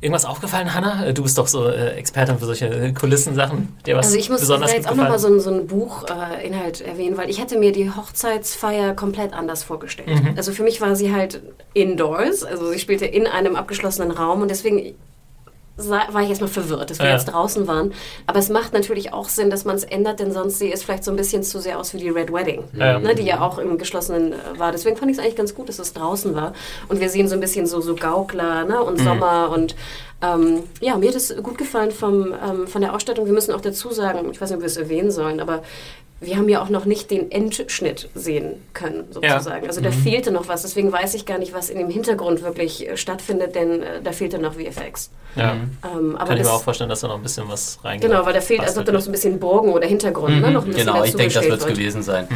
[0.02, 1.06] irgendwas aufgefallen, Hanna?
[1.06, 3.68] Äh, Du bist doch so äh, Expertin für solche äh, Kulissensachen.
[3.86, 7.16] Dir was Also ich muss da besonders jetzt auch nochmal so so ein Buchinhalt erwähnen,
[7.16, 10.08] weil ich hätte mir die Hochzeitsfeier komplett anders vorgestellt.
[10.08, 10.34] Mhm.
[10.36, 11.40] Also für mich war sie halt
[11.72, 14.94] indoors, also sie spielte in einem abgeschlossenen Raum und deswegen
[15.76, 17.12] war ich erstmal verwirrt, dass wir Ja.
[17.14, 17.92] jetzt draußen waren.
[18.26, 21.02] Aber es macht natürlich auch Sinn, dass man es ändert, denn sonst sieht es vielleicht
[21.04, 22.98] so ein bisschen zu sehr aus wie die Red Wedding, Ja.
[22.98, 24.70] ne, die ja auch im geschlossenen äh, war.
[24.72, 26.52] Deswegen fand ich es eigentlich ganz gut, dass es draußen war.
[26.88, 28.86] Und wir sehen so ein bisschen so, so Gaukler ne, Mhm.
[28.86, 29.74] und Sommer und
[30.24, 33.26] Ähm, ja, mir hat es gut gefallen vom, ähm, von der Ausstattung.
[33.26, 35.64] Wir müssen auch dazu sagen, ich weiß nicht, ob wir es erwähnen sollen, aber
[36.22, 39.64] wir haben ja auch noch nicht den Endschnitt sehen können, sozusagen.
[39.64, 39.68] Ja.
[39.68, 40.62] Also da fehlte noch was.
[40.62, 44.12] Deswegen weiß ich gar nicht, was in dem Hintergrund wirklich äh, stattfindet, denn äh, da
[44.12, 45.10] fehlte noch VFX.
[45.36, 45.52] Ja.
[45.52, 48.08] Ähm, aber Kann ich das, mir auch vorstellen, dass da noch ein bisschen was reingeht.
[48.08, 50.50] Genau, weil da fehlt, als ob da noch so ein bisschen Bogen oder Hintergrund, ne,
[50.50, 52.28] noch ein bisschen Genau, ich denke, das wird es gewesen sein.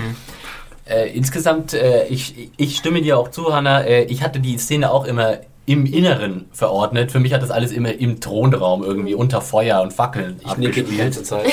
[0.84, 3.82] Äh, insgesamt, äh, ich, ich stimme dir auch zu, Hanna.
[3.82, 7.10] Äh, ich hatte die Szene auch immer im Inneren verordnet.
[7.10, 10.84] Für mich hat das alles immer im Thronraum irgendwie unter Feuer und Fackeln Ich nicke
[10.84, 11.44] die ganze Zeit.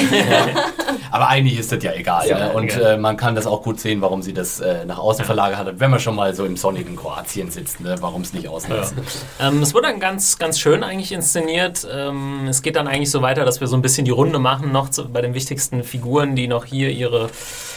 [1.12, 2.28] Aber eigentlich ist das ja egal.
[2.28, 2.54] Ja, ne?
[2.54, 5.58] Und äh, man kann das auch gut sehen, warum sie das äh, nach außen verlagert
[5.58, 5.80] hat.
[5.80, 7.96] Wenn man schon mal so im sonnigen Kroatien sitzt, ne?
[8.02, 8.98] warum es nicht auslassen.
[9.40, 11.88] Ähm, es wurde dann ganz, ganz schön eigentlich inszeniert.
[11.92, 14.72] Ähm, es geht dann eigentlich so weiter, dass wir so ein bisschen die Runde machen,
[14.72, 17.30] noch zu, bei den wichtigsten Figuren, die noch hier ihre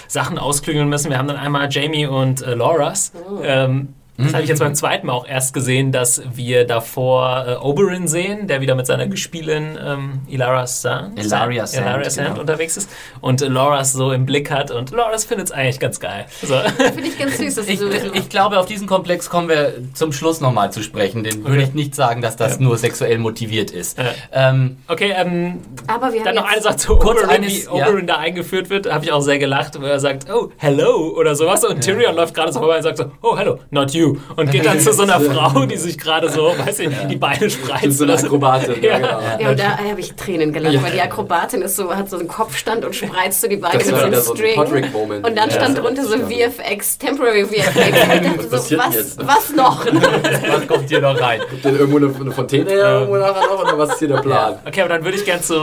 [0.08, 1.10] Sachen ausklüngeln müssen.
[1.10, 3.12] Wir haben dann einmal Jamie und äh, Loras.
[3.42, 7.54] Ähm, das habe ich jetzt beim zweiten Mal auch erst gesehen, dass wir davor äh,
[7.56, 12.40] Oberyn sehen, der wieder mit seiner Gespielin ähm, Ilara Sand, Ilaria Sand, Ilaria Sand genau.
[12.40, 12.90] unterwegs ist
[13.20, 16.26] und äh, Loras so im Blick hat und Loras findet es eigentlich ganz geil.
[16.42, 16.54] So.
[16.76, 17.54] Finde ich ganz süß.
[17.56, 20.82] Dass Ich, du so, ich glaube, auf diesen Komplex kommen wir zum Schluss nochmal zu
[20.82, 21.22] sprechen.
[21.24, 23.98] Den würde ich nicht sagen, dass das nur sexuell motiviert ist.
[23.98, 24.04] Ja.
[24.32, 27.78] Ähm, Okay, ähm, aber wir haben Dann noch eine Sache zu Kurz Oberyn, eines- wie
[27.78, 27.86] ja.
[27.88, 31.34] Oberyn da eingeführt wird, habe ich auch sehr gelacht, wo er sagt, oh, hello oder
[31.34, 34.05] sowas und Tyrion läuft gerade so vorbei und sagt so, oh, hello, not you
[34.36, 37.50] und geht dann zu so einer Frau, die sich gerade so, weiß ich, die Beine
[37.50, 37.98] spreizt.
[37.98, 38.14] so eine.
[38.14, 38.82] Akrobatin.
[38.82, 38.90] Ja.
[38.90, 38.98] Ja.
[38.98, 39.20] genau.
[39.40, 40.82] ja, und da habe ich Tränen gelacht, Ja.
[40.82, 43.86] weil die Akrobatin ist so, hat so einen Kopfstand und spreizt so die Beine Das
[43.86, 44.94] mit so einem wieder so ein String.
[45.22, 45.56] Und dann Ja.
[45.56, 47.76] stand drunter so VFX, Temporary VFX.
[47.76, 49.86] Und ich dachte so, was, was noch?
[50.48, 51.40] was kommt hier noch rein?
[51.64, 53.00] Denn irgendwo eine, eine Fontäne ja.
[53.00, 54.58] irgendwo nachher noch oder was ist hier der Plan?
[54.66, 55.56] Okay, aber dann würde ich gern zu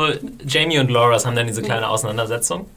[0.46, 2.68] Jamie und Loras haben dann diese kleine Auseinandersetzung.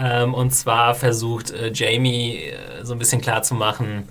[0.00, 4.08] Ähm, und zwar versucht äh, Jamie äh, so ein bisschen klar zu machen,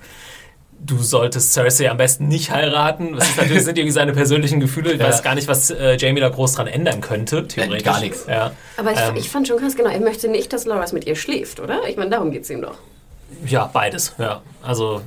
[0.79, 3.15] du solltest Cersei am besten nicht heiraten.
[3.15, 4.93] Das ist natürlich sind irgendwie seine persönlichen Gefühle.
[4.93, 5.07] Ich Ja.
[5.07, 7.83] weiß gar nicht, was äh, Jamie da groß dran ändern könnte, theoretisch.
[7.83, 8.25] gar nichts.
[8.27, 8.51] Ja.
[8.77, 9.15] Aber ich, Ähm.
[9.15, 11.81] ich fand schon ganz genau, er möchte nicht, dass Loras mit ihr schläft, oder?
[11.89, 12.75] Ich meine, darum geht es ihm doch.
[13.45, 14.13] ja, beides.
[14.17, 14.41] Ja.
[14.63, 15.01] Also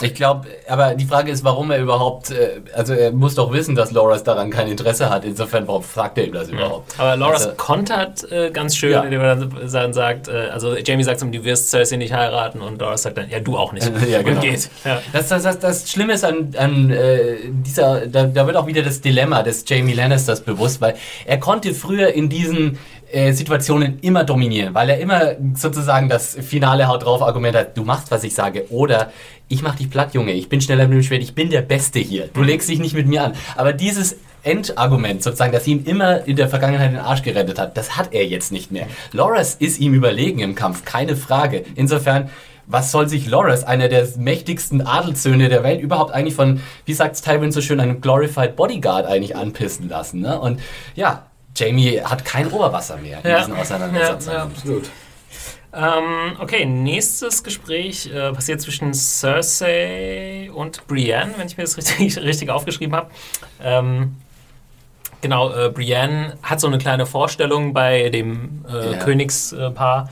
[0.00, 3.74] Ich glaube, aber die Frage ist, warum er überhaupt, äh, also er muss doch wissen,
[3.74, 5.24] dass Loras daran kein Interesse hat.
[5.24, 6.94] Insofern, warum fragt er ihm das überhaupt?
[6.98, 9.02] Aber Loras Also- kontert äh, ganz schön, Ja.
[9.02, 12.80] indem er dann, sagt, äh, also Jamie sagt ihm, du wirst Cersei nicht heiraten und
[12.80, 13.90] Loras sagt dann, ja, du auch nicht.
[14.08, 14.36] Ja, genau.
[14.36, 14.70] Und geht.
[14.84, 15.02] Ja.
[15.12, 18.82] Das, das, das, das Schlimme ist an, an äh, dieser, da, da wird auch wieder
[18.82, 20.94] das Dilemma des Jamie Lannisters bewusst, weil
[21.26, 22.78] er konnte früher in diesen
[23.10, 27.84] äh, Situationen immer dominieren, weil er immer sozusagen das finale Haut drauf Argument hat, du
[27.84, 29.10] machst, was ich sage, oder
[29.48, 31.98] ich mach dich platt, Junge, ich bin schneller mit dem Schwert, ich bin der Beste
[31.98, 33.32] hier, du legst dich nicht mit mir an.
[33.56, 37.96] Aber dieses Endargument sozusagen, das ihm immer in der Vergangenheit den Arsch gerettet hat, das
[37.96, 38.86] hat er jetzt nicht mehr.
[39.12, 41.64] Loras ist ihm überlegen im Kampf, keine Frage.
[41.74, 42.30] Insofern
[42.68, 47.22] was soll sich Loras, einer der mächtigsten Adelssöhne der Welt, überhaupt eigentlich von, wie sagt
[47.24, 50.20] Tywin so schön, einem Glorified Bodyguard eigentlich anpissen lassen?
[50.20, 50.38] Ne?
[50.38, 50.60] Und
[50.94, 51.27] ja,
[51.58, 53.38] Jamie hat kein Oberwasser mehr in Ja.
[53.38, 54.36] diesen Auseinandersetzungen.
[54.36, 54.44] Ja, ja.
[54.44, 54.90] Absolut.
[55.70, 62.16] Ähm, okay, nächstes Gespräch äh, passiert zwischen Cersei und Brienne, wenn ich mir das richtig,
[62.22, 63.10] richtig aufgeschrieben habe.
[63.62, 64.16] Ähm,
[65.20, 68.96] genau, äh, Brienne hat so eine kleine Vorstellung bei dem äh.
[68.98, 70.08] Königspaar.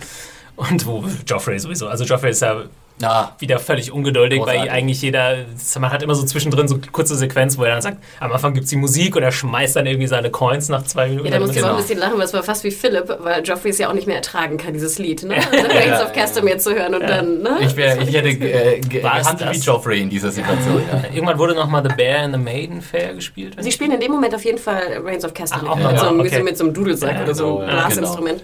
[0.57, 2.63] Und wo Joffrey sowieso, also Joffrey ist ja
[3.03, 4.63] Ah, wieder völlig ungeduldig, Großartig.
[4.63, 5.45] weil eigentlich jeder,
[5.79, 8.65] man hat immer so zwischendrin so kurze Sequenzen, wo er dann sagt, am Anfang gibt
[8.65, 11.27] es die Musik und er schmeißt dann irgendwie seine Coins nach zwei Minuten.
[11.27, 11.77] Ja, da musste ich auch Genau.
[11.79, 14.07] ein bisschen lachen, weil es war fast wie Philipp, weil Joffrey es ja auch nicht
[14.07, 15.35] mehr ertragen kann, dieses Lied, ne?
[15.37, 17.59] Also Reigns of Castamere zu hören und dann, ne?
[17.61, 19.59] ich, wär, ich hätte äh, gehandelt wie?
[19.59, 20.83] Joffrey in dieser Situation.
[20.91, 21.03] Ja.
[21.15, 23.57] Irgendwann wurde nochmal The Bear and the Maiden Fair gespielt.
[23.61, 25.67] Sie spielen in dem Moment auf jeden Fall Reigns of Castamere.
[25.69, 26.43] Ach, auch mit, noch, so einem, okay.
[26.43, 28.43] mit so einem Dudelsack Ja, oder so einem genau, ja, Blasinstrument.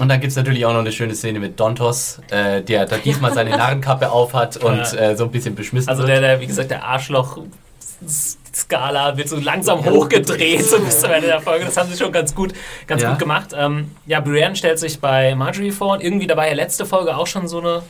[0.00, 2.96] Und dann gibt es natürlich auch noch eine schöne Szene mit Dontos, äh, der da
[2.96, 6.10] diesmal seine Narrenkappe aufhat und äh, so ein bisschen beschmissen Also wird.
[6.12, 11.40] der, der, wie gesagt, der Arschloch-Skala wird so langsam hochgedreht so bis zum Ende der
[11.40, 11.64] Folge.
[11.66, 12.52] Das haben sie schon ganz gut,
[12.86, 13.10] ganz Ja.
[13.10, 13.50] gut gemacht.
[13.56, 17.26] Ähm, ja, Brienne stellt sich bei Marjorie vor und irgendwie dabei ja letzte Folge auch
[17.26, 17.82] schon so eine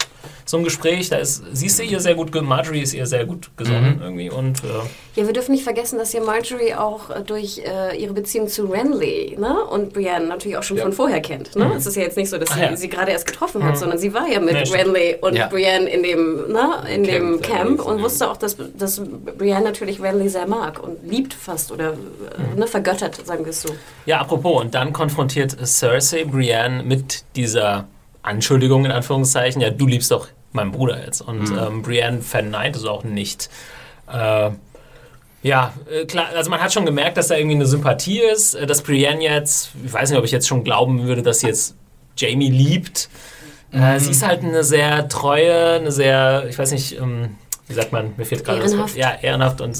[0.50, 3.50] so ein Gespräch, da ist, siehst du ihr sehr gut, Marjorie ist ihr sehr gut
[3.56, 4.02] gesonnen Mhm.
[4.02, 4.66] irgendwie und äh,
[5.20, 8.64] Ja, wir dürfen nicht vergessen, dass ja Marjorie auch äh, durch äh, ihre Beziehung zu
[8.66, 9.64] Renly ne?
[9.64, 10.82] und Brienne natürlich auch schon Ja.
[10.84, 11.54] von vorher kennt.
[11.56, 11.72] Ne?
[11.76, 12.76] Es ist ja jetzt nicht so, dass Ach sie ja.
[12.76, 14.74] sie gerade erst getroffen hat, sondern sie war ja mit stimmt.
[14.94, 15.46] Renly und Ja.
[15.48, 16.84] Brienne in dem, ne?
[16.94, 19.00] in dem Camp, ja, Camp und dem- wusste auch, dass, dass
[19.38, 23.62] Brienne natürlich Renly sehr mag und liebt fast oder äh, ne, vergöttert, sagen wir es
[23.62, 23.68] so.
[24.06, 27.86] Ja, apropos, und dann konfrontiert Cersei Brienne mit dieser
[28.22, 31.20] Anschuldigung in Anführungszeichen, ja, du liebst doch meinen Bruder jetzt.
[31.20, 33.50] Und ähm, Brienne verneint es auch nicht.
[34.12, 34.50] Äh,
[35.42, 38.66] ja, äh, klar, also man hat schon gemerkt, dass da irgendwie eine Sympathie ist, äh,
[38.66, 41.76] dass Brienne jetzt, ich weiß nicht, ob ich jetzt schon glauben würde, dass sie jetzt
[42.16, 43.08] Jamie liebt.
[43.72, 47.36] Äh, sie ist halt eine sehr treue, eine sehr, ich weiß nicht, ähm,
[47.68, 48.96] wie sagt man, mir fehlt gerade das Wort.
[48.96, 49.22] Ehrenhaft.
[49.22, 49.74] Ja, ehrenhaft und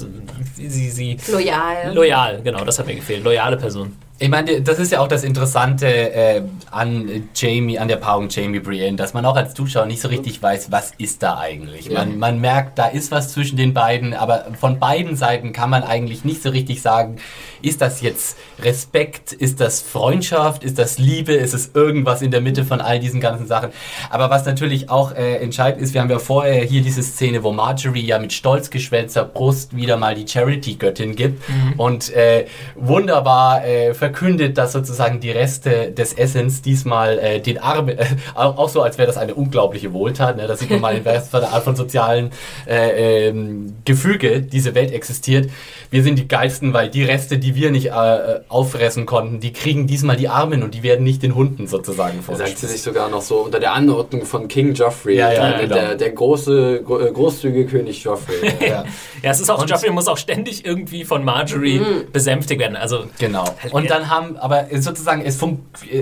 [0.55, 1.93] sie, sie, Loyal.
[1.93, 3.23] loyal, genau, das hat mir gefehlt.
[3.23, 3.97] Loyale Person.
[4.21, 8.59] Ich meine, das ist ja auch das Interessante äh, an Jamie, an der Paarung Jamie
[8.59, 11.89] Brienne, dass man auch als Zuschauer nicht so richtig weiß, was ist da eigentlich.
[11.89, 15.81] Man, man merkt, da ist was zwischen den beiden, aber von beiden Seiten kann man
[15.81, 17.15] eigentlich nicht so richtig sagen,
[17.61, 22.41] ist das jetzt Respekt, ist das Freundschaft, ist das Liebe, ist es irgendwas in der
[22.41, 23.71] Mitte von all diesen ganzen Sachen.
[24.09, 27.51] Aber was natürlich auch äh, entscheidend ist, wir haben ja vorher hier diese Szene, wo
[27.51, 31.43] Marjorie ja mit stolz geschwellter Brust wieder mal die Charity-Göttin gibt
[31.77, 32.45] und äh,
[32.75, 37.97] wunderbar äh, verkündet, dass sozusagen die Reste des Essens diesmal äh, den Armen,
[38.35, 40.37] auch so, als wäre das eine unglaubliche Wohltat.
[40.37, 40.47] Ne?
[40.47, 42.31] Da sieht man mal, in was für eine Art von sozialen
[42.67, 45.49] äh, ähm, Gefüge diese Welt existiert.
[45.89, 49.87] Wir sind die Geilsten, weil die Reste, die wir nicht äh, auffressen konnten, die kriegen
[49.87, 52.71] diesmal die Armen und die werden nicht den Hunden sozusagen Da sagt sie vorgestellt.
[52.71, 55.75] sich sogar noch so unter der Anordnung von King Joffrey, Ja, ja, der, genau.
[55.75, 58.35] der, der große, gro- äh, großzügige König Joffrey.
[58.61, 58.83] Ja.
[59.23, 61.81] Ja, es ist auch, Und- Joffrey muss auch ständig irgendwie von Marjorie
[62.11, 62.75] besänftigt werden.
[62.75, 63.43] Also, Genau.
[63.71, 65.59] Und dann haben, aber sozusagen, es, fun-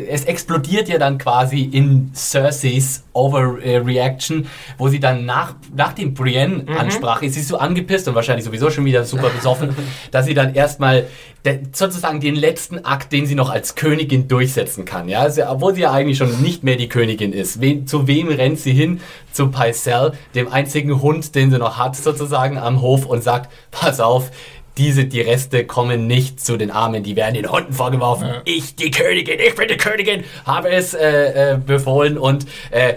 [0.10, 4.48] es explodiert ja dann quasi in Cerseis Overreaction,
[4.78, 8.70] wo sie dann nach, nach dem Brienne ansprach, ist sie so angepisst und wahrscheinlich sowieso
[8.70, 9.76] schon wieder super besoffen,
[10.12, 11.06] dass sie dann erstmal
[11.46, 15.08] der, sozusagen den letzten Akt, den sie noch als Königin durchsetzen kann.
[15.08, 15.22] Ja?
[15.22, 17.62] Also, obwohl sie ja eigentlich schon nicht mehr die Königin ist.
[17.62, 19.02] Wen, zu wem rennt sie hin?
[19.32, 24.00] Zu Pycelle, dem einzigen Hund, den sie noch hat, sozusagen am Hof und sagt, pass
[24.00, 24.32] auf,
[24.78, 28.30] diese, die Reste kommen nicht zu den Armen, die werden den Hunden vorgeworfen.
[28.46, 32.94] Ich, die Königin, ich bin die Königin, habe es äh, äh, befohlen und äh,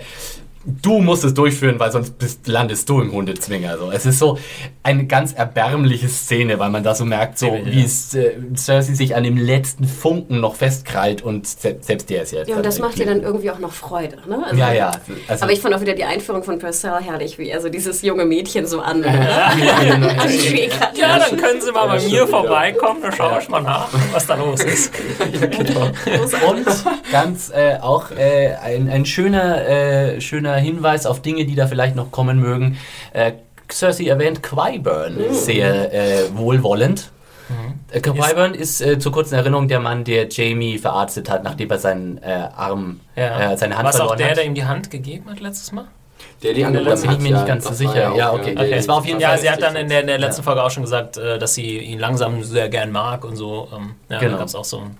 [0.64, 3.70] du musst es durchführen, weil sonst bist, landest du im Hundezwinger.
[3.70, 4.38] Also es ist so
[4.82, 7.64] eine ganz erbärmliche Szene, weil man da so merkt, so Ja.
[7.64, 12.22] wie es äh, Cersei sich an dem letzten Funken noch festkrallt und se selbst der
[12.22, 12.48] ist jetzt.
[12.48, 14.16] Ja, und das macht dir dann irgendwie auch noch Freude.
[14.28, 14.42] Ne?
[14.44, 14.90] Also- Ja, ja.
[15.28, 18.02] Also, aber ich fand auch wieder die Einführung von Purcell herrlich, wie er so dieses
[18.02, 19.02] junge Mädchen so an.
[19.04, 20.78] anschlägt.
[20.98, 22.26] ja, dann können Sie mal bei mir ja.
[22.26, 24.92] vorbeikommen, dann schaue ich mal nach, was da los ist.
[26.48, 26.66] Und
[27.10, 30.20] ganz äh, auch äh, ein, ein schöner, äh,
[30.52, 32.78] schöner Hinweis auf Dinge, die da vielleicht noch kommen mögen.
[33.12, 33.32] Äh,
[33.70, 37.10] Cersei erwähnt Qyburn sehr äh, wohlwollend.
[37.90, 41.78] Äh, Qyburn ist äh, zur kurzen Erinnerung der Mann, der Jamie verarztet hat, nachdem er
[41.78, 43.52] seinen äh, Arm, Ja.
[43.52, 44.36] äh, seine Hand Was auch verloren der, hat.
[44.38, 45.84] der ihm die Hand gegeben hat letztes Mal?
[46.42, 48.10] Der die Da angeboten bin ich mir nicht ganz so sicher.
[48.10, 48.54] war Ja, auch, okay.
[48.54, 50.42] der- Es war auf jeden Ja, Fall- sie hat dann in der, in der letzten
[50.42, 53.68] Folge auch schon gesagt, äh, dass sie ihn langsam sehr gern mag und so.
[53.74, 54.32] Ähm, ja, Genau.
[54.32, 54.96] da gab es auch so ein,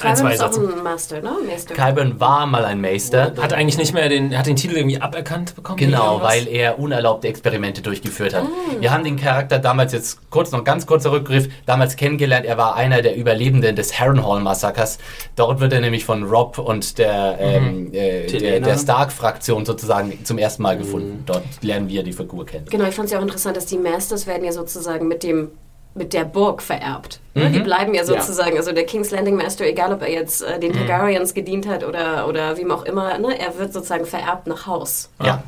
[0.00, 0.72] ein Kyron zwei ist auch Sätze.
[0.76, 1.30] ein Master, ne?
[1.46, 1.74] Master.
[1.74, 3.32] Qyburn war mal ein Meister.
[3.40, 5.78] Hat eigentlich nicht mehr den, hat den Titel irgendwie aberkannt bekommen?
[5.78, 8.44] Genau, weil er unerlaubte Experimente durchgeführt hat.
[8.44, 8.80] Ah.
[8.80, 12.46] Wir haben den Charakter damals jetzt kurz noch ganz kurzer Rückgriff damals kennengelernt.
[12.46, 14.98] Er war einer der Überlebenden des Harrenhal Massakers.
[15.36, 20.38] Dort wird er nämlich von Rob und der, ähm, äh, der, der Stark-Fraktion sozusagen zum
[20.38, 20.78] ersten Mal Mhm.
[20.80, 21.22] gefunden.
[21.26, 22.66] Dort lernen wir die Figur kennen.
[22.70, 25.50] Genau, ich fand es ja auch interessant, dass die Masters werden ja sozusagen mit dem
[25.94, 27.20] mit der Burg vererbt.
[27.34, 27.50] Ne?
[27.50, 30.72] Die bleiben ja sozusagen, also der King's Landing Master, egal ob er jetzt äh, den
[30.72, 33.38] Targaryens gedient hat oder, oder wem auch immer, ne?
[33.38, 35.10] er wird sozusagen vererbt nach Haus.
[35.22, 35.42] Ja.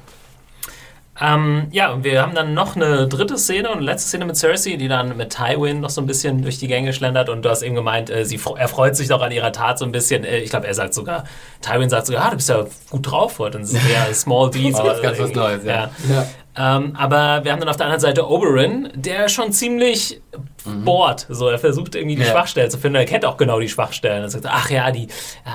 [1.23, 4.37] Ähm, ja, und wir haben dann noch eine dritte Szene und eine letzte Szene mit
[4.39, 7.51] Cersei, die dann mit Tywin noch so ein bisschen durch die Gänge schlendert und du
[7.51, 9.93] hast eben gemeint, äh, sie fre- er freut sich doch an ihrer Tat so ein
[9.93, 10.25] bisschen.
[10.25, 11.25] Äh, ich glaube, er sagt sogar,
[11.61, 13.59] Tywin sagt sogar, ah, du bist ja gut drauf heute.
[13.59, 14.81] Und es ist eher Small Deeds.
[14.81, 15.39] Oh, das ist ganz was irgendwie.
[15.41, 15.91] Neues, ja.
[16.09, 16.27] Ja.
[16.57, 20.21] Ähm, aber wir haben dann auf der anderen Seite Oberyn, der schon ziemlich
[20.85, 21.27] bohrt.
[21.31, 22.29] So, er versucht irgendwie die Ja.
[22.29, 22.97] Schwachstellen zu finden.
[22.97, 24.23] Er kennt auch genau die Schwachstellen.
[24.25, 25.09] Er sagt, ach ja, die äh,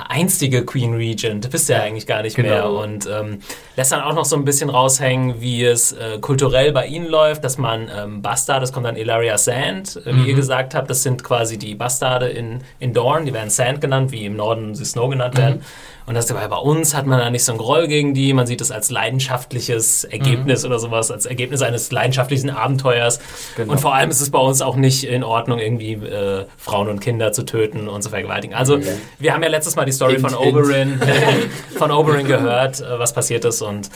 [0.09, 2.49] einstige Queen Regent, bist du ja eigentlich gar nicht Genau.
[2.49, 2.69] mehr.
[2.69, 3.39] Und ähm,
[3.75, 7.43] lässt dann auch noch so ein bisschen raushängen, wie es äh, kulturell bei ihnen läuft,
[7.43, 11.03] dass man ähm, Bastard, das kommt dann Ilaria Sand, äh, wie ihr gesagt habt, das
[11.03, 14.85] sind quasi die Bastarde in, in Dorne, die werden Sand genannt, wie im Norden sie
[14.85, 15.61] Snow genannt werden.
[16.07, 18.45] Und das dabei bei uns hat man da nicht so einen Groll gegen die, man
[18.45, 23.19] sieht es als leidenschaftliches Ergebnis oder sowas, als Ergebnis eines leidenschaftlichen Abenteuers.
[23.55, 23.71] Genau.
[23.71, 26.99] Und vor allem ist es bei uns auch nicht in Ordnung, irgendwie äh, Frauen und
[26.99, 28.55] Kinder zu töten und zu vergewaltigen.
[28.55, 28.79] Also
[29.17, 30.35] wir haben ja letztes Mal die Story Hint, von.
[30.35, 31.01] Oberyn,
[31.77, 33.89] von Oberyn gehört, äh, was passiert ist und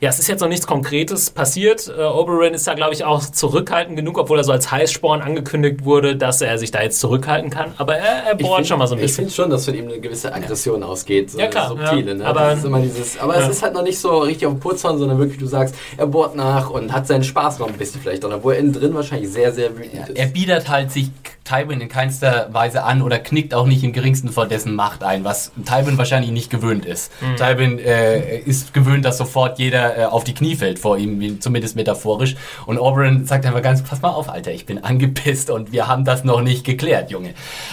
[0.00, 1.92] ja, es ist jetzt noch nichts Konkretes passiert.
[1.96, 5.84] Äh, Oberyn ist da, glaube ich, auch zurückhaltend genug, obwohl er so als Heißsporn angekündigt
[5.84, 7.74] wurde, dass er sich da jetzt zurückhalten kann.
[7.76, 9.24] Aber er, er Ich bohrt find- schon mal so ein Ich bisschen.
[9.24, 11.30] finde schon, dass von ihm eine gewisse Aggression ausgeht.
[11.32, 12.14] So Ja, klar, subtile, ja.
[12.14, 12.24] ne?
[12.26, 13.42] Aber- das ist immer dieses, aber Ja.
[13.42, 16.06] es ist halt noch nicht so richtig auf dem Putzhorn, sondern wirklich, du sagst, er
[16.06, 18.94] bohrt nach und hat seinen Spaß noch ein bisschen vielleicht dran, obwohl er innen drin
[18.94, 20.18] wahrscheinlich sehr, sehr wütend ist.
[20.18, 21.10] Er biedert halt sich
[21.50, 25.24] Tywin in keinster Weise an oder knickt auch nicht im geringsten vor dessen Macht ein,
[25.24, 27.10] was Tywin wahrscheinlich nicht gewöhnt ist.
[27.36, 31.74] Tywin äh, ist gewöhnt, dass sofort jeder äh, auf die Knie fällt vor ihm, zumindest
[31.74, 32.36] metaphorisch.
[32.66, 36.04] Und Oberyn sagt einfach ganz, pass mal auf, Alter, ich bin angepisst und wir haben
[36.04, 37.30] das noch nicht geklärt, Junge.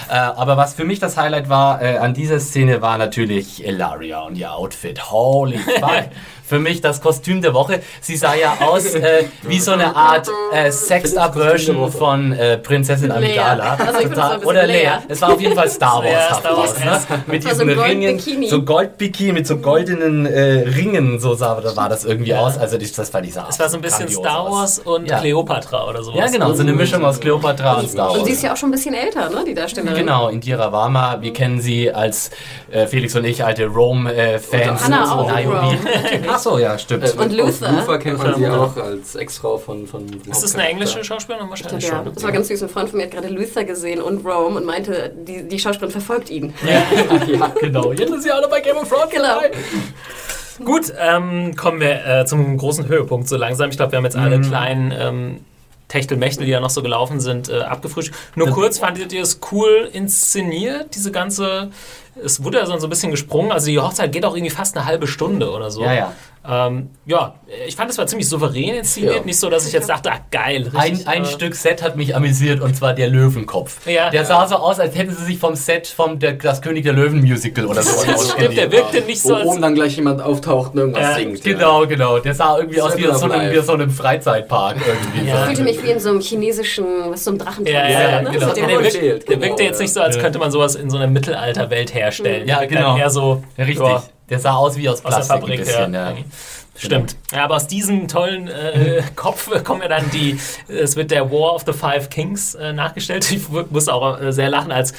[0.09, 4.21] Äh, aber was für mich das Highlight war äh, an dieser Szene, war natürlich Elaria
[4.21, 5.11] und ihr Outfit.
[5.11, 6.09] Holy fuck.
[6.47, 7.81] Für mich das Kostüm der Woche.
[8.01, 13.75] Sie sah ja aus äh, wie so eine Art äh, Sexed-Up-Version von äh, Prinzessin Amidala.
[13.75, 14.89] Also bisschen Oder Lea.
[15.07, 16.39] Es war auf jeden Fall Star Ja, Wars.
[16.39, 17.23] Star Wars, aus, ne?
[17.27, 18.49] Mit war so diesen ein Ringen, Goldbikini.
[18.49, 22.57] so Goldbikini mit so goldenen äh, Ringen, so sah, war das irgendwie aus.
[22.57, 24.49] Also das, das fand ich sah Es war so ein bisschen grandios Star.
[24.51, 25.19] Wars und Ja.
[25.19, 26.19] Kleopatra oder sowas.
[26.19, 28.19] Ja, genau, so eine Mischung aus Cleopatra und Star Wars.
[28.19, 29.95] Und sie ist ja auch schon ein bisschen älter, ne, die Darstellerin.
[29.97, 31.17] Genau, Indira Varma.
[31.21, 32.31] Wir kennen sie als
[32.71, 34.83] äh, Felix und ich, alte Rome-Fans.
[34.85, 35.77] Hannah auch, Rome.
[36.37, 37.03] Ach so, ja, stimmt.
[37.03, 37.71] Äh, Und aus Luther.
[37.71, 41.49] Luther kennt man sie auch als Ex-Frau von, von Ist das eine englische Schauspielerin?
[41.49, 42.13] Wahrscheinlich Ja, schon.
[42.13, 42.61] das war ganz süß.
[42.61, 45.91] Ein Freund von mir hat gerade Luther gesehen und Rome und meinte, die, die Schauspielerin
[45.91, 46.53] verfolgt ihn.
[46.67, 47.91] ja, genau.
[47.91, 49.09] Jetzt ist sie alle bei Game of Thrones.
[49.09, 49.23] Genau.
[49.23, 49.51] dabei.
[50.63, 53.69] Gut, ähm, kommen wir äh, zum großen Höhepunkt so langsam.
[53.71, 55.39] Ich glaube, wir haben jetzt alle kleinen ähm,
[55.87, 58.17] Techtelmechtel, die ja noch so gelaufen sind, äh, abgefrühstückt.
[58.35, 61.71] Nur kurz, fandet ihr es cool inszeniert, diese ganze...
[62.23, 64.87] Es wurde ja so ein bisschen gesprungen, also die Hochzeit geht auch irgendwie fast eine
[64.87, 65.83] halbe Stunde oder so.
[65.83, 66.13] Ja, ja.
[66.49, 67.35] Ähm, ja,
[67.67, 69.21] ich fand es war ziemlich souverän inszeniert, Ja.
[69.23, 70.71] nicht so, dass ich jetzt dachte, ach geil.
[70.73, 73.85] Ein, richtig, ein äh, Stück Set hat mich amüsiert und zwar der Löwenkopf.
[73.85, 74.09] Ja.
[74.09, 76.93] der sah so aus, als hätten sie sich vom Set vom der, das König der
[76.93, 79.45] Löwen Musical oder so Das stimmt, der wirkte nicht Wo so, als...
[79.45, 81.43] oben dann gleich jemand auftaucht und irgendwas Ja, singt.
[81.43, 82.19] Genau, genau.
[82.19, 85.29] Der sah irgendwie aus wie so einem, wie so einem Freizeitpark irgendwie.
[85.29, 85.39] Ja.
[85.41, 87.69] Ich fühlte mich wie in so einem chinesischen, was so einem Drachentanz.
[87.69, 88.31] Ja, ja, ja, ne?
[88.31, 88.47] genau.
[88.47, 89.83] Ja, der, wirkt, der genau, wirkte jetzt ja.
[89.83, 90.21] nicht so, als Ja.
[90.21, 92.47] könnte man sowas in so einer Mittelalterwelt herstellen.
[92.47, 92.97] Ja, genau.
[92.97, 93.85] Eher so Ja, richtig.
[94.29, 95.59] Der sah aus wie aus aus der Plastik Fabrik.
[95.59, 95.93] ein bisschen.
[95.93, 96.11] ja.
[96.11, 96.17] Ja.
[96.79, 97.15] Stimmt.
[97.31, 101.55] Ja, aber aus diesem tollen äh, Kopf kommen ja dann die, es wird der War
[101.55, 103.29] of the Five Kings äh, nachgestellt.
[103.31, 104.93] Ich musste auch äh, sehr lachen, als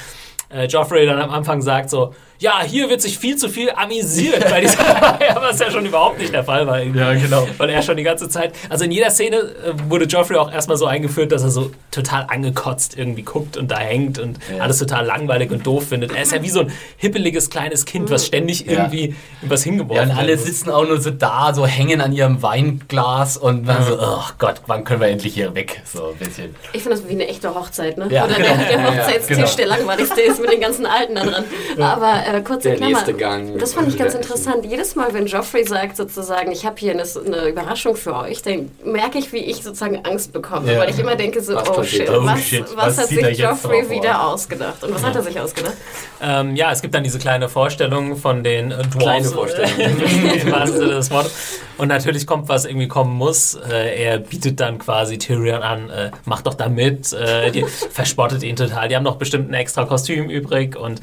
[0.49, 4.49] äh, Joffrey dann am Anfang sagt so, ja, hier wird sich viel zu viel amüsiert
[4.49, 4.79] bei dieser
[5.27, 6.79] ja, was ja schon überhaupt nicht der Fall war.
[6.79, 6.99] irgendwie.
[6.99, 7.45] Ja, genau.
[7.57, 10.77] Weil er schon die ganze Zeit, also in jeder Szene äh, wurde Joffrey auch erstmal
[10.77, 14.63] so eingeführt, dass er so total angekotzt irgendwie guckt und da hängt und Ja.
[14.63, 16.13] alles total langweilig und doof findet.
[16.15, 18.71] Er ist ja wie so ein hippeliges kleines Kind, was ständig Ja.
[18.73, 22.41] irgendwie was hingeworfen Ja, und alle sitzen auch nur so da, so hängen an ihrem
[22.41, 25.81] Weinglas und dann so, oh Gott, wann können wir endlich hier weg?
[25.85, 26.55] So ein bisschen.
[26.73, 28.07] Ich finde das wie eine echte Hochzeit, ne?
[28.09, 28.47] Ja, Oder genau.
[28.55, 29.55] der, der Hochzeitstisch, genau.
[29.57, 31.43] der langweiligste ist mit den ganzen Alten da dran.
[31.79, 32.91] Aber äh, kurze Der Klammer.
[32.93, 33.57] nächste Gang.
[33.59, 34.19] Das fand ich ganz Ja.
[34.19, 34.65] interessant.
[34.65, 38.71] Jedes Mal, wenn Joffrey sagt sozusagen, ich habe hier eine, eine Überraschung für euch, dann
[38.83, 40.71] merke ich, wie ich sozusagen Angst bekomme.
[40.73, 40.79] Ja.
[40.79, 43.37] Weil ich immer denke so, Was oh shit, Oh was, shit, was, was hat sich
[43.37, 44.27] Joffrey drauf wieder vor?
[44.33, 44.83] ausgedacht?
[44.83, 45.75] Und was hat er sich ausgedacht?
[46.21, 48.97] Ähm, ja, es gibt dann diese kleine Vorstellung von den äh, Dwarves.
[48.97, 49.69] Kleine Vorstellung.
[50.89, 51.59] Des Wortes.
[51.77, 53.55] Und natürlich kommt, was irgendwie kommen muss.
[53.55, 57.13] Äh, er bietet dann quasi Tyrion an, äh, mach doch da mit.
[57.13, 58.87] Äh, die verspottet ihn total.
[58.89, 60.99] Die haben noch bestimmt ein extra Kostüm übrig und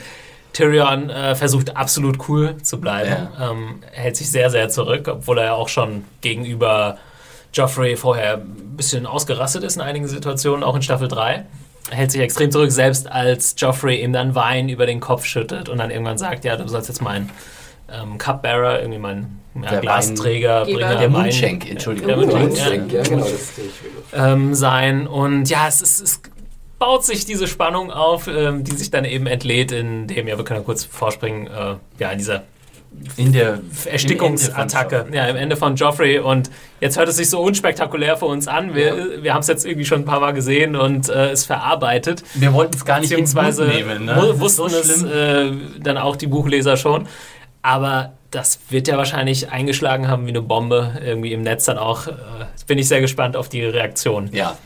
[0.57, 3.29] Tyrion äh, versucht absolut cool zu bleiben.
[3.39, 6.97] Ähm, er hält sich sehr, sehr zurück, obwohl er ja auch schon gegenüber
[7.53, 11.45] Joffrey vorher ein bisschen ausgerastet ist in einigen Situationen, auch in Staffel 3.
[11.91, 15.69] Er hält sich extrem zurück, selbst als Joffrey ihm dann Wein über den Kopf schüttet
[15.69, 17.29] und dann irgendwann sagt, ja, du sollst jetzt mein
[17.93, 22.09] ähm, Cupbearer, irgendwie mein ja, Der Glasträger, Wein- Bringer, Der Mundschenk, Entschuldigung.
[22.09, 24.33] Der Mundschenk, ja ja, genau, das sehe ich wieder.
[24.33, 25.07] ähm, sein.
[25.07, 26.21] Und ja, es, ist, es
[26.79, 30.61] baut sich diese Spannung auf, ähm, die sich dann eben entlädt, indem, ja, wir können
[30.61, 32.43] ja kurz vorspringen, äh, ja, in dieser
[33.17, 36.19] In der Erstickungsattacke, ja, im Ende von Joffrey.
[36.19, 36.51] Und
[36.81, 38.75] jetzt hört es sich so unspektakulär für uns an.
[38.75, 42.23] Wir, wir haben es jetzt irgendwie schon ein paar Mal gesehen und äh, es verarbeitet.
[42.35, 44.07] Wir wollten es gar nicht Beziehungsweise nehmen.
[44.07, 44.35] Ne?
[44.41, 45.51] wussten so es äh,
[45.81, 47.07] dann auch die Buchleser schon.
[47.61, 52.07] Aber das wird ja wahrscheinlich eingeschlagen haben wie eine Bombe irgendwie im Netz dann auch.
[52.07, 52.13] Äh,
[52.67, 54.29] bin ich sehr gespannt auf die Reaktion.
[54.33, 54.57] Ja.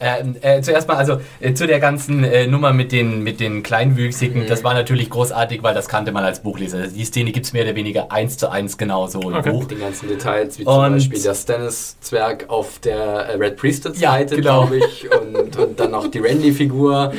[0.00, 3.62] Ähm, äh, zuerst mal, also äh, zu der ganzen äh, Nummer mit den, mit den
[3.62, 6.86] Kleinwüchsigen, das war natürlich großartig, weil das kannte man als Buchleser.
[6.88, 9.50] Die Szene gibt es mehr oder weniger eins zu eins genauso im Okay.
[9.50, 9.64] Buch.
[9.66, 14.36] Die ganzen Details, wie Und- zum Beispiel der Stannis-Zwerg auf der äh, Red Ja, Priestess-Seite,
[14.36, 14.66] genau.
[14.66, 15.08] glaube ich.
[15.10, 17.12] Und, und dann noch die Randy-Figur,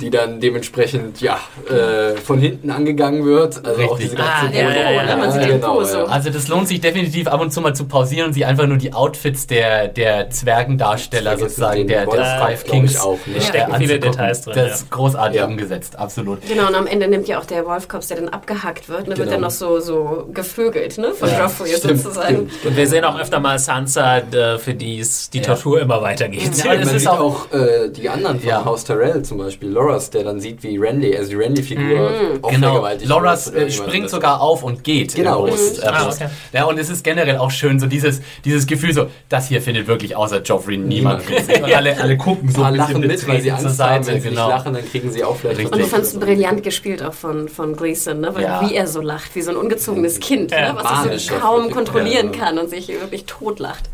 [0.00, 1.38] die dann dementsprechend ja,
[1.70, 3.64] äh, von hinten angegangen wird.
[3.64, 3.98] Also auch Richtig.
[4.10, 5.64] diese ganze Ah, ja, ja, ja, ja, den.
[6.10, 8.76] Also das lohnt sich definitiv ab und zu mal zu pausieren und sich einfach nur
[8.76, 13.36] die Outfits der, der Zwergendarsteller sozusagen, den der, der Glaub ich, Kings auch, ne?
[13.36, 14.00] äh, stecken viele anzugucken.
[14.12, 14.74] Details drin, Das ja.
[14.74, 15.46] ist großartig Ja.
[15.46, 16.38] umgesetzt, absolut.
[16.48, 19.18] Genau, und am Ende nimmt ja auch der Wolfkopf, der dann abgehackt wird, ne, wird
[19.18, 19.30] Genau.
[19.32, 22.48] dann noch so, so gevögelt, ne, von Ja, Joffrey Stimmt, sozusagen.
[22.50, 22.64] stimmt.
[22.64, 25.44] Und wir sehen auch öfter mal Sansa, äh, für die es die Ja.
[25.44, 26.56] Tortur immer weitergeht.
[26.58, 28.64] Ja, Ja, es man ist sieht auch- auch, äh, die anderen von Ja.
[28.64, 32.10] Haus Tyrell zum Beispiel, Loras, der dann sieht, wie Randy, also die Randy-Figur
[32.42, 35.14] auch Genau, vergewaltigt Loras wird äh, springt sogar auf und geht.
[35.14, 35.46] Genau.
[35.46, 36.20] Äh, Brust, äh, Ah, Brust.
[36.22, 36.30] okay.
[36.52, 39.86] Ja, und es ist generell auch schön, so dieses, dieses Gefühl, so, das hier findet
[39.86, 41.22] wirklich außer Joffrey niemand.
[41.28, 44.06] Und alle, alle gucken so Ein bisschen lachen mit, weil sie Angst haben, Seite.
[44.06, 44.46] wenn sie Genau.
[44.46, 45.72] nicht lachen, dann kriegen sie auch vielleicht Richtig.
[45.72, 46.24] Und du was fandst mit.
[46.24, 48.34] brillant gespielt auch von, von Gleason, ne?
[48.34, 48.62] Weil Ja.
[48.68, 50.78] wie er so lacht, wie so ein ungezogenes Kind, Ja, ne?
[50.80, 52.40] was manisch so kaum kontrollieren Ja.
[52.44, 53.90] kann und sich wirklich totlacht.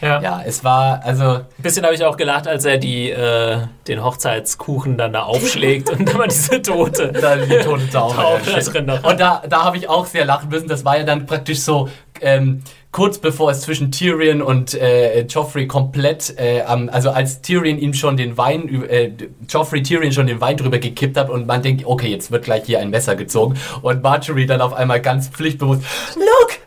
[0.00, 0.20] Ja.
[0.22, 3.58] Ja, es war, also, Ein bisschen habe ich auch gelacht, als er die, äh,
[3.88, 7.08] den Hochzeitskuchen dann da aufschlägt und immer diese Tote.
[7.20, 8.08] da die tote da
[8.44, 8.72] shit.
[8.72, 9.02] drin noch.
[9.02, 10.68] Und da, da habe ich auch sehr lachen müssen.
[10.68, 11.88] Das war ja dann praktisch so
[12.20, 12.62] ähm,
[12.98, 18.16] kurz bevor es zwischen Tyrion und äh, Joffrey komplett, äh, also als Tyrion ihm schon
[18.16, 19.12] den Wein, äh,
[19.48, 22.64] Joffrey Tyrion schon den Wein drüber gekippt hat und man denkt, okay, jetzt wird gleich
[22.64, 25.82] hier ein Messer gezogen und Marjorie dann auf einmal ganz pflichtbewusst,
[26.16, 26.57] look,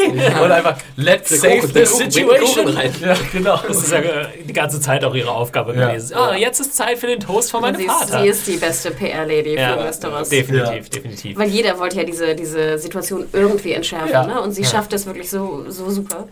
[0.00, 0.40] pie!
[0.42, 2.76] Und einfach, let's Der save Kuchen- den situation.
[3.00, 3.60] Ja, genau.
[3.66, 5.88] Das ist ja äh, die ganze Zeit auch ihre Aufgabe Ja.
[5.88, 6.16] gewesen.
[6.16, 8.22] Ah, jetzt ist Zeit für den Toast von meinem sie, ist, Vater.
[8.22, 10.28] sie ist die beste PR-Lady ja, für Westeros.
[10.28, 11.38] definitiv, definitiv.
[11.38, 14.26] Weil jeder wollte ja diese, diese Situation irgendwie entschärfen, Ja.
[14.26, 14.40] ne?
[14.40, 14.68] Und sie Ja.
[14.68, 16.28] schafft es wirklich so, so super.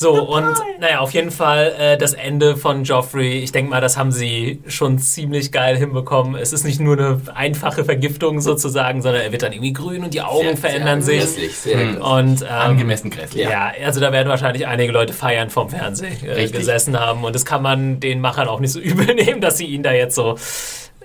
[0.00, 3.40] So, und naja, auf jeden Fall äh, das Ende von Joffrey.
[3.40, 6.36] Ich denke mal, das haben sie schon ziemlich geil hinbekommen.
[6.36, 10.14] Es ist nicht nur eine einfache Vergiftung sozusagen, sondern er wird dann irgendwie grün und
[10.14, 11.18] die Augen verändern sich.
[11.18, 11.80] Grässlich, sehr Mhm.
[11.96, 12.04] grässlich.
[12.04, 13.48] Und ähm, Angemessen grässlich.
[13.48, 13.72] Ja.
[13.84, 17.24] also da werden wahrscheinlich einige Leute feiern vom Fernsehen äh, gesessen haben.
[17.24, 19.92] Und das kann man den Machern auch nicht so übel nehmen, dass sie ihn da
[19.92, 20.36] jetzt so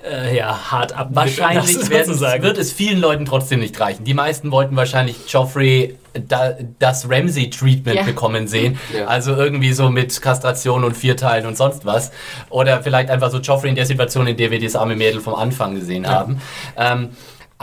[0.04, 4.04] äh, ja, hart ab Wahrscheinlich werden, wird es vielen Leuten trotzdem nicht reichen.
[4.04, 8.04] Die meisten wollten wahrscheinlich Joffrey da, das Ramsey-Treatment Ja.
[8.04, 8.78] bekommen sehen.
[8.96, 9.06] Ja.
[9.06, 12.12] Also irgendwie so mit Kastration und Vierteilen und sonst was.
[12.50, 15.36] Oder vielleicht einfach so Joffrey in der Situation, in der wir das arme Mädel vom
[15.36, 16.42] Anfang gesehen haben.
[16.78, 17.10] Ähm,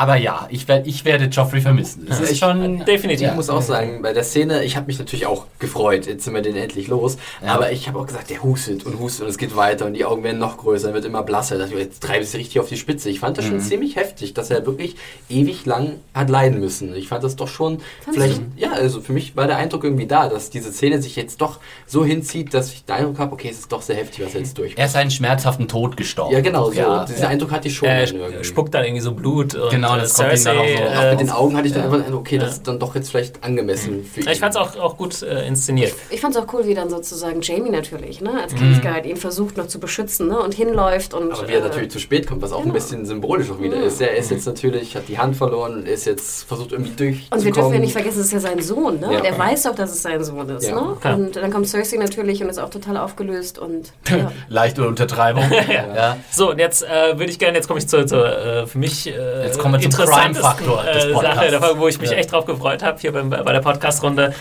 [0.00, 2.06] aber ja, ich, werd, ich werde Joffrey vermissen.
[2.08, 2.86] Es ist schon...
[2.86, 3.28] Definitiv.
[3.28, 6.32] Ich muss auch sagen, bei der Szene, ich habe mich natürlich auch gefreut, jetzt sind
[6.32, 7.18] wir den endlich los.
[7.46, 10.06] Aber ich habe auch gesagt, der hustet und hustet und es geht weiter und die
[10.06, 11.58] Augen werden noch größer, wird immer blasser.
[11.58, 13.10] Da dachte ich, jetzt treibe ich es richtig auf die Spitze.
[13.10, 14.96] Ich fand das schon ziemlich heftig, dass er wirklich
[15.28, 16.96] ewig lang hat leiden müssen.
[16.96, 20.30] Ich fand das doch schon vielleicht, ja, also für mich war der Eindruck irgendwie da,
[20.30, 23.58] dass diese Szene sich jetzt doch so hinzieht, dass ich den Eindruck habe, okay, es
[23.58, 24.72] ist doch sehr heftig, was er jetzt durch.
[24.78, 26.32] Er ist einen schmerzhaften Tod gestorben.
[26.32, 26.80] Ja, genau, so.
[26.80, 27.28] Ja, Diesen ja.
[27.28, 27.86] Eindruck hatte ich schon.
[27.86, 28.06] Er
[28.44, 29.54] spuckt dann irgendwie so Blut.
[29.54, 31.74] Und, Genau, äh, das kommt ihm dann auch so Auch mit den Augen hatte ich
[31.74, 34.28] dann einfach den Eindruck, okay, das ist dann doch jetzt vielleicht angemessen für ihn.
[34.28, 35.94] ich fand es auch, auch gut äh, inszeniert.
[36.10, 39.56] Ich fand es auch cool, wie dann sozusagen Jamie natürlich, ne, als Kingsguide ihn versucht
[39.56, 41.32] noch zu beschützen, ne, und hinläuft und.
[41.32, 42.74] Aber wie er äh, natürlich zu spät kommt, was auch ein genau.
[42.74, 44.00] bisschen symbolisch auch wieder ist.
[44.00, 47.38] Er ist jetzt natürlich, hat die Hand verloren und ist jetzt versucht irgendwie durchzukommen.
[47.38, 49.12] Und wir dürfen ja nicht vergessen, es ist ja sein Sohn, ne?
[49.12, 49.18] Ja.
[49.18, 50.96] Und er weiß doch, dass es sein Sohn ist, Ja, ne?
[51.00, 51.16] klar.
[51.16, 54.32] Und dann kommt Cersei natürlich und ist auch total aufgelöst und ja.
[54.48, 55.44] Leichte Untertreibung.
[55.68, 56.16] ja.
[56.30, 59.06] So, und jetzt äh, würde ich gerne, jetzt komme ich zur, zur äh, für mich
[59.06, 61.50] äh, Jetzt kommen interessantesten, Crime-Faktor äh.
[61.50, 62.16] Sache, wo ich mich Ja.
[62.16, 64.34] echt drauf gefreut habe, hier beim, bei der Podcast-Runde.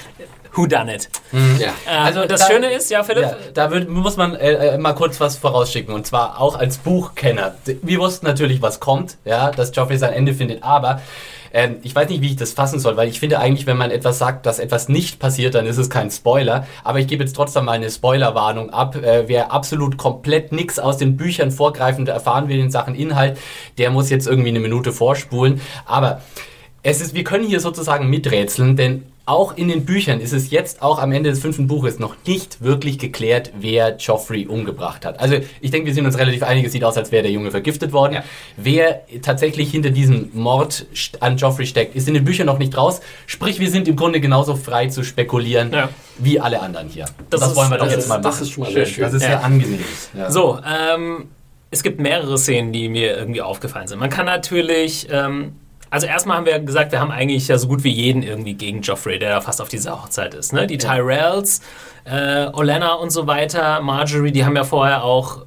[0.60, 1.10] Who done it?
[1.58, 1.70] Ja.
[1.90, 4.78] Äh, Also das da- Schöne ist, ja, Philipp, Ja, da wird, muss man äh, äh,
[4.78, 7.56] mal kurz was vorausschicken und zwar auch als Buchkenner.
[7.82, 11.02] Wir wussten natürlich, was kommt, ja, dass Joffrey sein Ende findet, aber
[11.54, 13.90] ähm, ich weiß nicht, wie ich das fassen soll, weil ich finde eigentlich, wenn man
[13.90, 16.68] etwas sagt, dass etwas nicht passiert, dann ist es kein Spoiler.
[16.84, 18.98] Aber ich gebe jetzt trotzdem mal eine Spoilerwarnung ab.
[18.98, 23.38] Äh, wer absolut komplett nichts aus den Büchern vorgreifend erfahren will in Sachen Inhalt,
[23.78, 25.62] der muss jetzt irgendwie eine Minute vorspulen.
[25.88, 26.22] Aber
[26.84, 30.82] es ist, wir können hier sozusagen miträtseln, denn auch in den Büchern ist es jetzt
[30.82, 35.20] auch am Ende des fünften Buches noch nicht wirklich geklärt, wer Joffrey umgebracht hat.
[35.20, 37.52] Also ich denke, wir sind uns relativ einig, es sieht aus, als wäre der Junge
[37.52, 38.14] vergiftet worden.
[38.14, 38.24] Ja.
[38.58, 40.88] Wer tatsächlich hinter diesem Mord
[41.20, 43.02] an Joffrey steckt, ist in den Büchern noch nicht raus.
[43.28, 45.90] Sprich, wir sind im Grunde genauso frei zu spekulieren Ja.
[46.18, 47.06] wie alle anderen hier.
[47.30, 48.24] Das Das, ist- wollen wir doch jetzt ist- mal machen.
[48.24, 49.04] das ist schon mal sehr schön.
[49.04, 49.28] Das ist Ja.
[49.30, 49.80] sehr angenehm.
[50.18, 50.32] Ja.
[50.32, 51.26] So, ähm,
[51.72, 54.00] es gibt mehrere Szenen, die mir irgendwie aufgefallen sind.
[54.00, 55.54] Man kann natürlich, ähm,
[55.90, 58.82] also erstmal haben wir gesagt, wir haben eigentlich ja so gut wie jeden irgendwie gegen
[58.82, 60.54] Joffrey, der da fast auf dieser Hochzeit ist.
[60.54, 60.68] Ne?
[60.68, 61.62] Die Tyrells,
[62.06, 65.46] äh, Olenna und so weiter, Marjorie, die haben ja vorher auch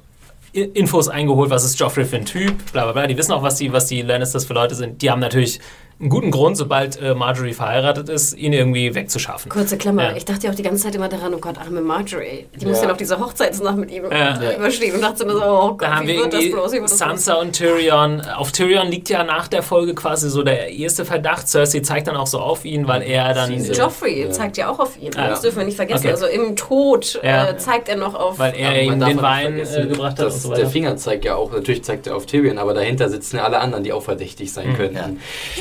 [0.53, 3.07] Infos eingeholt, was ist Joffrey für ein Typ, bla bla bla.
[3.07, 5.01] Die wissen auch, was die, was die Lannisters für Leute sind.
[5.01, 5.59] Die haben natürlich
[5.99, 9.49] einen guten Grund, sobald äh, Marjorie verheiratet ist, ihn irgendwie wegzuschaffen.
[9.49, 10.03] Kurze Klammer.
[10.11, 10.15] Ja.
[10.17, 12.45] Ich dachte ja auch die ganze Zeit immer daran, oh Gott, arme Marjorie.
[12.55, 12.67] Die Ja.
[12.69, 14.37] muss ja noch diese Hochzeitsnacht mit ihm Ja.
[14.57, 14.95] überstehen.
[14.95, 16.71] Und dachte immer so, oh Gott, Da haben wie wir wird das irgendwie bloß?
[16.71, 16.99] Wie wird das bloß?
[17.25, 18.21] Sansa und Tyrion.
[18.21, 21.47] Auf Tyrion liegt ja nach der Folge quasi so der erste Verdacht.
[21.47, 23.57] Cersei zeigt dann auch so auf ihn, weil er dann.
[23.59, 25.11] Sie- äh, Joffrey zeigt ja auch auf ihn.
[25.15, 25.29] Ja.
[25.29, 26.05] Das dürfen wir nicht vergessen.
[26.07, 26.11] Okay.
[26.13, 27.49] Also im Tod Ja.
[27.49, 28.39] äh, zeigt er noch auf.
[28.39, 30.69] weil er ihm den Wein äh, gebracht hat und so Der weiter.
[30.69, 33.83] Finger zeigt ja auch, natürlich zeigt er auf Tyrion, aber dahinter sitzen ja alle anderen,
[33.83, 34.95] die auch verdächtig sein könnten.
[34.95, 35.09] Ja.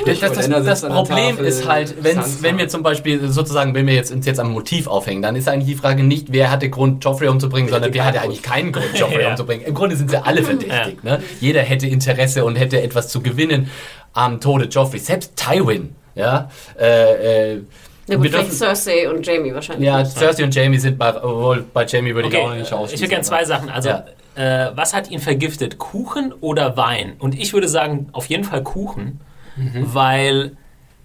[0.01, 3.87] Sprich, Das, das, das Problem Tafel, ist halt, wenn's, wenn wir zum Beispiel sozusagen, wenn
[3.87, 6.71] wir jetzt, uns jetzt am Motiv aufhängen, dann ist eigentlich die Frage nicht, wer hatte
[6.71, 9.31] Grund, Joffrey umzubringen, sondern hätte wer hatte eigentlich keinen Grund, Joffrey Ja.
[9.31, 9.67] umzubringen.
[9.67, 11.03] Im Grunde sind sie alle verdächtig.
[11.05, 11.23] Ne?
[11.41, 13.71] Jeder hätte Interesse und hätte etwas zu gewinnen
[14.13, 15.07] am Tode Joffreys.
[15.07, 15.95] Selbst Tywin.
[16.15, 17.61] Ja, äh, äh,
[18.07, 19.87] ja, gut, wir vielleicht dürfen, Cersei und Jamie wahrscheinlich.
[19.87, 20.05] ja.
[20.05, 22.95] Cersei und Jamie sind bei, obwohl bei Jamie würde ich Okay, auch nicht äh, ausschließen.
[22.97, 23.71] ich würde gerne zwei Sachen.
[23.71, 24.05] Also, Ja.
[24.35, 25.79] äh, was hat ihn vergiftet?
[25.79, 27.15] Kuchen oder Wein?
[27.19, 29.21] Und ich würde sagen, auf jeden Fall Kuchen,
[29.57, 29.95] Mhm.
[29.95, 30.57] weil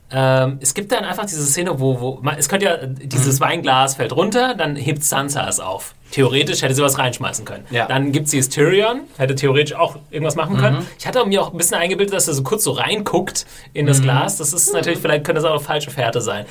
[0.09, 3.43] ähm, es gibt dann einfach diese Szene, wo, wo man, es könnte ja, dieses Mhm.
[3.43, 5.95] Weinglas fällt runter, dann hebt Sansa es auf.
[6.11, 7.65] Theoretisch hätte sie was reinschmeißen können.
[7.71, 7.87] Ja.
[7.87, 10.77] Dann gibt sie es Tyrion, hätte theoretisch auch irgendwas machen können.
[10.77, 10.87] Mhm.
[10.97, 14.01] Ich hatte mir auch ein bisschen eingebildet, dass er so kurz so reinguckt in das
[14.01, 14.37] Glas.
[14.37, 16.45] Das ist natürlich, vielleicht könnte das auch eine falsche Fährte sein.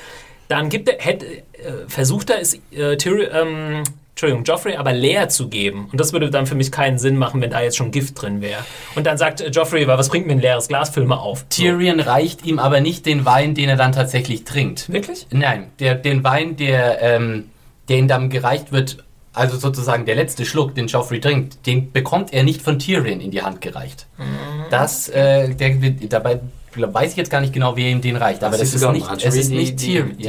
[0.48, 1.43] Dann gibt er, hätte, äh,
[1.89, 3.82] versucht er es, äh, Tyrion, ähm,
[4.17, 5.91] Entschuldigung, Joffrey aber leer zu geben.
[5.93, 8.41] Und das würde dann für mich keinen Sinn machen, wenn da jetzt schon Gift drin
[8.41, 8.65] wäre.
[8.95, 10.89] Und dann sagt äh, Joffrey, was bringt mir ein leeres Glas?
[10.89, 11.41] Füll mal auf.
[11.51, 11.63] So.
[11.63, 14.91] Tyrion reicht ihm aber nicht den Wein, den er dann tatsächlich trinkt.
[14.91, 15.27] Wirklich?
[15.33, 17.51] Nein, der, den Wein, der, ähm,
[17.91, 22.33] der ihm dann gereicht wird, also sozusagen der letzte Schluck, den Joffrey trinkt, den bekommt
[22.33, 24.07] er nicht von Tyrion in die Hand gereicht.
[24.17, 24.25] Mhm.
[24.71, 25.75] Das, äh, der,
[26.09, 26.41] dabei
[26.75, 28.93] weiß ich jetzt gar nicht genau, wer ihm den reicht, aber Das das, ist ist
[28.93, 30.25] nicht, es ist nicht Tyrion, die-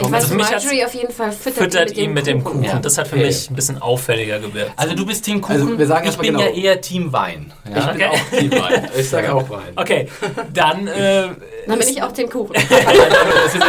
[0.00, 0.06] ja.
[0.06, 2.64] Ich weiß, Also Marjorie auf jeden Fall füttert, Füttert die ihn mit dem Kuchen.
[2.64, 2.78] Ja.
[2.78, 3.26] Das hat für Okay.
[3.26, 4.72] mich ein bisschen auffälliger gewirkt.
[4.76, 6.40] Also du bist Team Kuchen, Also wir sagen ich bin genau.
[6.40, 7.52] ja eher Team Wein.
[7.68, 7.78] Ja?
[7.78, 8.06] Ich bin Okay.
[8.06, 8.88] auch Team Wein.
[8.98, 9.72] Ich sage auch Wein.
[9.76, 10.08] Okay,
[10.52, 10.86] dann.
[10.86, 11.28] Äh,
[11.66, 12.54] Dann bin ich auch den Kuchen.
[12.68, 13.60] das ist.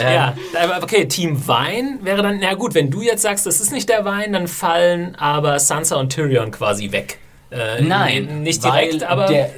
[0.00, 3.60] Ähm, Ja, aber okay, Team Wein wäre dann, na gut, wenn du jetzt sagst, das
[3.60, 7.18] ist nicht der Wein, dann fallen aber Sansa und Tyrion quasi weg.
[7.50, 9.26] Äh, Nein, Nicht direkt, weil aber.
[9.26, 9.50] Der,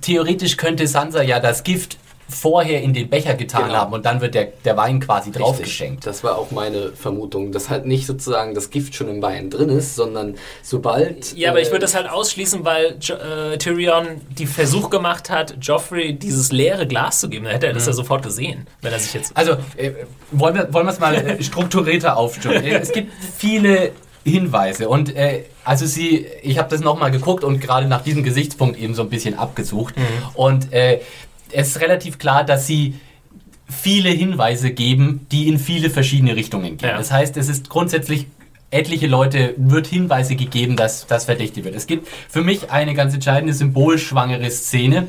[0.00, 1.98] theoretisch könnte Sansa ja das Gift
[2.30, 3.74] vorher in den Becher getan Genau.
[3.74, 5.42] haben und dann wird der, der Wein quasi Richtig.
[5.42, 6.06] draufgeschenkt.
[6.06, 9.68] Das war auch meine Vermutung, dass halt nicht sozusagen das Gift schon im Wein drin
[9.68, 11.36] ist, sondern sobald.
[11.36, 14.06] ja, aber ich äh, würde das halt ausschließen, weil jo äh, Tyrion
[14.38, 17.44] die Versuch gemacht hat, Joffrey dieses leere Glas zu geben.
[17.44, 19.36] Dann hätte er das ja sofort gesehen, wenn er sich jetzt.
[19.36, 19.90] Also, äh,
[20.30, 22.62] wollen wir wollen wir es mal äh, strukturierter aufstimmen.
[22.64, 23.92] Äh, es gibt viele
[24.24, 28.78] Hinweise und äh, also sie, ich habe das nochmal geguckt und gerade nach diesem Gesichtspunkt
[28.78, 29.94] eben so ein bisschen abgesucht
[30.34, 31.00] und äh,
[31.52, 32.94] es ist relativ klar, dass sie
[33.68, 36.90] viele Hinweise geben, die in viele verschiedene Richtungen gehen.
[36.90, 36.98] Ja.
[36.98, 38.26] Das heißt, es ist grundsätzlich
[38.70, 41.74] etliche Leute wird Hinweise gegeben, dass das verdächtig wird.
[41.74, 45.08] Es gibt für mich eine ganz entscheidende symbolschwangere Szene.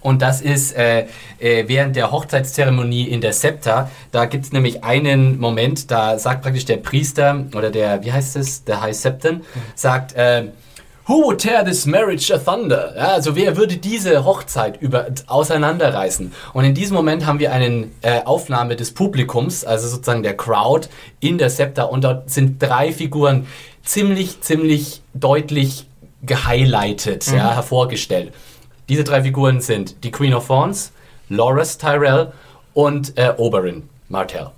[0.00, 1.06] Und das ist äh,
[1.40, 3.90] äh, während der Hochzeitszeremonie in der Septa.
[4.12, 8.36] Da gibt es nämlich einen Moment, da sagt praktisch der Priester oder der, wie heißt
[8.36, 9.42] es, der High Septon,
[9.74, 10.44] sagt, äh,
[11.06, 12.94] Who would tear this marriage asunder?
[12.96, 16.32] Ja, also wer würde diese Hochzeit über, auseinanderreißen?
[16.52, 20.88] Und in diesem Moment haben wir eine äh, Aufnahme des Publikums, also sozusagen der Crowd
[21.18, 23.46] in der Septa und dort sind drei Figuren
[23.82, 25.86] ziemlich, ziemlich deutlich
[26.22, 28.32] gehighlightet, ja, hervorgestellt.
[28.88, 30.92] Diese drei Figuren sind die Queen of Thorns,
[31.28, 32.32] Loras Tyrell
[32.74, 34.50] und äh, Oberyn Martell.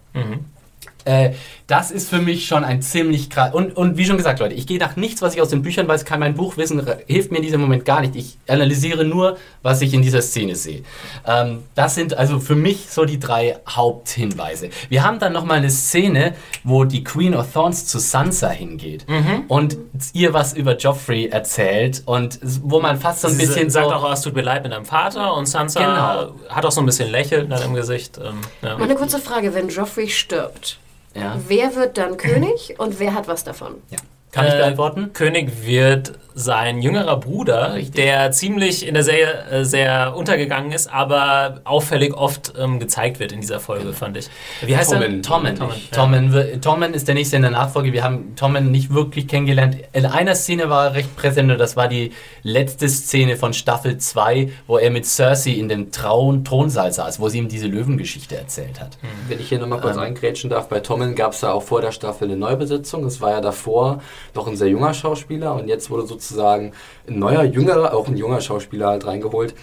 [1.05, 1.33] Äh,
[1.73, 3.55] das ist für mich schon ein ziemlich krass.
[3.55, 5.89] Und, und wie schon gesagt, Leute, ich gehe nach nichts, was ich aus den Büchern
[5.89, 8.15] weiß, kann mein Buchwissen re- hilft mir in diesem Moment gar nicht.
[8.15, 10.83] Ich analysiere nur, was ich in dieser Szene sehe.
[11.27, 14.69] Ähm, das sind also für mich so die drei Haupthinweise.
[14.91, 16.35] Wir haben dann nochmal eine Szene,
[16.65, 19.07] wo die Queen of Thorns zu Sansa hingeht
[19.49, 19.77] und
[20.13, 23.93] ihr was über Joffrey erzählt und wo man fast so ein Sie bisschen sagt so.
[23.95, 26.35] auch, oh, es tut mir leid mit deinem Vater und Sansa Genau.
[26.55, 28.19] hat auch so ein bisschen Lächeln dann im Gesicht.
[28.19, 28.77] Ähm, ja.
[28.77, 30.79] Mal eine kurze Frage, wenn Joffrey stirbt,
[31.15, 31.39] ja.
[31.49, 33.75] wer wird dann König und wer hat was davon?
[33.91, 33.99] Ja.
[34.31, 35.13] Kann ich Äh, beantworten?
[35.13, 41.61] König wird sein jüngerer Bruder, der ziemlich in der Serie äh, sehr untergegangen ist, aber
[41.65, 44.29] auffällig oft ähm, gezeigt wird in dieser Folge, fand ich.
[44.65, 45.17] Wie heißt Tommen.
[45.17, 45.23] er?
[45.23, 45.55] Tommen.
[45.57, 46.57] Tommen, Tommen, ja.
[46.59, 47.93] Tommen ist der nächste in der Nachfolge.
[47.93, 49.77] Wir haben Tommen nicht wirklich kennengelernt.
[49.93, 53.99] In einer Szene war er recht präsent und das war die letzte Szene von Staffel
[53.99, 58.37] 2, wo er mit Cersei in dem Traun Thronsaal saß, wo sie ihm diese Löwengeschichte
[58.37, 58.97] erzählt hat.
[59.29, 60.03] Wenn ich hier nochmal kurz Ähm.
[60.03, 63.05] eingrätschen darf, bei Tommen gab es ja auch vor der Staffel eine Neubesetzung.
[63.05, 64.01] Es war ja davor
[64.35, 66.73] noch ein sehr junger Schauspieler und jetzt wurde sozusagen ein
[67.19, 69.55] neuer, jüngerer, auch ein junger Schauspieler halt reingeholt,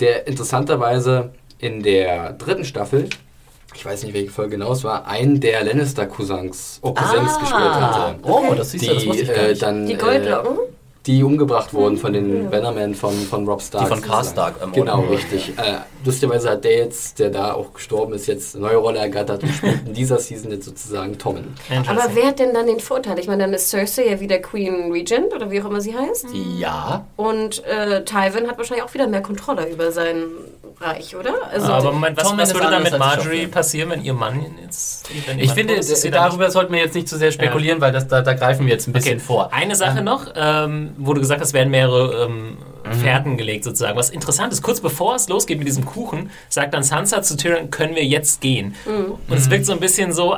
[0.00, 3.08] der interessanterweise in der dritten Staffel,
[3.74, 8.16] ich weiß nicht welche Folge genau es war, einen der Lannister-Cousins, oh, Cousins gespielt hatte.
[8.22, 9.62] Oh, das siehst du, das Die, wusste ich gar äh, nicht.
[9.62, 10.58] dann, Die äh, Goldlocken?
[11.08, 13.84] Die umgebracht wurden von den Bannermen von, von Rob Stark.
[13.84, 14.22] Die von sozusagen.
[14.22, 15.08] Karstark ermordet Genau, wurden.
[15.08, 15.58] richtig.
[15.58, 19.42] Äh, lustigerweise hat der jetzt, der da auch gestorben ist, jetzt eine neue Rolle ergattert
[19.42, 21.54] und spielt in dieser Season jetzt sozusagen Tommen.
[21.88, 23.18] Aber wer hat denn dann den Vorteil?
[23.18, 26.26] Ich meine, dann ist Cersei ja wieder Queen Regent oder wie auch immer sie heißt.
[26.58, 27.06] Ja.
[27.16, 30.24] Und äh, Tywin hat wahrscheinlich auch wieder mehr Kontrolle über sein
[30.80, 31.34] Reich, oder?
[31.50, 35.10] Also, Aber Moment, was, was würde dann mit Marjorie passieren, wenn ihr Mann jetzt...
[35.26, 38.06] Wenn Ich finde, ist, dann darüber sollten wir jetzt nicht zu sehr spekulieren, weil das,
[38.06, 39.24] da, da greifen wir jetzt ein bisschen Okay.
[39.24, 39.52] vor.
[39.52, 42.58] Eine Sache noch, ähm, wo du gesagt hast, werden mehrere ähm,
[43.02, 43.96] Fährten gelegt sozusagen.
[43.96, 47.70] Was interessant ist, kurz bevor es losgeht mit diesem Kuchen, sagt dann Sansa zu Tyrion,
[47.70, 48.74] können wir jetzt gehen.
[48.86, 50.36] Und es wirkt so ein bisschen so,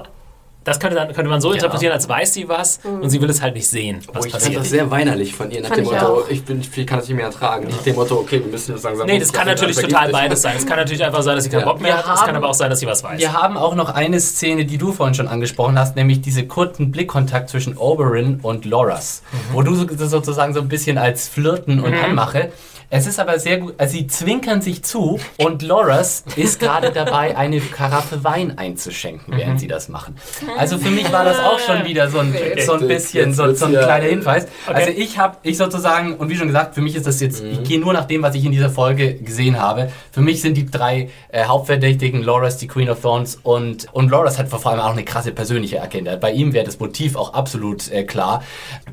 [0.70, 3.42] das könnte, dann, könnte man so interpretieren, als weiß sie was und sie will es
[3.42, 4.60] halt nicht sehen, was Oh, ich fand passiert.
[4.60, 6.28] das sehr weinerlich von ihr, nach Fand dem ich Motto, auch.
[6.28, 7.66] ich, bin, ich kann das nicht mehr ertragen.
[7.66, 9.06] Nicht dem Motto, okay, wir müssen jetzt langsam...
[9.06, 10.54] Nee, das kann natürlich total beides sein.
[10.56, 11.66] Es kann natürlich einfach sein, dass sie keinen Ja.
[11.66, 13.18] Bock mehr Wir hat, es kann haben- aber auch sein, dass sie was weiß.
[13.20, 16.90] Wir haben auch noch eine Szene, die du vorhin schon angesprochen hast, nämlich diese kurzen
[16.90, 19.22] Blickkontakt zwischen Oberyn und Loras,
[19.52, 22.50] wo du so, sozusagen so ein bisschen als Flirten und Anmache
[22.92, 27.36] Es ist aber sehr gut, also sie zwinkern sich zu und Loras ist gerade dabei,
[27.36, 30.16] eine Karaffe Wein einzuschenken, während sie das machen.
[30.58, 32.34] Also für mich war das auch schon wieder so ein,
[32.66, 34.48] so ein bisschen so, so ein kleiner Hinweis.
[34.66, 37.62] Also ich habe, ich sozusagen, und wie schon gesagt, für mich ist das jetzt, ich
[37.62, 39.92] gehe nur nach dem, was ich in dieser Folge gesehen habe.
[40.10, 44.36] Für mich sind die drei äh, Hauptverdächtigen, Loras, die Queen of Thorns und, und Loras
[44.36, 46.16] hat vor allem auch eine krasse persönliche Agenda.
[46.16, 48.42] Bei ihm wäre das Motiv auch absolut äh, klar.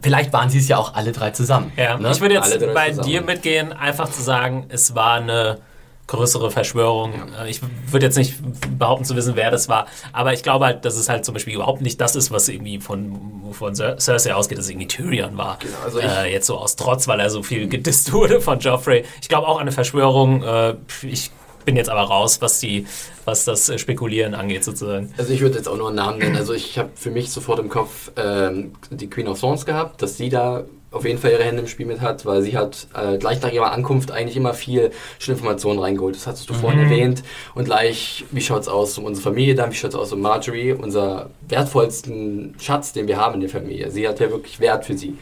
[0.04, 1.72] Vielleicht waren sie es ja auch alle drei zusammen.
[1.76, 2.12] Ja, ne?
[2.12, 3.08] ich würde jetzt bei zusammen.
[3.08, 5.60] dir mitgehen, einfach zu sagen, es war eine
[6.08, 7.14] größere Verschwörung.
[7.42, 7.60] Äh, Ich
[7.92, 8.36] würde jetzt nicht
[8.80, 11.56] behaupten zu wissen, wer das war, aber ich glaube halt, dass es halt zum Beispiel
[11.56, 13.20] überhaupt nicht das ist, was irgendwie von,
[13.52, 15.58] von Cer- Cersei ausgeht, dass es irgendwie Tyrion war.
[15.60, 19.04] Genau, also äh, jetzt so aus Trotz, weil er so viel gedisst wurde von Joffrey.
[19.22, 20.44] Ich glaube auch an eine Verschwörung.
[20.44, 21.30] Äh, ich
[21.66, 22.88] bin jetzt aber raus, was die,
[23.26, 25.14] was das äh, Spekulieren angeht sozusagen.
[25.18, 26.38] Also ich würde jetzt auch nur einen Namen nennen.
[26.38, 30.16] Also ich habe für mich sofort im Kopf ähm, die Queen of Thorns gehabt, dass
[30.16, 30.64] sie da
[30.98, 33.52] auf jeden Fall ihre Hände im Spiel mit hat, weil sie hat äh, gleich nach
[33.52, 36.16] ihrer Ankunft eigentlich immer viel schon Informationen reingeholt.
[36.16, 37.24] Das hattest du vorhin erwähnt.
[37.56, 41.30] Und gleich, wie schaut's aus um unsere Familie dann, wie schaut's aus um Marjorie, unser
[41.48, 43.90] wertvollsten Schatz, den wir haben in der Familie.
[43.92, 45.18] Sie hat ja wirklich Wert für sie.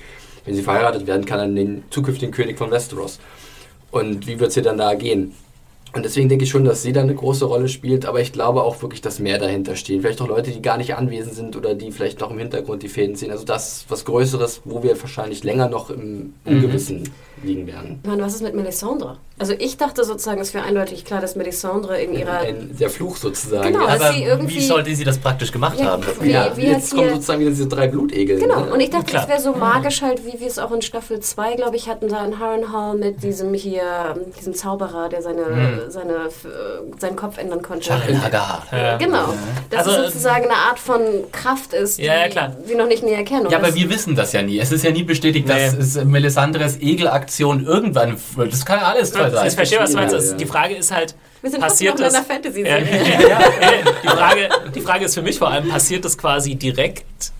[0.45, 3.19] Wenn sie verheiratet werden kann, an den zukünftigen König von Westeros.
[3.91, 5.33] Und wie wird es ihr dann da gehen?
[5.95, 8.63] Und deswegen denke ich schon, dass sie da eine große Rolle spielt, aber ich glaube
[8.63, 10.01] auch wirklich, dass mehr dahinter stehen.
[10.01, 12.89] Vielleicht auch Leute, die gar nicht anwesend sind oder die vielleicht noch im Hintergrund die
[12.89, 13.31] Fäden ziehen.
[13.31, 17.09] Also das was Größeres, wo wir wahrscheinlich länger noch im Ungewissen
[17.43, 17.99] liegen werden.
[18.05, 19.17] Meine, was ist mit Melisandre?
[19.37, 22.39] Also ich dachte sozusagen, es wäre eindeutig klar, dass Melisandre in ihrer...
[22.39, 23.73] Ein, der Fluch sozusagen.
[23.73, 26.03] Genau, dass Aber sie irgendwie- wie sollte sie das praktisch gemacht Ja, haben?
[26.21, 28.39] wie- ja, wie jetzt kommen sozusagen wieder diese drei Blutegel.
[28.39, 28.73] Genau, ne?
[28.73, 31.55] und ich dachte, es wäre so magisch halt, wie wir es auch in Staffel 2,
[31.55, 35.79] glaube ich, hatten, da in Harrenhal mit diesem hier, diesem Zauberer, der seine, Hm.
[35.89, 37.91] seine, äh, seinen Kopf ändern konnte.
[38.23, 38.63] Hagar.
[38.71, 38.95] Ja.
[38.97, 39.33] Genau,
[39.69, 41.01] dass Also, es sozusagen eine Art von
[41.33, 42.13] Kraft ist, die Ja,
[42.65, 43.49] wir noch nicht näher kennen.
[43.49, 44.59] Ja, aber wir wissen das ja nie.
[44.59, 45.79] Es ist ja nie bestätigt, dass Nee.
[45.79, 46.77] es Melisandres
[47.25, 48.17] Egelaktion irgendwann.
[48.49, 49.47] Das kann ja alles toll sein.
[49.47, 50.13] Ich verstehe, was du meinst.
[50.13, 50.37] Ja, Also ja.
[50.37, 52.13] Die Frage ist halt, wir sind passiert das?
[52.13, 53.21] in einer Fantasy-Serie.
[53.21, 53.39] ja, ja,
[54.03, 57.31] die, Frage, die Frage ist für mich vor allem, passiert das quasi direkt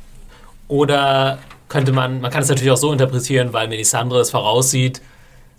[0.68, 1.40] oder
[1.70, 5.02] könnte man, man kann es natürlich auch so interpretieren, weil Melisandre es voraussieht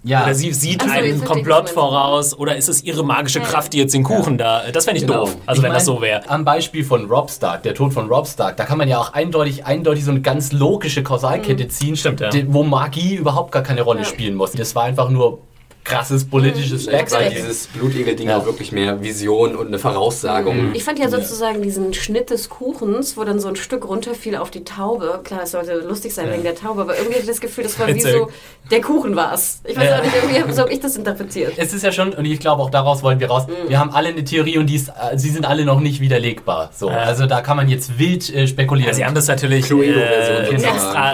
[0.07, 0.23] Ja.
[0.24, 3.51] oder sie sieht so, einen Komplott voraus oder ist es ihre magische Ja, ja.
[3.51, 5.24] Kraft, die jetzt den Kuchen da, das fände ich Genau.
[5.24, 6.31] doof, also Ich wenn das mein, so wäre.
[6.31, 9.12] Am Beispiel von Rob Stark, der Tod von Rob Stark, da kann man ja auch
[9.15, 12.31] eindeutig, eindeutig so eine ganz logische Kausalkette ziehen, Stimmt, ja.
[12.47, 14.05] wo Magie überhaupt gar keine Rolle Ja.
[14.07, 14.53] spielen muss.
[14.53, 15.41] Das war einfach nur
[15.86, 17.46] krasses politisches Vielleicht war Backstabbing.
[17.46, 18.38] dieses Blutegel-Ding Ja.
[18.38, 20.74] auch wirklich mehr Vision und eine Voraussagung.
[20.74, 24.50] Ich fand ja sozusagen diesen Schnitt des Kuchens, wo dann so ein Stück runterfiel auf
[24.50, 25.20] die Taube.
[25.24, 27.78] Klar, es sollte lustig sein wegen der Taube, aber irgendwie hatte ich das Gefühl, das
[27.78, 28.28] war wie so,
[28.70, 29.60] der Kuchen war es.
[29.64, 29.98] Ich weiß Ja.
[29.98, 31.52] auch nicht, irgendwie so habe ich das interpretiert.
[31.56, 34.08] Es ist ja schon, und ich glaube auch daraus wollen wir raus, wir haben alle
[34.08, 36.70] eine Theorie und die ist, äh, sie sind alle noch nicht widerlegbar.
[36.74, 36.96] So, Ja.
[36.98, 38.88] Also da kann man jetzt wild äh, spekulieren.
[38.90, 40.54] Ja, sie haben das natürlich äh,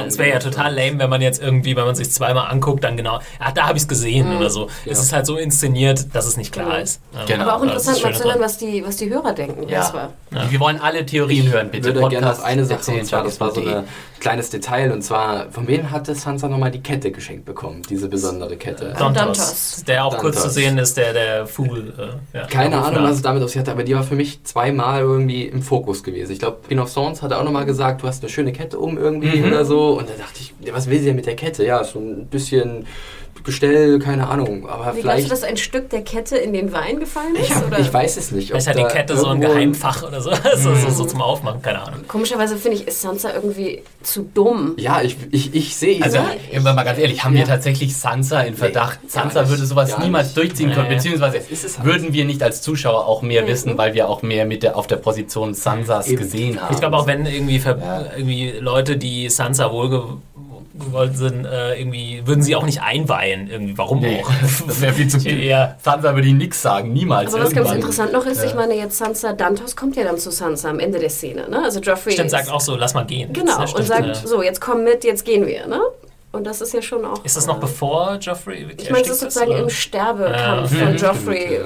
[0.07, 2.97] es wäre ja total lame, wenn man jetzt irgendwie, wenn man sich zweimal anguckt, dann
[2.97, 4.37] genau, ach, da habe ich es gesehen Mhm.
[4.39, 4.62] oder so.
[4.87, 6.77] Es ist halt so inszeniert, dass es nicht klar Genau.
[6.83, 7.01] ist.
[7.27, 7.43] Genau.
[7.45, 9.69] Aber auch das ist interessant das mal zu hören, was die, was die Hörer denken.
[9.69, 9.81] ja.
[9.81, 10.13] es war.
[10.51, 11.95] Wir wollen alle Theorien hören, Ich bitte.
[11.95, 13.85] würde gerne Podcast auf eine Sache, erzählen, und zwar, das war so ein
[14.19, 18.57] kleines Detail, und zwar, von wem hatte Sansa nochmal die Kette geschenkt bekommen, diese besondere
[18.57, 18.95] Kette?
[18.99, 19.85] Dantos, Dantos.
[19.87, 20.55] der auch kurz zu Dantos.
[20.55, 21.93] sehen ist, der der Fool.
[22.33, 24.43] Äh, ja, Keine Ahnung, was es damit auf sich hatte, aber die war für mich
[24.45, 26.33] zweimal irgendwie im Fokus gewesen.
[26.33, 28.97] Ich glaube, Queen of Thorns hat auch nochmal gesagt, du hast eine schöne Kette um
[28.97, 29.49] irgendwie Mhm.
[29.49, 29.99] oder so.
[29.99, 31.65] Und da dachte ich, was will sie denn mit der Kette?
[31.67, 32.87] Ja, so ein bisschen
[33.45, 34.69] Gestell, keine Ahnung.
[34.69, 35.25] Aber Wie glaubst vielleicht.
[35.27, 37.47] du, dass ein Stück der Kette in den Wein gefallen ist?
[37.49, 37.81] ich, hab, oder?
[37.81, 38.51] ich weiß es nicht.
[38.51, 41.83] Vielleicht hat die Kette so ein Geheimfach oder so, so, so, so zum Aufmachen, keine
[41.83, 42.01] Ahnung.
[42.07, 44.75] Komischerweise finde ich, ist Sansa irgendwie zu dumm.
[44.79, 47.41] Ja, ich, ich, ich sehe Also, ja, immer mal ganz ehrlich, haben Ja.
[47.41, 49.01] wir tatsächlich Sansa in Verdacht?
[49.03, 50.37] Nee, Sansa würde sowas niemals nicht.
[50.37, 50.95] durchziehen können, Nee.
[50.95, 51.87] beziehungsweise ist es halt.
[51.89, 53.47] würden wir nicht als Zuschauer auch mehr Mhm.
[53.49, 56.19] wissen, weil wir auch mehr mit der, auf der Position Sansas Eben.
[56.23, 56.73] gesehen haben.
[56.75, 57.61] Ich glaube auch, wenn irgendwie,
[58.17, 60.19] irgendwie Leute, die Sansa wohlgewollt
[61.13, 63.49] sind, äh, irgendwie, würden sie auch nicht einweihen.
[63.51, 64.31] Irgendwie, warum Nee, auch?
[64.67, 65.43] das wäre viel zu viel.
[65.45, 65.77] Ja.
[65.83, 67.35] Sansa würde ihm nichts sagen, niemals.
[67.35, 68.49] Aber was ganz interessant noch ist, Ja.
[68.49, 71.63] ich meine jetzt Sansa, Dantos kommt ja dann zu Sansa am Ende der Szene, ne?
[71.65, 73.33] Also Joffrey Stimmt, ist, sagt auch so, lass mal gehen.
[73.33, 75.81] genau Das und stimmt, sagt so, jetzt komm mit, jetzt gehen wir, ne?
[76.33, 77.23] Und das ist ja schon auch.
[77.25, 79.61] Ist das noch äh, bevor Joffrey wirklich Ich meine, es ist sozusagen oder?
[79.65, 80.87] im Sterbekampf Ja.
[80.87, 80.97] von.
[80.97, 81.61] Joffrey.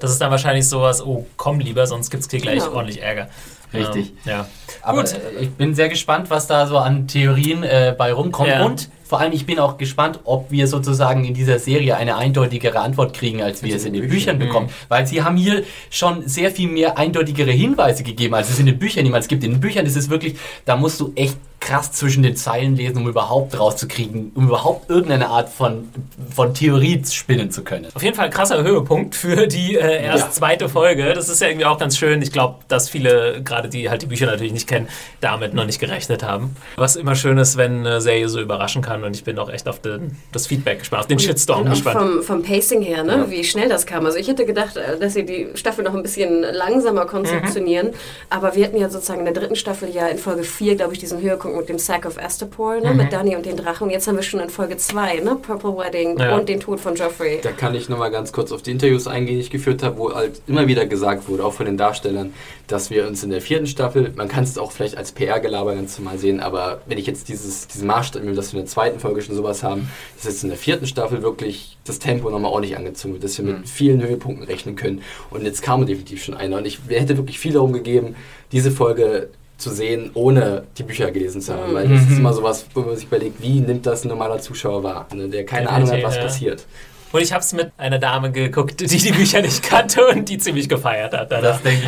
[0.00, 2.76] Das ist dann wahrscheinlich sowas, oh, komm lieber, sonst gibt es hier gleich Genau.
[2.76, 3.28] ordentlich Ärger.
[3.74, 4.10] Richtig.
[4.26, 4.46] Ähm, ja.
[4.82, 5.14] Aber Gut.
[5.14, 8.48] äh, ich bin sehr gespannt, was da so an Theorien äh, bei rumkommt.
[8.48, 8.64] Ja.
[8.64, 12.80] Und vor allem, ich bin auch gespannt, ob wir sozusagen in dieser Serie eine eindeutigere
[12.80, 14.68] Antwort kriegen, als wir es in den Büchern bekommen.
[14.88, 18.78] Weil sie haben hier schon sehr viel mehr eindeutigere Hinweise gegeben, als es in den
[18.78, 19.44] Büchern jemals gibt.
[19.44, 22.98] In den Büchern ist es wirklich, da musst du echt krass zwischen den Zeilen lesen,
[22.98, 25.88] um überhaupt rauszukriegen, um überhaupt irgendeine Art von,
[26.30, 27.86] von Theorie spinnen zu können.
[27.94, 30.30] Auf jeden Fall ein krasser Höhepunkt für die äh, erst Ja.
[30.30, 31.14] zweite Folge.
[31.14, 32.20] Das ist ja irgendwie auch ganz schön.
[32.20, 34.88] Ich glaube, dass viele, gerade die halt die Bücher natürlich nicht kennen,
[35.22, 36.54] damit noch nicht gerechnet haben.
[36.76, 39.02] Was immer schön ist, wenn eine Serie so überraschen kann.
[39.04, 41.98] Und ich bin auch echt auf den, das Feedback gespannt, auf den Shitstorm gespannt.
[41.98, 43.26] vom, vom Pacing her, ne?
[43.28, 44.06] wie schnell das kam.
[44.06, 47.90] Also ich hätte gedacht, äh, dass sie die Staffel noch ein bisschen langsamer konzeptionieren.
[48.30, 50.98] Aber wir hatten ja sozusagen in der dritten Staffel ja in Folge 4, glaube ich,
[50.98, 52.94] diesen Höhepunkt mit dem Sack of Astapor, ne?
[52.94, 53.84] mit Danny und den Drachen.
[53.84, 55.36] Und jetzt haben wir schon in Folge 2, ne?
[55.36, 56.36] Purple Wedding Ja.
[56.36, 57.40] und den Tod von Joffrey.
[57.42, 60.12] Da kann ich nochmal ganz kurz auf die Interviews eingehen, die ich geführt habe, wo
[60.14, 62.32] halt immer wieder gesagt wurde, auch von den Darstellern,
[62.66, 65.98] dass wir uns in der vierten Staffel, man kann es auch vielleicht als PR-Gelaber ganz
[65.98, 69.00] normal sehen, aber wenn ich jetzt dieses, diesen Maßstab nehme, dass wir in der zweiten
[69.00, 72.76] Folge schon sowas haben, dass jetzt in der vierten Staffel wirklich das Tempo nochmal ordentlich
[72.76, 75.02] angezogen wird, dass wir mit vielen Höhepunkten rechnen können.
[75.30, 76.58] Und jetzt kam definitiv schon einer.
[76.58, 78.14] Und ich hätte wirklich viel darum gegeben,
[78.52, 81.72] diese Folge zu sehen, ohne die Bücher gelesen zu haben.
[81.72, 84.82] Weil das ist immer sowas, wo man sich überlegt, wie nimmt das ein normaler Zuschauer
[84.82, 86.66] wahr, ne, der keine Ahnung hat, was passiert.
[87.14, 90.36] Und ich habe es mit einer Dame geguckt, die die Bücher nicht kannte und die
[90.36, 91.30] ziemlich gefeiert hat.
[91.30, 91.60] Das danach.
[91.60, 91.86] denke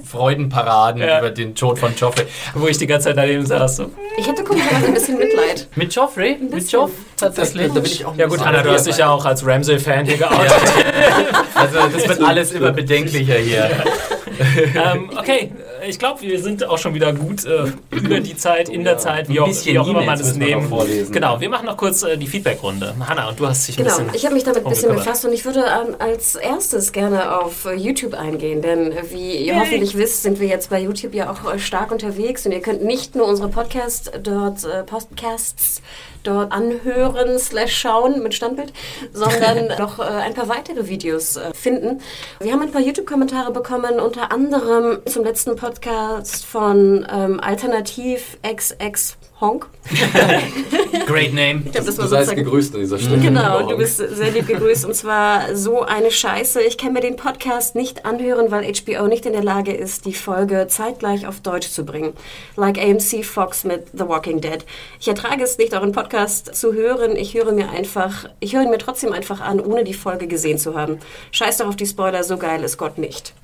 [0.00, 0.08] ich.
[0.08, 1.18] Freudenparaden Ja.
[1.18, 2.24] über den Tod von Joffrey.
[2.54, 3.76] Wo ich die ganze Zeit daneben saß.
[3.76, 3.90] So.
[4.16, 5.68] Ich hätte komischerweise ein bisschen Mitleid.
[5.74, 6.38] Mit Joffrey?
[6.38, 6.72] Mit.
[6.72, 6.90] Joff?
[7.18, 7.66] Tatsächlich?
[7.66, 10.16] Da bin ich auch Ja gut, Anna, du hast dich ja auch als Ramsey-Fan hier
[10.16, 10.52] geoutet.
[11.54, 13.70] Also das wird alles immer bedenklicher hier.
[14.74, 15.52] ähm, okay,
[15.86, 19.28] ich glaube, wir sind auch schon wieder gut äh, über die Zeit, in der Zeit,
[19.28, 20.70] wie auch, wie auch immer man es nehmen.
[21.10, 22.94] Genau, wir machen noch kurz äh, die Feedback-Runde.
[23.06, 24.14] Hanna, und du hast dich ein Genau, bisschen.
[24.14, 27.64] ich habe mich damit ein bisschen befasst und ich würde ähm, als erstes gerne auf
[27.64, 31.30] äh, YouTube eingehen, denn äh, wie ihr hoffentlich wisst, sind wir jetzt bei YouTube ja
[31.30, 35.82] auch äh, stark unterwegs und ihr könnt nicht nur unsere Podcasts dort, äh, Podcasts
[36.22, 38.72] dort anhören slash schauen mit Standbild,
[39.12, 42.00] sondern noch äh, ein paar weitere Videos äh, finden.
[42.40, 49.16] Wir haben ein paar YouTube-Kommentare bekommen, unter anderem zum letzten Podcast von ähm, Alternativ XX
[49.42, 49.66] Honk.
[51.06, 51.62] Great name.
[51.64, 53.18] Ich glaube, das Du seist gegrüßt an dieser Stelle.
[53.18, 56.62] Genau, du bist sehr lieb gegrüßt und zwar so eine Scheiße.
[56.62, 60.14] Ich kann mir den Podcast nicht anhören, weil HBO nicht in der Lage ist, die
[60.14, 62.12] Folge zeitgleich auf Deutsch zu bringen.
[62.54, 64.64] Like AMC Fox mit The Walking Dead.
[65.00, 67.16] Ich ertrage es nicht, euren Podcast zu hören.
[67.16, 70.58] Ich höre mir einfach, ich höre ihn mir trotzdem einfach an, ohne die Folge gesehen
[70.58, 71.00] zu haben.
[71.32, 73.34] Scheiß doch auf die Spoiler, so geil ist Gott nicht.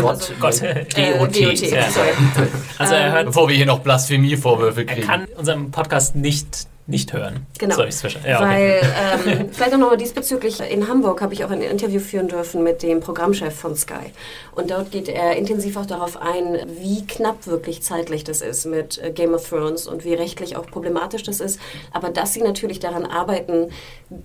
[0.00, 0.32] Gott.
[0.40, 0.84] Gott, Äh,
[1.18, 1.34] DOT.
[1.34, 1.90] DOT, Ja.
[1.90, 2.08] sorry.
[2.78, 5.06] also er hört, Bevor wir hier noch Blasphemievorwürfe er kriegen.
[5.06, 7.46] kann unseren Podcast nicht, nicht hören.
[7.58, 7.76] Genau.
[7.76, 8.28] So, verstanden.
[8.28, 8.80] Ja, okay.
[9.26, 12.62] Weil, ähm, vielleicht auch nochmal diesbezüglich, in Hamburg habe ich auch ein Interview führen dürfen
[12.62, 14.12] mit dem Programmchef von Sky.
[14.54, 18.96] Und dort geht er intensiv auch darauf ein, wie knapp wirklich zeitlich das ist mit
[19.02, 21.60] äh, Game of Thrones und wie rechtlich auch problematisch das ist.
[21.92, 23.70] Aber dass sie natürlich daran arbeiten,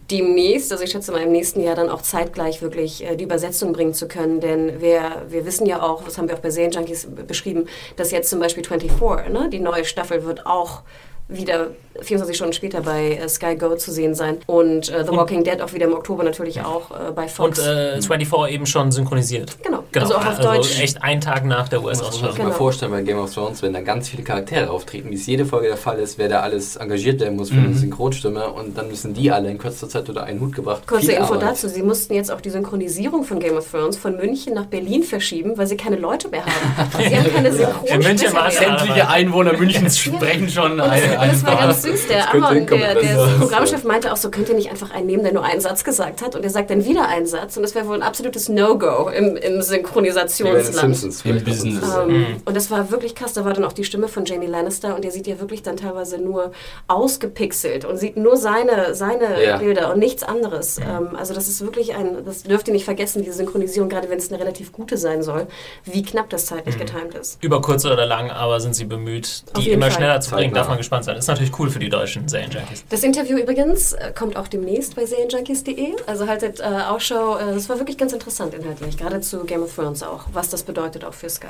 [0.10, 3.74] demnächst, also ich schätze mal im nächsten Jahr dann auch zeitgleich wirklich äh, die Übersetzung
[3.74, 4.40] bringen zu können.
[4.40, 7.68] Denn wir, wir wissen ja auch, das haben wir auch bei Serienjunkies beschrieben,
[7.98, 10.84] dass jetzt zum Beispiel 24, ne, die neue Staffel wird auch
[11.28, 14.38] wieder 24 Stunden später bei äh, Sky Go zu sehen sein.
[14.48, 17.60] Und äh, The Walking Dead auch wieder im Oktober natürlich auch äh, bei Und Fox.
[17.60, 19.58] äh, 24 eben schon synchronisiert.
[19.64, 19.84] genau.
[19.92, 20.80] Genau, also auch auf Deutsch.
[20.82, 22.38] echt einen Tag nach der Das muss man sich US-Ausstrahlung.
[22.38, 22.56] mal Genau.
[22.58, 25.68] vorstellen bei Game of Thrones, wenn da ganz viele Charaktere auftreten, wie es jede Folge
[25.68, 27.66] der Fall ist, wer da alles engagiert werden muss für Mhm.
[27.66, 30.88] eine Synchronstimme und dann müssen die alle in kürzester Zeit unter einen Hut gebracht.
[30.88, 31.50] Kurze Viel Info Arbeit.
[31.52, 31.68] dazu.
[31.68, 35.58] Sie mussten jetzt auch die Synchronisierung von Game of Thrones von München nach Berlin verschieben,
[35.58, 36.90] weil sie keine Leute mehr haben.
[37.08, 38.50] Sie haben keine In München war.
[38.50, 41.83] Sämtliche Einwohner Münchens sprechen schon Und das, eine, und eine das war ganz Sprache.
[41.84, 42.08] Süß.
[42.08, 45.34] Der Amon, der, der Programmchef meinte auch so, könnt ihr nicht einfach einen nehmen, der
[45.34, 46.36] nur einen Satz gesagt hat?
[46.36, 47.56] Und er sagt dann wieder einen Satz.
[47.58, 50.96] Und das wäre wohl ein absolutes No-Go im, im Synchronisationsland.
[50.96, 51.26] Simpsons.
[51.26, 51.44] Im.
[51.44, 51.84] Business.
[51.96, 53.34] Ähm, Und das war wirklich krass.
[53.34, 55.78] Da war dann auch die Stimme von Jamie Lannister und der sieht ja wirklich dann
[55.78, 56.52] teilweise nur
[56.88, 59.58] ausgepixelt und sieht nur seine, seine Ja.
[59.58, 60.78] Bilder und nichts anderes.
[60.78, 64.18] Ähm, also das ist wirklich ein, das dürft ihr nicht vergessen, diese Synchronisierung, gerade wenn
[64.20, 65.48] es eine relativ gute sein soll,
[65.84, 67.44] wie knapp das zeitlich getimt ist.
[67.44, 69.96] Über kurz oder lang, aber sind sie bemüht, die immer Fall.
[69.96, 70.54] schneller zu bringen.
[70.54, 71.18] Darf man gespannt sein.
[71.18, 72.86] Ist natürlich cool für die deutschen Serienjunkies.
[72.90, 75.94] Das Interview übrigens äh, kommt auch demnächst bei serienjunkies.de.
[76.08, 77.38] Also haltet äh, Ausschau.
[77.38, 80.64] Äh, Das war wirklich ganz interessant inhaltlich, gerade zu Game of Thrones auch, was das
[80.64, 81.48] bedeutet auch für Sky.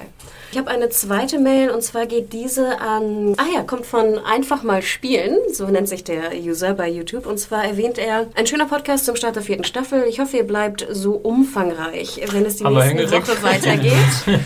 [0.51, 4.63] Ich habe eine zweite Mail und zwar geht diese an, ah ja, kommt von Einfach
[4.63, 7.25] mal spielen, so nennt sich der User bei YouTube.
[7.25, 10.05] Und zwar erwähnt er, ein schöner Podcast zum Start der vierten Staffel.
[10.07, 13.11] Ich hoffe, ihr bleibt so umfangreich, wenn es die Haben nächste.
[13.17, 13.93] Woche weitergeht.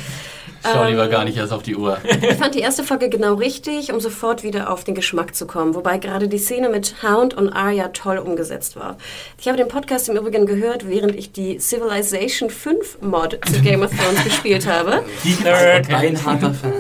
[0.63, 1.97] Schau Ähm, lieber gar nicht erst auf die Uhr.
[2.03, 5.75] Ich fand die erste Folge genau richtig, um sofort wieder auf den Geschmack zu kommen.
[5.75, 8.97] Wobei gerade die Szene mit Hound und Arya toll umgesetzt war.
[9.39, 13.84] Ich habe den Podcast im Übrigen gehört, während ich die Civilization 5 Mod zu Game
[13.84, 15.03] of Thrones gespielt habe.
[15.43, 15.93] Nerd.
[15.93, 16.73] Ein harter Fan.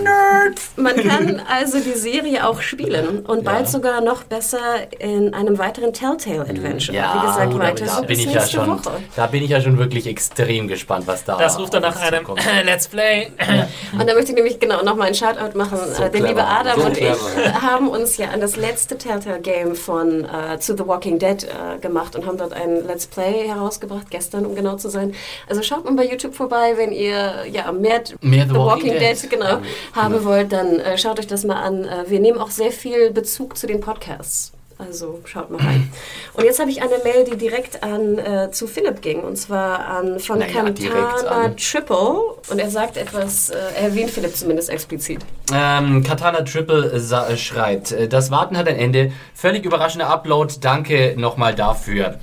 [0.75, 4.59] Man kann also die Serie auch spielen und bald sogar noch besser
[4.99, 6.97] in einem weiteren Telltale Adventure.
[6.97, 8.91] Wie gesagt, da, weiter da so bin ich ja schon, Woche.
[9.15, 12.25] da bin ich ja schon wirklich extrem gespannt, was da Das ruft dann nach einem.
[12.65, 13.31] Let's Play
[13.93, 15.77] Und da möchte ich nämlich genau nochmal einen Shoutout machen.
[15.93, 16.43] So äh, der liebe.
[16.43, 17.61] Adam So und ich clever.
[17.61, 22.15] haben uns ja an das letzte Telltale-Game von äh, To The Walking Dead äh, gemacht
[22.15, 25.13] und haben dort ein Let's Play herausgebracht, gestern um genau zu sein.
[25.47, 29.29] Also schaut mal bei YouTube vorbei, wenn ihr ja mehr, Mehr The Walking Dead.
[29.29, 29.59] genau,
[29.93, 31.85] haben wollt, dann äh, schaut euch das mal an.
[31.85, 34.51] Äh, wir nehmen auch sehr viel Bezug zu den Podcasts.
[34.79, 35.91] Also schaut mal rein.
[36.33, 39.79] Und jetzt habe ich eine Mail, die direkt an äh, zu Philipp ging, und zwar
[39.87, 41.57] an von Naja, an.
[41.57, 42.19] Triple.
[42.49, 45.19] Und er sagt etwas, äh, er erwähnt Philipp zumindest explizit.
[45.51, 49.11] Ähm, Katana Triple sa- äh, schreibt, äh, das Warten hat ein Ende.
[49.33, 50.53] Völlig überraschender Upload.
[50.61, 52.19] Danke nochmal dafür.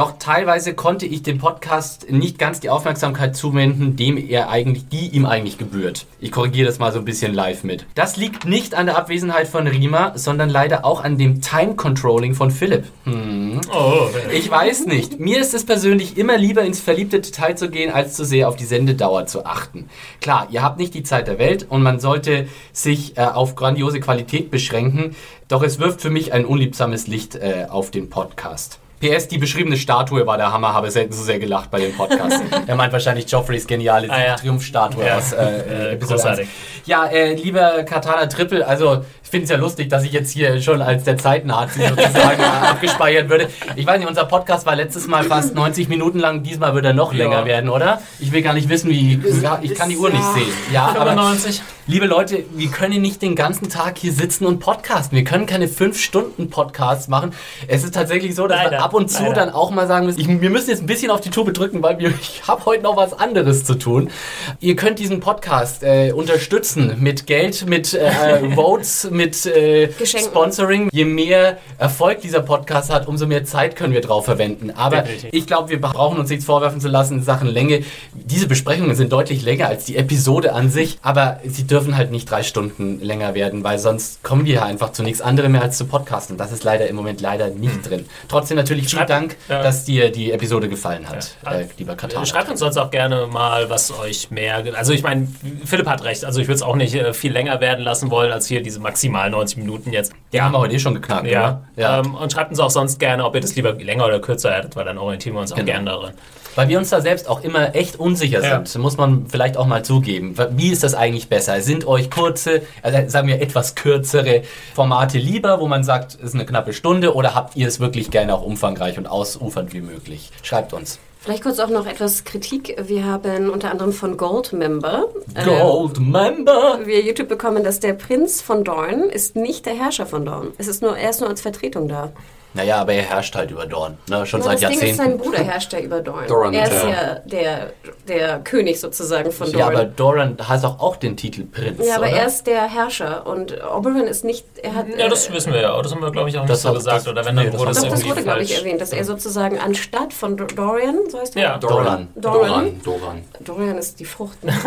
[0.00, 5.08] Doch teilweise konnte ich dem Podcast nicht ganz die Aufmerksamkeit zuwenden, dem er eigentlich, die
[5.08, 6.06] ihm eigentlich gebührt.
[6.20, 7.84] Ich korrigiere das mal so ein bisschen live mit.
[7.94, 12.32] Das liegt nicht an der Abwesenheit von Rima, sondern leider auch an dem Time Controlling
[12.32, 12.86] von Philipp.
[13.04, 13.60] Hm.
[13.70, 15.20] Oh, Ich weiß nicht.
[15.20, 18.56] Mir ist es persönlich immer lieber ins verliebte Detail zu gehen, als zu sehr auf
[18.56, 19.90] die Sendedauer zu achten.
[20.22, 24.00] Klar, ihr habt nicht die Zeit der Welt und man sollte sich äh, auf grandiose
[24.00, 25.14] Qualität beschränken,
[25.48, 28.79] doch es wirft für mich ein unliebsames Licht äh, auf den Podcast.
[29.00, 32.42] PS, die beschriebene Statue war der Hammer, habe selten so sehr gelacht bei dem Podcast.
[32.66, 34.36] er meint wahrscheinlich Joffreys geniale Ah, ja.
[34.36, 35.16] Triumphstatue Ja.
[35.18, 36.40] aus äh, Äh, Episode großartig.
[36.48, 36.86] 1.
[36.86, 40.60] Ja, äh, lieber Katana Triple, also ich finde es ja lustig, dass ich jetzt hier
[40.60, 43.48] schon als der Zeitnazi sozusagen abgespeichert würde.
[43.76, 46.92] Ich weiß nicht, unser Podcast war letztes Mal fast 90 Minuten lang, diesmal wird er
[46.94, 48.02] noch länger werden, oder?
[48.18, 50.48] Ich will gar nicht wissen, wie, ja, ich kann die Uhr nicht sehen.
[50.72, 51.62] Ja, aber 95.
[51.86, 55.16] liebe Leute, wir können nicht den ganzen Tag hier sitzen und podcasten.
[55.16, 57.32] Wir können keine 5-Stunden-Podcasts machen.
[57.68, 59.34] Es ist tatsächlich so, dass wir Leider, ab und zu leider.
[59.34, 61.80] dann auch mal sagen müssen, ich, wir müssen jetzt ein bisschen auf die Tube drücken,
[61.82, 64.10] weil wir, ich habe heute noch was anderes zu tun.
[64.58, 69.90] Ihr könnt diesen Podcast äh, unterstützen mit Geld, mit äh, Votes, mit äh.
[70.04, 70.88] Sponsoring.
[70.92, 74.72] Je mehr Erfolg dieser Podcast hat, umso mehr Zeit können wir drauf verwenden.
[74.72, 75.30] Aber Definitiv.
[75.32, 77.84] ich glaube, wir brauchen uns nichts vorwerfen zu lassen in Sachen Länge.
[78.12, 82.28] Diese Besprechungen sind deutlich länger als die Episode an sich, aber sie dürfen halt nicht
[82.28, 85.84] drei Stunden länger werden, weil sonst kommen wir einfach zu nichts anderem mehr als zu
[85.84, 86.36] Podcasten.
[86.36, 88.06] Das ist leider im Moment leider nicht drin.
[88.28, 89.62] Trotzdem natürlich vielen Schreibt- Dank, ja.
[89.62, 91.52] dass dir die Episode gefallen hat, Ja.
[91.52, 92.24] äh, lieber Katana.
[92.26, 94.62] Schreibt uns sonst auch gerne mal, was euch mehr.
[94.76, 95.28] Also, ich meine,
[95.64, 96.24] Philipp hat recht.
[96.24, 98.80] Also, ich würde es auch nicht äh, viel länger werden lassen wollen, als hier diese
[98.80, 100.12] maximal 90 Minuten jetzt.
[100.32, 101.62] Die haben wir heute eh schon geknackt, Ja.
[101.76, 102.00] Ja.
[102.00, 104.76] Ähm, und schreibt uns auch sonst gerne, ob ihr das lieber länger oder kürzer hättet,
[104.76, 105.66] weil dann orientieren wir uns auch Genau.
[105.72, 106.12] gerne darin.
[106.56, 108.64] Weil wir uns da selbst auch immer echt unsicher Ja.
[108.64, 110.34] sind, muss man vielleicht auch mal zugeben.
[110.52, 111.60] Wie ist das eigentlich besser?
[111.60, 114.42] Sind euch kurze, also sagen wir etwas kürzere
[114.74, 118.10] Formate lieber, wo man sagt, es ist eine knappe Stunde, oder habt ihr es wirklich
[118.10, 120.30] gerne auch umfangreich und ausufernd wie möglich?
[120.42, 120.98] Schreibt uns.
[121.22, 122.76] Vielleicht kurz auch noch etwas Kritik.
[122.86, 125.04] Wir haben unter anderem von Goldmember
[125.34, 126.78] äh, Gold Member!
[126.84, 130.48] via YouTube bekommen, dass der Prinz von Dorn ist nicht der Herrscher von Dorn.
[130.56, 132.10] Es ist nur, er ist nur als Vertretung da.
[132.54, 134.26] Naja, aber er herrscht halt über Dorn, ne?
[134.26, 135.18] schon Na, seit das Ding ist, sein Jahrzehnten.
[135.18, 136.26] Bruder herrscht ja über Dorn.
[136.26, 136.88] Doran, er ist ja.
[136.90, 137.72] ja, der,
[138.08, 139.74] der König sozusagen von Ja, Dorn.
[139.76, 142.16] aber Doran hat doch auch den Titel Prinz, Ja, aber oder?
[142.16, 144.44] er ist der Herrscher und Oberyn ist nicht.
[144.62, 145.80] Er hat, Ja, das äh, wissen wir ja.
[145.80, 146.96] Das haben wir, glaube ich, auch nicht Das so hat- gesagt.
[146.98, 149.04] das- oder wenn, nee, dann das wurde das irgendwie wurde, glaube ich, erwähnt, dass er
[149.04, 151.42] sozusagen anstatt von Do- Dorian, so heißt der?
[151.42, 152.08] Ja, Doran.
[152.16, 152.42] Doran.
[152.50, 152.80] Doran.
[152.82, 153.24] Doran.
[153.40, 154.42] Dorian ist die Frucht.
[154.44, 154.52] Ne?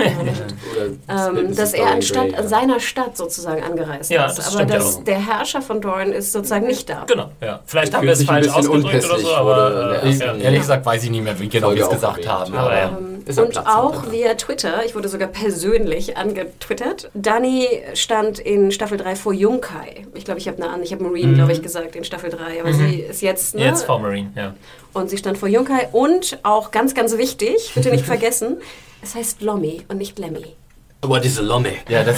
[1.09, 2.47] Ähm, dass er anstatt an ja.
[2.47, 4.37] seiner Stadt sozusagen angereist Ja, ist.
[4.37, 5.03] das aber ja dass auch.
[5.03, 7.03] der Herrscher von Dorn ist sozusagen nicht da.
[7.07, 7.59] Genau, ja.
[7.73, 9.51] Vielleicht haben wir es falsch ausgedrückt oder so, aber.
[9.51, 10.03] oder?
[10.03, 10.35] Äh, ja.
[10.35, 12.53] Ehrlich gesagt weiß ich nicht mehr, wie genau wir es gesagt haben.
[12.53, 12.97] Aber ja.
[13.25, 17.09] Ist er Und auch via Twitter, ich wurde sogar persönlich angetwittert.
[17.15, 20.05] Dani stand in Staffel 3 vor Junkai.
[20.13, 22.61] Ich glaube, ich habe eine an, ich habe Marine, glaube ich, gesagt in Staffel 3,
[22.61, 23.65] aber sie ist jetzt, ne?
[23.65, 24.53] Jetzt vor Marine, ja.
[24.93, 28.57] Und sie stand vor Junkai und auch ganz, ganz wichtig, bitte nicht vergessen,
[29.01, 30.55] es heißt Lommi und nicht Lemmy.
[31.03, 31.73] What is a Lomme?
[31.89, 32.17] Ja, das,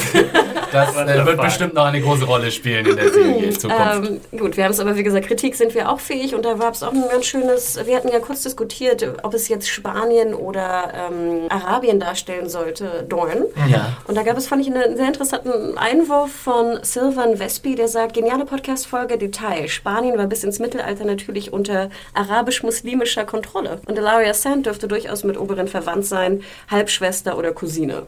[0.72, 4.22] das äh, the wird bestimmt noch eine große Rolle spielen in der Serie in Zukunft.
[4.32, 6.60] Ähm, gut, wir haben es aber, wie gesagt, Kritik sind wir auch fähig und da
[6.60, 10.34] war es auch ein ganz schönes, wir hatten ja kurz diskutiert, ob es jetzt Spanien
[10.34, 13.46] oder ähm, Arabien darstellen sollte, Dorn.
[13.68, 13.98] Ja.
[14.08, 18.14] Und da gab es, fand ich, einen sehr interessanten Einwurf von Silvan Vespi, der sagt,
[18.14, 19.68] geniale Podcast-Folge, Detail.
[19.68, 23.80] Spanien war bis ins Mittelalter natürlich unter arabisch-muslimischer Kontrolle.
[23.88, 28.04] Und Ilaria Sand dürfte durchaus mit Oberin verwandt sein, Halbschwester oder Cousine.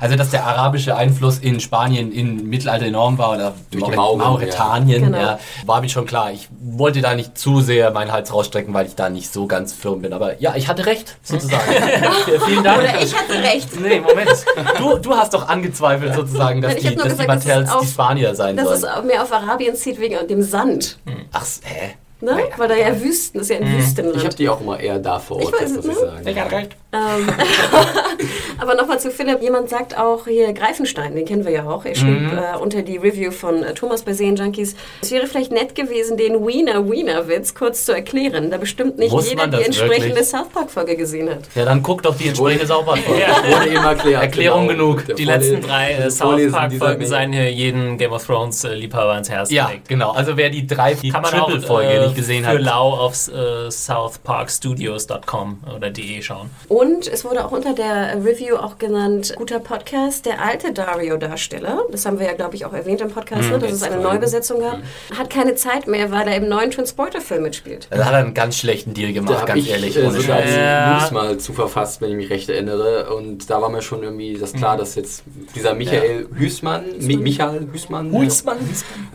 [0.00, 4.18] Also, dass der arabische Einfluss in Spanien im Mittelalter enorm war oder Durch die Mauren,
[4.18, 5.18] Mauretanien, Genau.
[5.18, 6.30] ja, war mir schon klar.
[6.32, 9.72] Ich wollte da nicht zu sehr meinen Hals rausstrecken, weil ich da nicht so ganz
[9.72, 10.12] firm bin.
[10.12, 11.62] Aber ja, ich hatte recht, sozusagen.
[12.46, 12.78] Vielen Dank.
[12.82, 13.80] Oder ich hatte recht.
[13.80, 14.44] Nee, Moment.
[14.78, 17.70] Du, du hast doch angezweifelt sozusagen, dass ich die, dass die gesagt, dass es Martells
[17.72, 19.06] auf- die Spanier sein Dass es sollen.
[19.06, 20.98] mehr auf Arabien zieht wegen dem Sand.
[21.32, 21.94] Ach, s- hä?
[22.20, 22.38] Ne?
[22.56, 24.16] Weil da ja Wüsten, das ist ja ein Wüstenland.
[24.16, 26.06] Ich habe die auch immer eher da vor Ich Ort, weiß muss es, ich ne?
[26.10, 26.28] sagen.
[26.28, 26.76] Ich hatte recht.
[26.94, 27.28] Ähm,
[28.58, 29.42] aber nochmal zu Philipp.
[29.42, 31.84] Jemand sagt auch hier Greifenstein, den kennen wir ja auch.
[31.84, 32.38] Er schrieb Mhm.
[32.38, 36.46] äh, unter die Review von äh, Thomas bei Junkies, es wäre vielleicht nett gewesen, den
[36.46, 40.28] Wiener Wiener Witz kurz zu erklären, da bestimmt nicht Muss jeder die entsprechende wirklich?
[40.28, 41.40] South Park Folge gesehen hat.
[41.56, 43.20] Ja, dann guck doch die entsprechende Sauberfolge.
[43.50, 44.22] Wurde eben erklärt.
[44.22, 45.04] Erklärung genug.
[45.06, 48.74] Der Die letzten drei äh, South Park Folgen seien hier jeden Game of Thrones äh,
[48.74, 49.88] Liebhaber ans Herz Ja, gelegt.
[49.88, 50.12] genau.
[50.12, 52.60] Also wer die drei, die Kann man auch Triple-Folge äh, nicht gesehen für hat.
[52.60, 56.50] lau auf äh, southparkstudios.com oder de schauen.
[56.84, 62.04] Und es wurde auch unter der Review auch genannt, guter Podcast, der alte Dario-Darsteller, das
[62.04, 64.80] haben wir ja, glaube ich, auch erwähnt im Podcast, ne, dass es eine Neubesetzung gab,
[65.18, 67.88] hat keine Zeit mehr, weil er im neuen Transporter-Film mitspielt.
[67.90, 69.96] Da hat er einen ganz schlechten Deal gemacht, ganz ich ehrlich.
[69.96, 70.98] äh, ohne sogar Ja.
[71.00, 73.14] News mal zu verfasst, wenn ich mich recht erinnere.
[73.14, 75.22] Und da war mir schon irgendwie das klar, dass jetzt
[75.54, 78.12] dieser Michael Hüßmann, Mi Michael Hüßmann,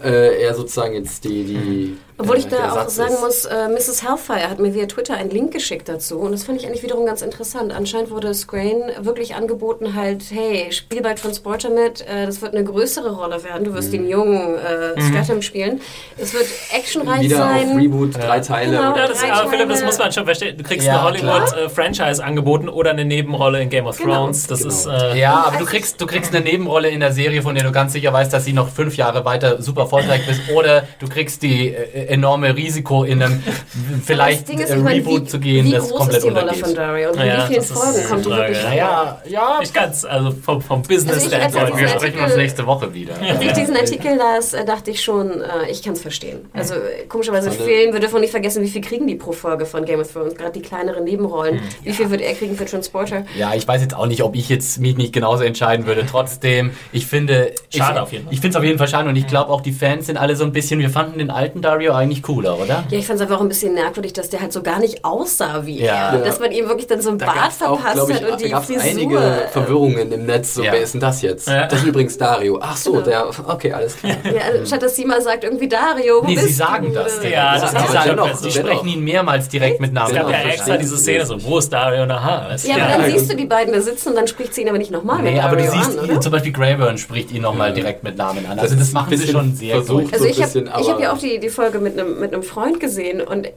[0.03, 3.21] äh, er sozusagen jetzt die, die Obwohl ich äh, da der auch Ersatz sagen ist.
[3.21, 4.03] muss, äh, Mrs.
[4.07, 7.05] Hellfire hat mir via Twitter einen Link geschickt dazu und das fand ich eigentlich wiederum
[7.05, 7.73] ganz interessant.
[7.73, 12.63] Anscheinend wurde Scrain wirklich angeboten halt, hey, spiel bei Transporter mit, äh, das wird eine
[12.63, 15.81] größere Rolle werden, du wirst den jungen äh, Stratham spielen.
[16.17, 17.69] Es wird actionreich Wieder sein.
[17.71, 18.71] auf Reboot, drei Teile.
[18.77, 18.95] Genau.
[18.95, 20.57] Ja, das, Drei aber Philipp, das muss man schon verstehen.
[20.57, 24.15] Du kriegst Ja, eine Hollywood-Franchise angeboten oder eine Nebenrolle in Game of Genau.
[24.15, 24.47] Thrones.
[24.47, 24.71] Das Genau.
[24.73, 24.85] ist.
[24.87, 27.71] Äh, Ja, aber du kriegst, du kriegst eine Nebenrolle in der Serie, von der du
[27.71, 30.41] ganz sicher weißt, dass sie noch fünf Jahre weiter super erfolgreich ist.
[30.53, 33.41] Oder du kriegst die äh, enorme Risiko, in einem
[34.05, 36.29] vielleicht ist, äh, ich meine, Reboot wie, zu gehen, wie das groß komplett ist die
[36.29, 36.65] Rolle untergeht.
[36.65, 38.69] von Dario und Ja, wie ist Folgen kommt die wirklich vor?
[38.69, 42.23] Naja, ja, nicht ganz, also vom, vom Business Also ich- ich wir diesen sprechen Artikel-
[42.23, 43.13] uns nächste Woche wieder.
[43.21, 46.39] Als ich diesen Artikel las, äh, dachte ich schon, äh, ich kann es verstehen.
[46.53, 49.85] Also äh, komischerweise Film, wir dürfen nicht vergessen, wie viel kriegen die pro Folge von
[49.85, 51.59] Game of Thrones, gerade die kleineren Nebenrollen.
[51.83, 53.25] Wie viel wird er kriegen für Transporter?
[53.37, 56.05] Ja, ich weiß jetzt auch nicht, ob ich jetzt mich nicht genauso entscheiden würde.
[56.09, 57.53] Trotzdem, ich finde.
[57.75, 58.33] Schade ich, auf jeden Fall.
[58.33, 60.35] Ich finde es auf jeden Fall schade und ich glaube auch die Fans sind alle
[60.35, 60.79] so ein bisschen.
[60.79, 62.83] Wir fanden den alten Dario eigentlich cooler, oder?
[62.89, 65.05] Ja, ich fand es einfach auch ein bisschen merkwürdig, dass der halt so gar nicht
[65.05, 66.11] aussah wie Ja.
[66.13, 66.19] er.
[66.19, 68.41] Dass man ihm wirklich dann so ein Da Bart auch, verpasst glaube ich, hat und
[68.41, 68.83] die gab's Frisur.
[68.83, 69.19] einige
[69.51, 70.53] Verwirrungen im Netz.
[70.55, 70.71] So, Ja.
[70.73, 71.47] wer ist denn das jetzt?
[71.47, 71.67] Ja.
[71.67, 72.59] Das ist übrigens Dario.
[72.61, 73.03] Ach so, Genau.
[73.05, 73.25] der.
[73.47, 74.15] Okay, alles klar.
[74.23, 76.93] Ja, statt dass sie mal sagt, irgendwie Dario, wo Nee, bist sie sagen du?
[76.93, 77.19] das.
[77.23, 78.07] Ja, das aber gesagt.
[78.07, 80.15] dennoch, Sie sprechen ihn mehrmals direkt mit Namen.
[80.15, 80.97] Es gab ja extra diese.
[80.97, 82.47] Szene, so, wo ist Dario und aha.
[82.63, 84.77] Ja, aber dann siehst du die beiden da sitzen und dann spricht sie ihn aber
[84.77, 88.03] nicht nochmal mit Nee, aber du siehst, an, zum Beispiel Greyburn spricht ihn nochmal direkt
[88.03, 88.59] mit Namen an.
[88.59, 90.05] Also das machen sie schon sehr versucht.
[90.05, 90.13] gut.
[90.13, 93.45] Also ich habe ja auch die, die Folge mit einem mit einem Freund gesehen und
[93.47, 93.51] äh,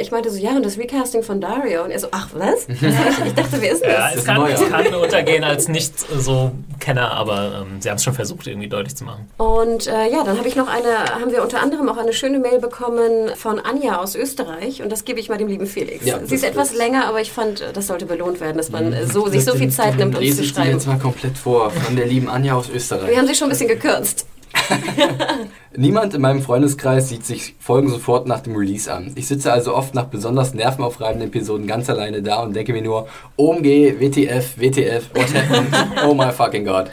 [0.00, 1.84] ich meinte so, ja, und das Recasting von Dario.
[1.84, 2.66] Und er so, ach was?
[2.68, 4.16] ich dachte, wer ist denn Ja, das?
[4.16, 4.68] es kann, neu, es ja.
[4.68, 8.96] kann untergehen als nicht so Kenner, aber ähm, sie haben es schon versucht, irgendwie deutlich
[8.96, 9.28] zu machen.
[9.36, 12.38] Und äh, ja, dann habe ich noch eine, haben wir unter anderem auch eine schöne
[12.38, 16.04] Mail bekommen von Anja aus Österreich und das gebe ich mal dem lieben Felix.
[16.04, 18.56] Ja, Sie ist das- etwas das- länger, aber ich fand, äh, das sollte belohnt werden,
[18.56, 20.70] dass man äh, so, sich so viel Zeit nimmt, uns Lese zu ich die schreiben.
[20.72, 21.70] jetzt mal komplett vor.
[21.70, 23.10] Von der lieben Anja aus Österreich.
[23.10, 24.26] Wir haben sie schon ein bisschen gekürzt.
[25.78, 29.12] Niemand in meinem Freundeskreis sieht sich Folgen sofort nach dem Release an.
[29.14, 33.08] Ich sitze also oft nach besonders nervenaufreibenden Episoden ganz alleine da und denke mir nur,
[33.36, 35.68] OMG, WTF, WTF, what happened?
[36.06, 36.86] Oh my fucking God.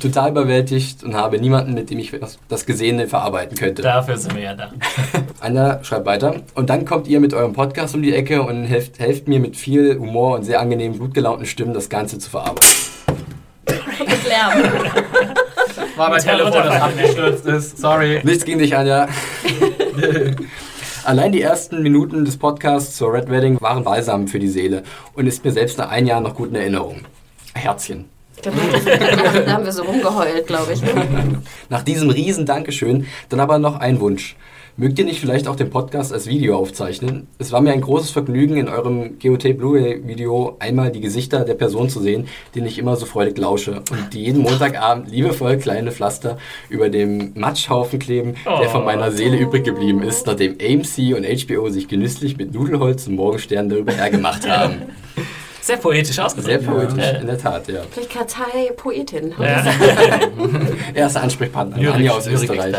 [0.00, 3.82] Total überwältigt und habe niemanden, mit dem ich das- das Gesehene verarbeiten könnte.
[3.82, 4.72] Dafür sind wir ja da.
[5.40, 6.34] Anna schreibt weiter.
[6.54, 9.56] Und dann kommt ihr mit eurem Podcast um die Ecke und helft, helft mir mit
[9.56, 12.68] viel Humor und sehr angenehmen, gut gelaunten Stimmen das Ganze zu verarbeiten.
[14.00, 15.34] Mit Lärm.
[15.96, 17.78] War mein Telefon, das abgestürzt ist.
[17.78, 18.20] Sorry.
[18.24, 19.08] Nichts gegen dich, Anja.
[21.04, 24.82] Allein die ersten Minuten des Podcasts zur Red Wedding waren balsam für die Seele
[25.14, 27.02] und ist mir selbst nach ein Jahr noch gut in Erinnerung.
[27.54, 28.06] Herzchen.
[28.42, 28.50] Da
[29.52, 30.82] haben wir so rumgeheult, glaube ich.
[31.70, 34.36] Nach diesem riesen Dankeschön dann aber noch ein Wunsch.
[34.76, 37.28] Mögt ihr nicht vielleicht auch den Podcast als Video aufzeichnen?
[37.38, 41.88] Es war mir ein großes Vergnügen, in eurem GOT Blu-ray-Video einmal die Gesichter der Person
[41.88, 42.26] zu sehen,
[42.56, 46.38] denen ich immer so freudig lausche und die jeden Montagabend liebevoll kleine Pflaster
[46.70, 51.68] über dem Matschhaufen kleben, der von meiner Seele übrig geblieben ist, nachdem AMC und HBO
[51.68, 54.82] sich genüsslich mit Nudelholz und Morgenstern darüber hergemacht haben.
[55.60, 56.60] Sehr poetisch ausgedrückt.
[56.62, 57.20] Sehr poetisch, Ja.
[57.20, 57.80] in der Tat, ja.
[57.90, 59.32] Vielleicht Kartei Poetin.
[59.40, 59.64] Ja.
[60.94, 62.74] Erster Ansprechpartner, Lyrik- Anja aus Österreich.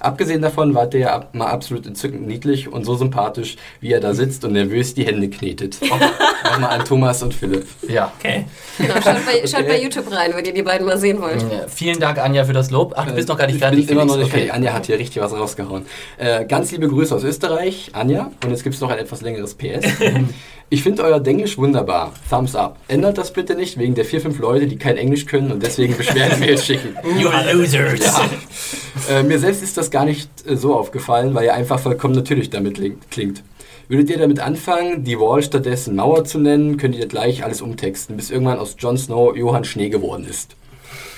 [0.00, 4.44] Abgesehen davon war der mal absolut entzückend niedlich und so sympathisch, wie er da sitzt
[4.44, 5.78] und nervös die Hände knetet.
[5.80, 7.66] Nochmal an Thomas und Philipp.
[7.88, 8.12] Ja.
[8.18, 8.46] Okay.
[8.78, 11.42] Genau, schaut, bei, schaut bei YouTube rein, wenn ihr die beiden mal sehen wollt.
[11.42, 12.94] Ja, Vielen Dank, Anja, für das Lob.
[12.96, 13.86] Ach, du bist noch gar nicht ich fertig.
[13.86, 14.52] bin immer noch nicht fertig.
[14.52, 15.86] Anja hat hier richtig was rausgehauen.
[16.16, 18.30] Äh, ganz liebe Grüße aus Österreich, Anja.
[18.44, 19.84] Und jetzt gibt es noch ein etwas längeres PS.
[20.70, 22.12] Ich finde euer Denglisch wunderbar.
[22.28, 22.76] Thumbs up.
[22.88, 25.96] Ändert das bitte nicht wegen der vier, fünf Leute, die kein Englisch können und deswegen
[25.96, 26.94] Beschwerdemails schicken.
[27.18, 28.00] You losers.
[28.00, 29.18] Ja.
[29.18, 32.50] Äh, mir selbst ist das gar nicht äh, so aufgefallen, weil ihr einfach vollkommen natürlich
[32.50, 32.78] damit
[33.10, 33.42] klingt.
[33.88, 38.18] Würdet ihr damit anfangen, die Wall stattdessen Mauer zu nennen, könnt ihr gleich alles umtexten,
[38.18, 40.54] bis irgendwann aus Jon Snow Johann Schnee geworden ist.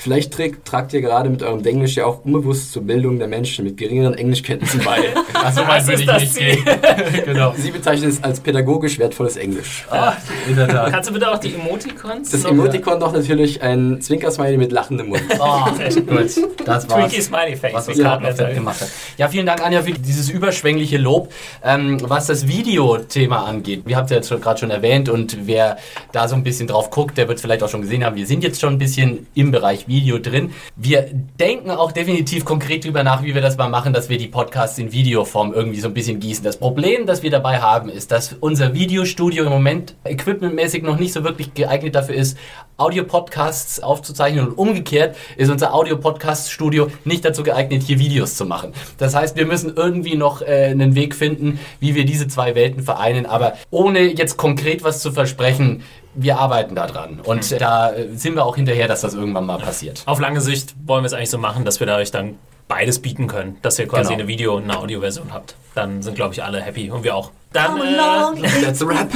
[0.00, 3.66] Vielleicht trägt, tragt ihr gerade mit eurem Englisch ja auch unbewusst zur Bildung der Menschen
[3.66, 4.98] mit geringeren Englischkenntnissen bei.
[5.44, 6.56] Also weit würde ich das nicht Ziel.
[6.56, 7.24] gehen.
[7.26, 7.54] genau.
[7.56, 9.84] Sie bezeichnen es als pädagogisch wertvolles Englisch.
[9.90, 10.14] Ah,
[10.48, 10.90] in der Tat.
[10.90, 12.30] Kannst du bitte auch die Emoticons?
[12.30, 15.22] Das Emoticon doch natürlich ein Zwinkersmiley mit lachendem Mund.
[15.38, 16.30] Oh, gut.
[16.64, 17.10] Das war's.
[17.10, 17.74] Twinkie Smiley Face.
[17.74, 18.48] was gerade erzählt.
[18.48, 18.88] fett gemacht hat.
[19.18, 21.32] Ja, vielen Dank, Anja, für dieses überschwängliche Lob.
[21.62, 25.76] Ähm, was das Videothema angeht, wir haben es ja jetzt gerade schon erwähnt und wer
[26.12, 28.42] da so ein bisschen drauf guckt, der wird vielleicht auch schon gesehen haben, wir sind
[28.42, 30.52] jetzt schon ein bisschen im Bereich Video drin.
[30.76, 34.28] Wir denken auch definitiv konkret drüber nach, wie wir das mal machen, dass wir die
[34.28, 36.44] Podcasts in Videoform irgendwie so ein bisschen gießen.
[36.44, 41.12] Das Problem, das wir dabei haben, ist, dass unser Videostudio im Moment equipmentmäßig noch nicht
[41.12, 42.38] so wirklich geeignet dafür ist,
[42.76, 48.72] Audio-Podcasts aufzuzeichnen und umgekehrt ist unser Audio-Podcast-Studio nicht dazu geeignet, hier Videos zu machen.
[48.96, 52.82] Das heißt, wir müssen irgendwie noch äh, einen Weg finden, wie wir diese zwei Welten
[52.82, 55.82] vereinen, aber ohne jetzt konkret was zu versprechen,
[56.14, 59.58] wir arbeiten da dran und da äh, sind wir auch hinterher, dass das irgendwann mal
[59.58, 60.02] passiert.
[60.06, 62.38] Auf lange Sicht wollen wir es eigentlich so machen, dass wir da euch dann
[62.68, 64.20] beides bieten können, dass ihr quasi Genau.
[64.20, 65.56] eine Video- und eine Audioversion habt.
[65.74, 67.30] Dann sind, glaube ich, alle happy und wir auch.
[67.52, 69.08] Dann äh, That's a rap.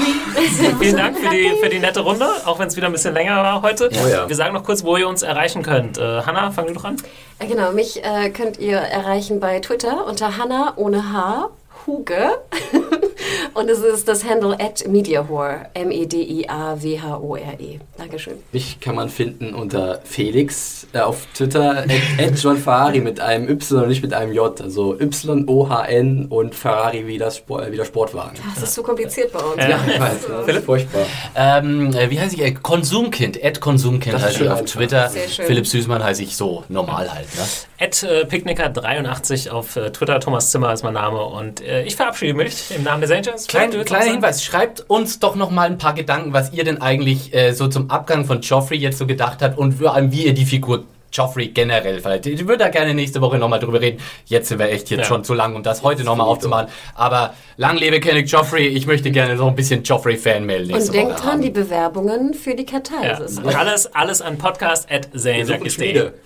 [0.80, 3.36] vielen Dank für die, für die nette Runde, auch wenn es wieder ein bisschen länger
[3.36, 3.90] war heute.
[3.92, 4.28] Oh ja.
[4.28, 5.98] Wir sagen noch kurz, wo ihr uns erreichen könnt.
[5.98, 6.96] Äh, Hanna, fang du doch an.
[7.38, 11.48] Äh, Genau, mich äh, könnt ihr erreichen bei Twitter unter Hanna ohne H,
[11.86, 12.38] Huge.
[13.54, 17.78] Und es ist das Handle at MediaHore, M-E-D-I-A-W-H-O-R-E.
[17.96, 18.34] Dankeschön.
[18.52, 23.48] Mich kann man finden unter Felix äh, auf Twitter, at, at John Ferrari mit einem
[23.48, 24.60] Y und nicht mit einem J.
[24.60, 28.36] Also Y-O-H-N und Ferrari wie, das Sport, äh, wie der Sportwagen.
[28.54, 29.56] Das ist zu kompliziert bei uns.
[29.56, 29.78] Ja.
[29.86, 31.02] Ich weiß, das ist furchtbar.
[31.36, 32.42] Ähm, äh, wie heiße ich?
[32.42, 34.74] Äh, Konsumkind, Ed Konsumkind schön ich auf einfach.
[34.74, 35.08] Twitter.
[35.10, 35.46] Sehr schön.
[35.46, 37.26] Philipp Süßmann heiße ich so normal halt.
[37.36, 37.42] Ne?
[37.78, 40.20] At äh, Picknicker83 auf äh, Twitter.
[40.20, 41.22] Thomas Zimmer ist mein Name.
[41.24, 43.46] Und äh, ich verabschiede mich im Namen des Angels.
[43.46, 44.12] Klein, kleiner?
[44.12, 47.66] Hinweis, schreibt uns doch noch mal ein paar Gedanken, was ihr denn eigentlich äh, so
[47.66, 50.84] zum Abgang von Joffrey jetzt so gedacht habt und vor allem, wie ihr die Figur
[51.14, 52.34] Joffrey generell verhaltet.
[52.34, 54.00] Ich würde da gerne nächste Woche noch mal drüber reden.
[54.26, 55.04] Jetzt sind wir echt jetzt Ja.
[55.06, 56.68] schon zu lang, um das heute noch mal aufzumachen.
[56.94, 58.66] Aber lang lebe König Joffrey.
[58.66, 61.42] Ich möchte gerne so ein bisschen Joffrey-Fanmail nächste Und denkt dran, haben.
[61.42, 62.80] die Bewerbungen für die Ja.
[62.80, 63.38] Katharsis.
[63.44, 65.08] Alles, alles an podcast at.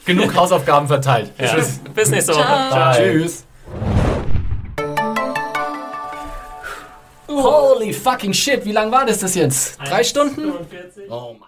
[0.07, 1.31] Genug Hausaufgaben verteilt.
[1.39, 1.55] Ja.
[1.55, 1.81] Tschüss.
[1.95, 2.43] Bis nächste Woche.
[2.45, 2.93] Ciao.
[2.93, 3.03] Bye.
[3.13, 3.45] Tschüss.
[7.29, 9.79] Holy fucking shit, wie lang war das das jetzt?
[9.85, 10.35] Drei Stunden?
[10.53, 11.11] 45.
[11.11, 11.48] Oh mein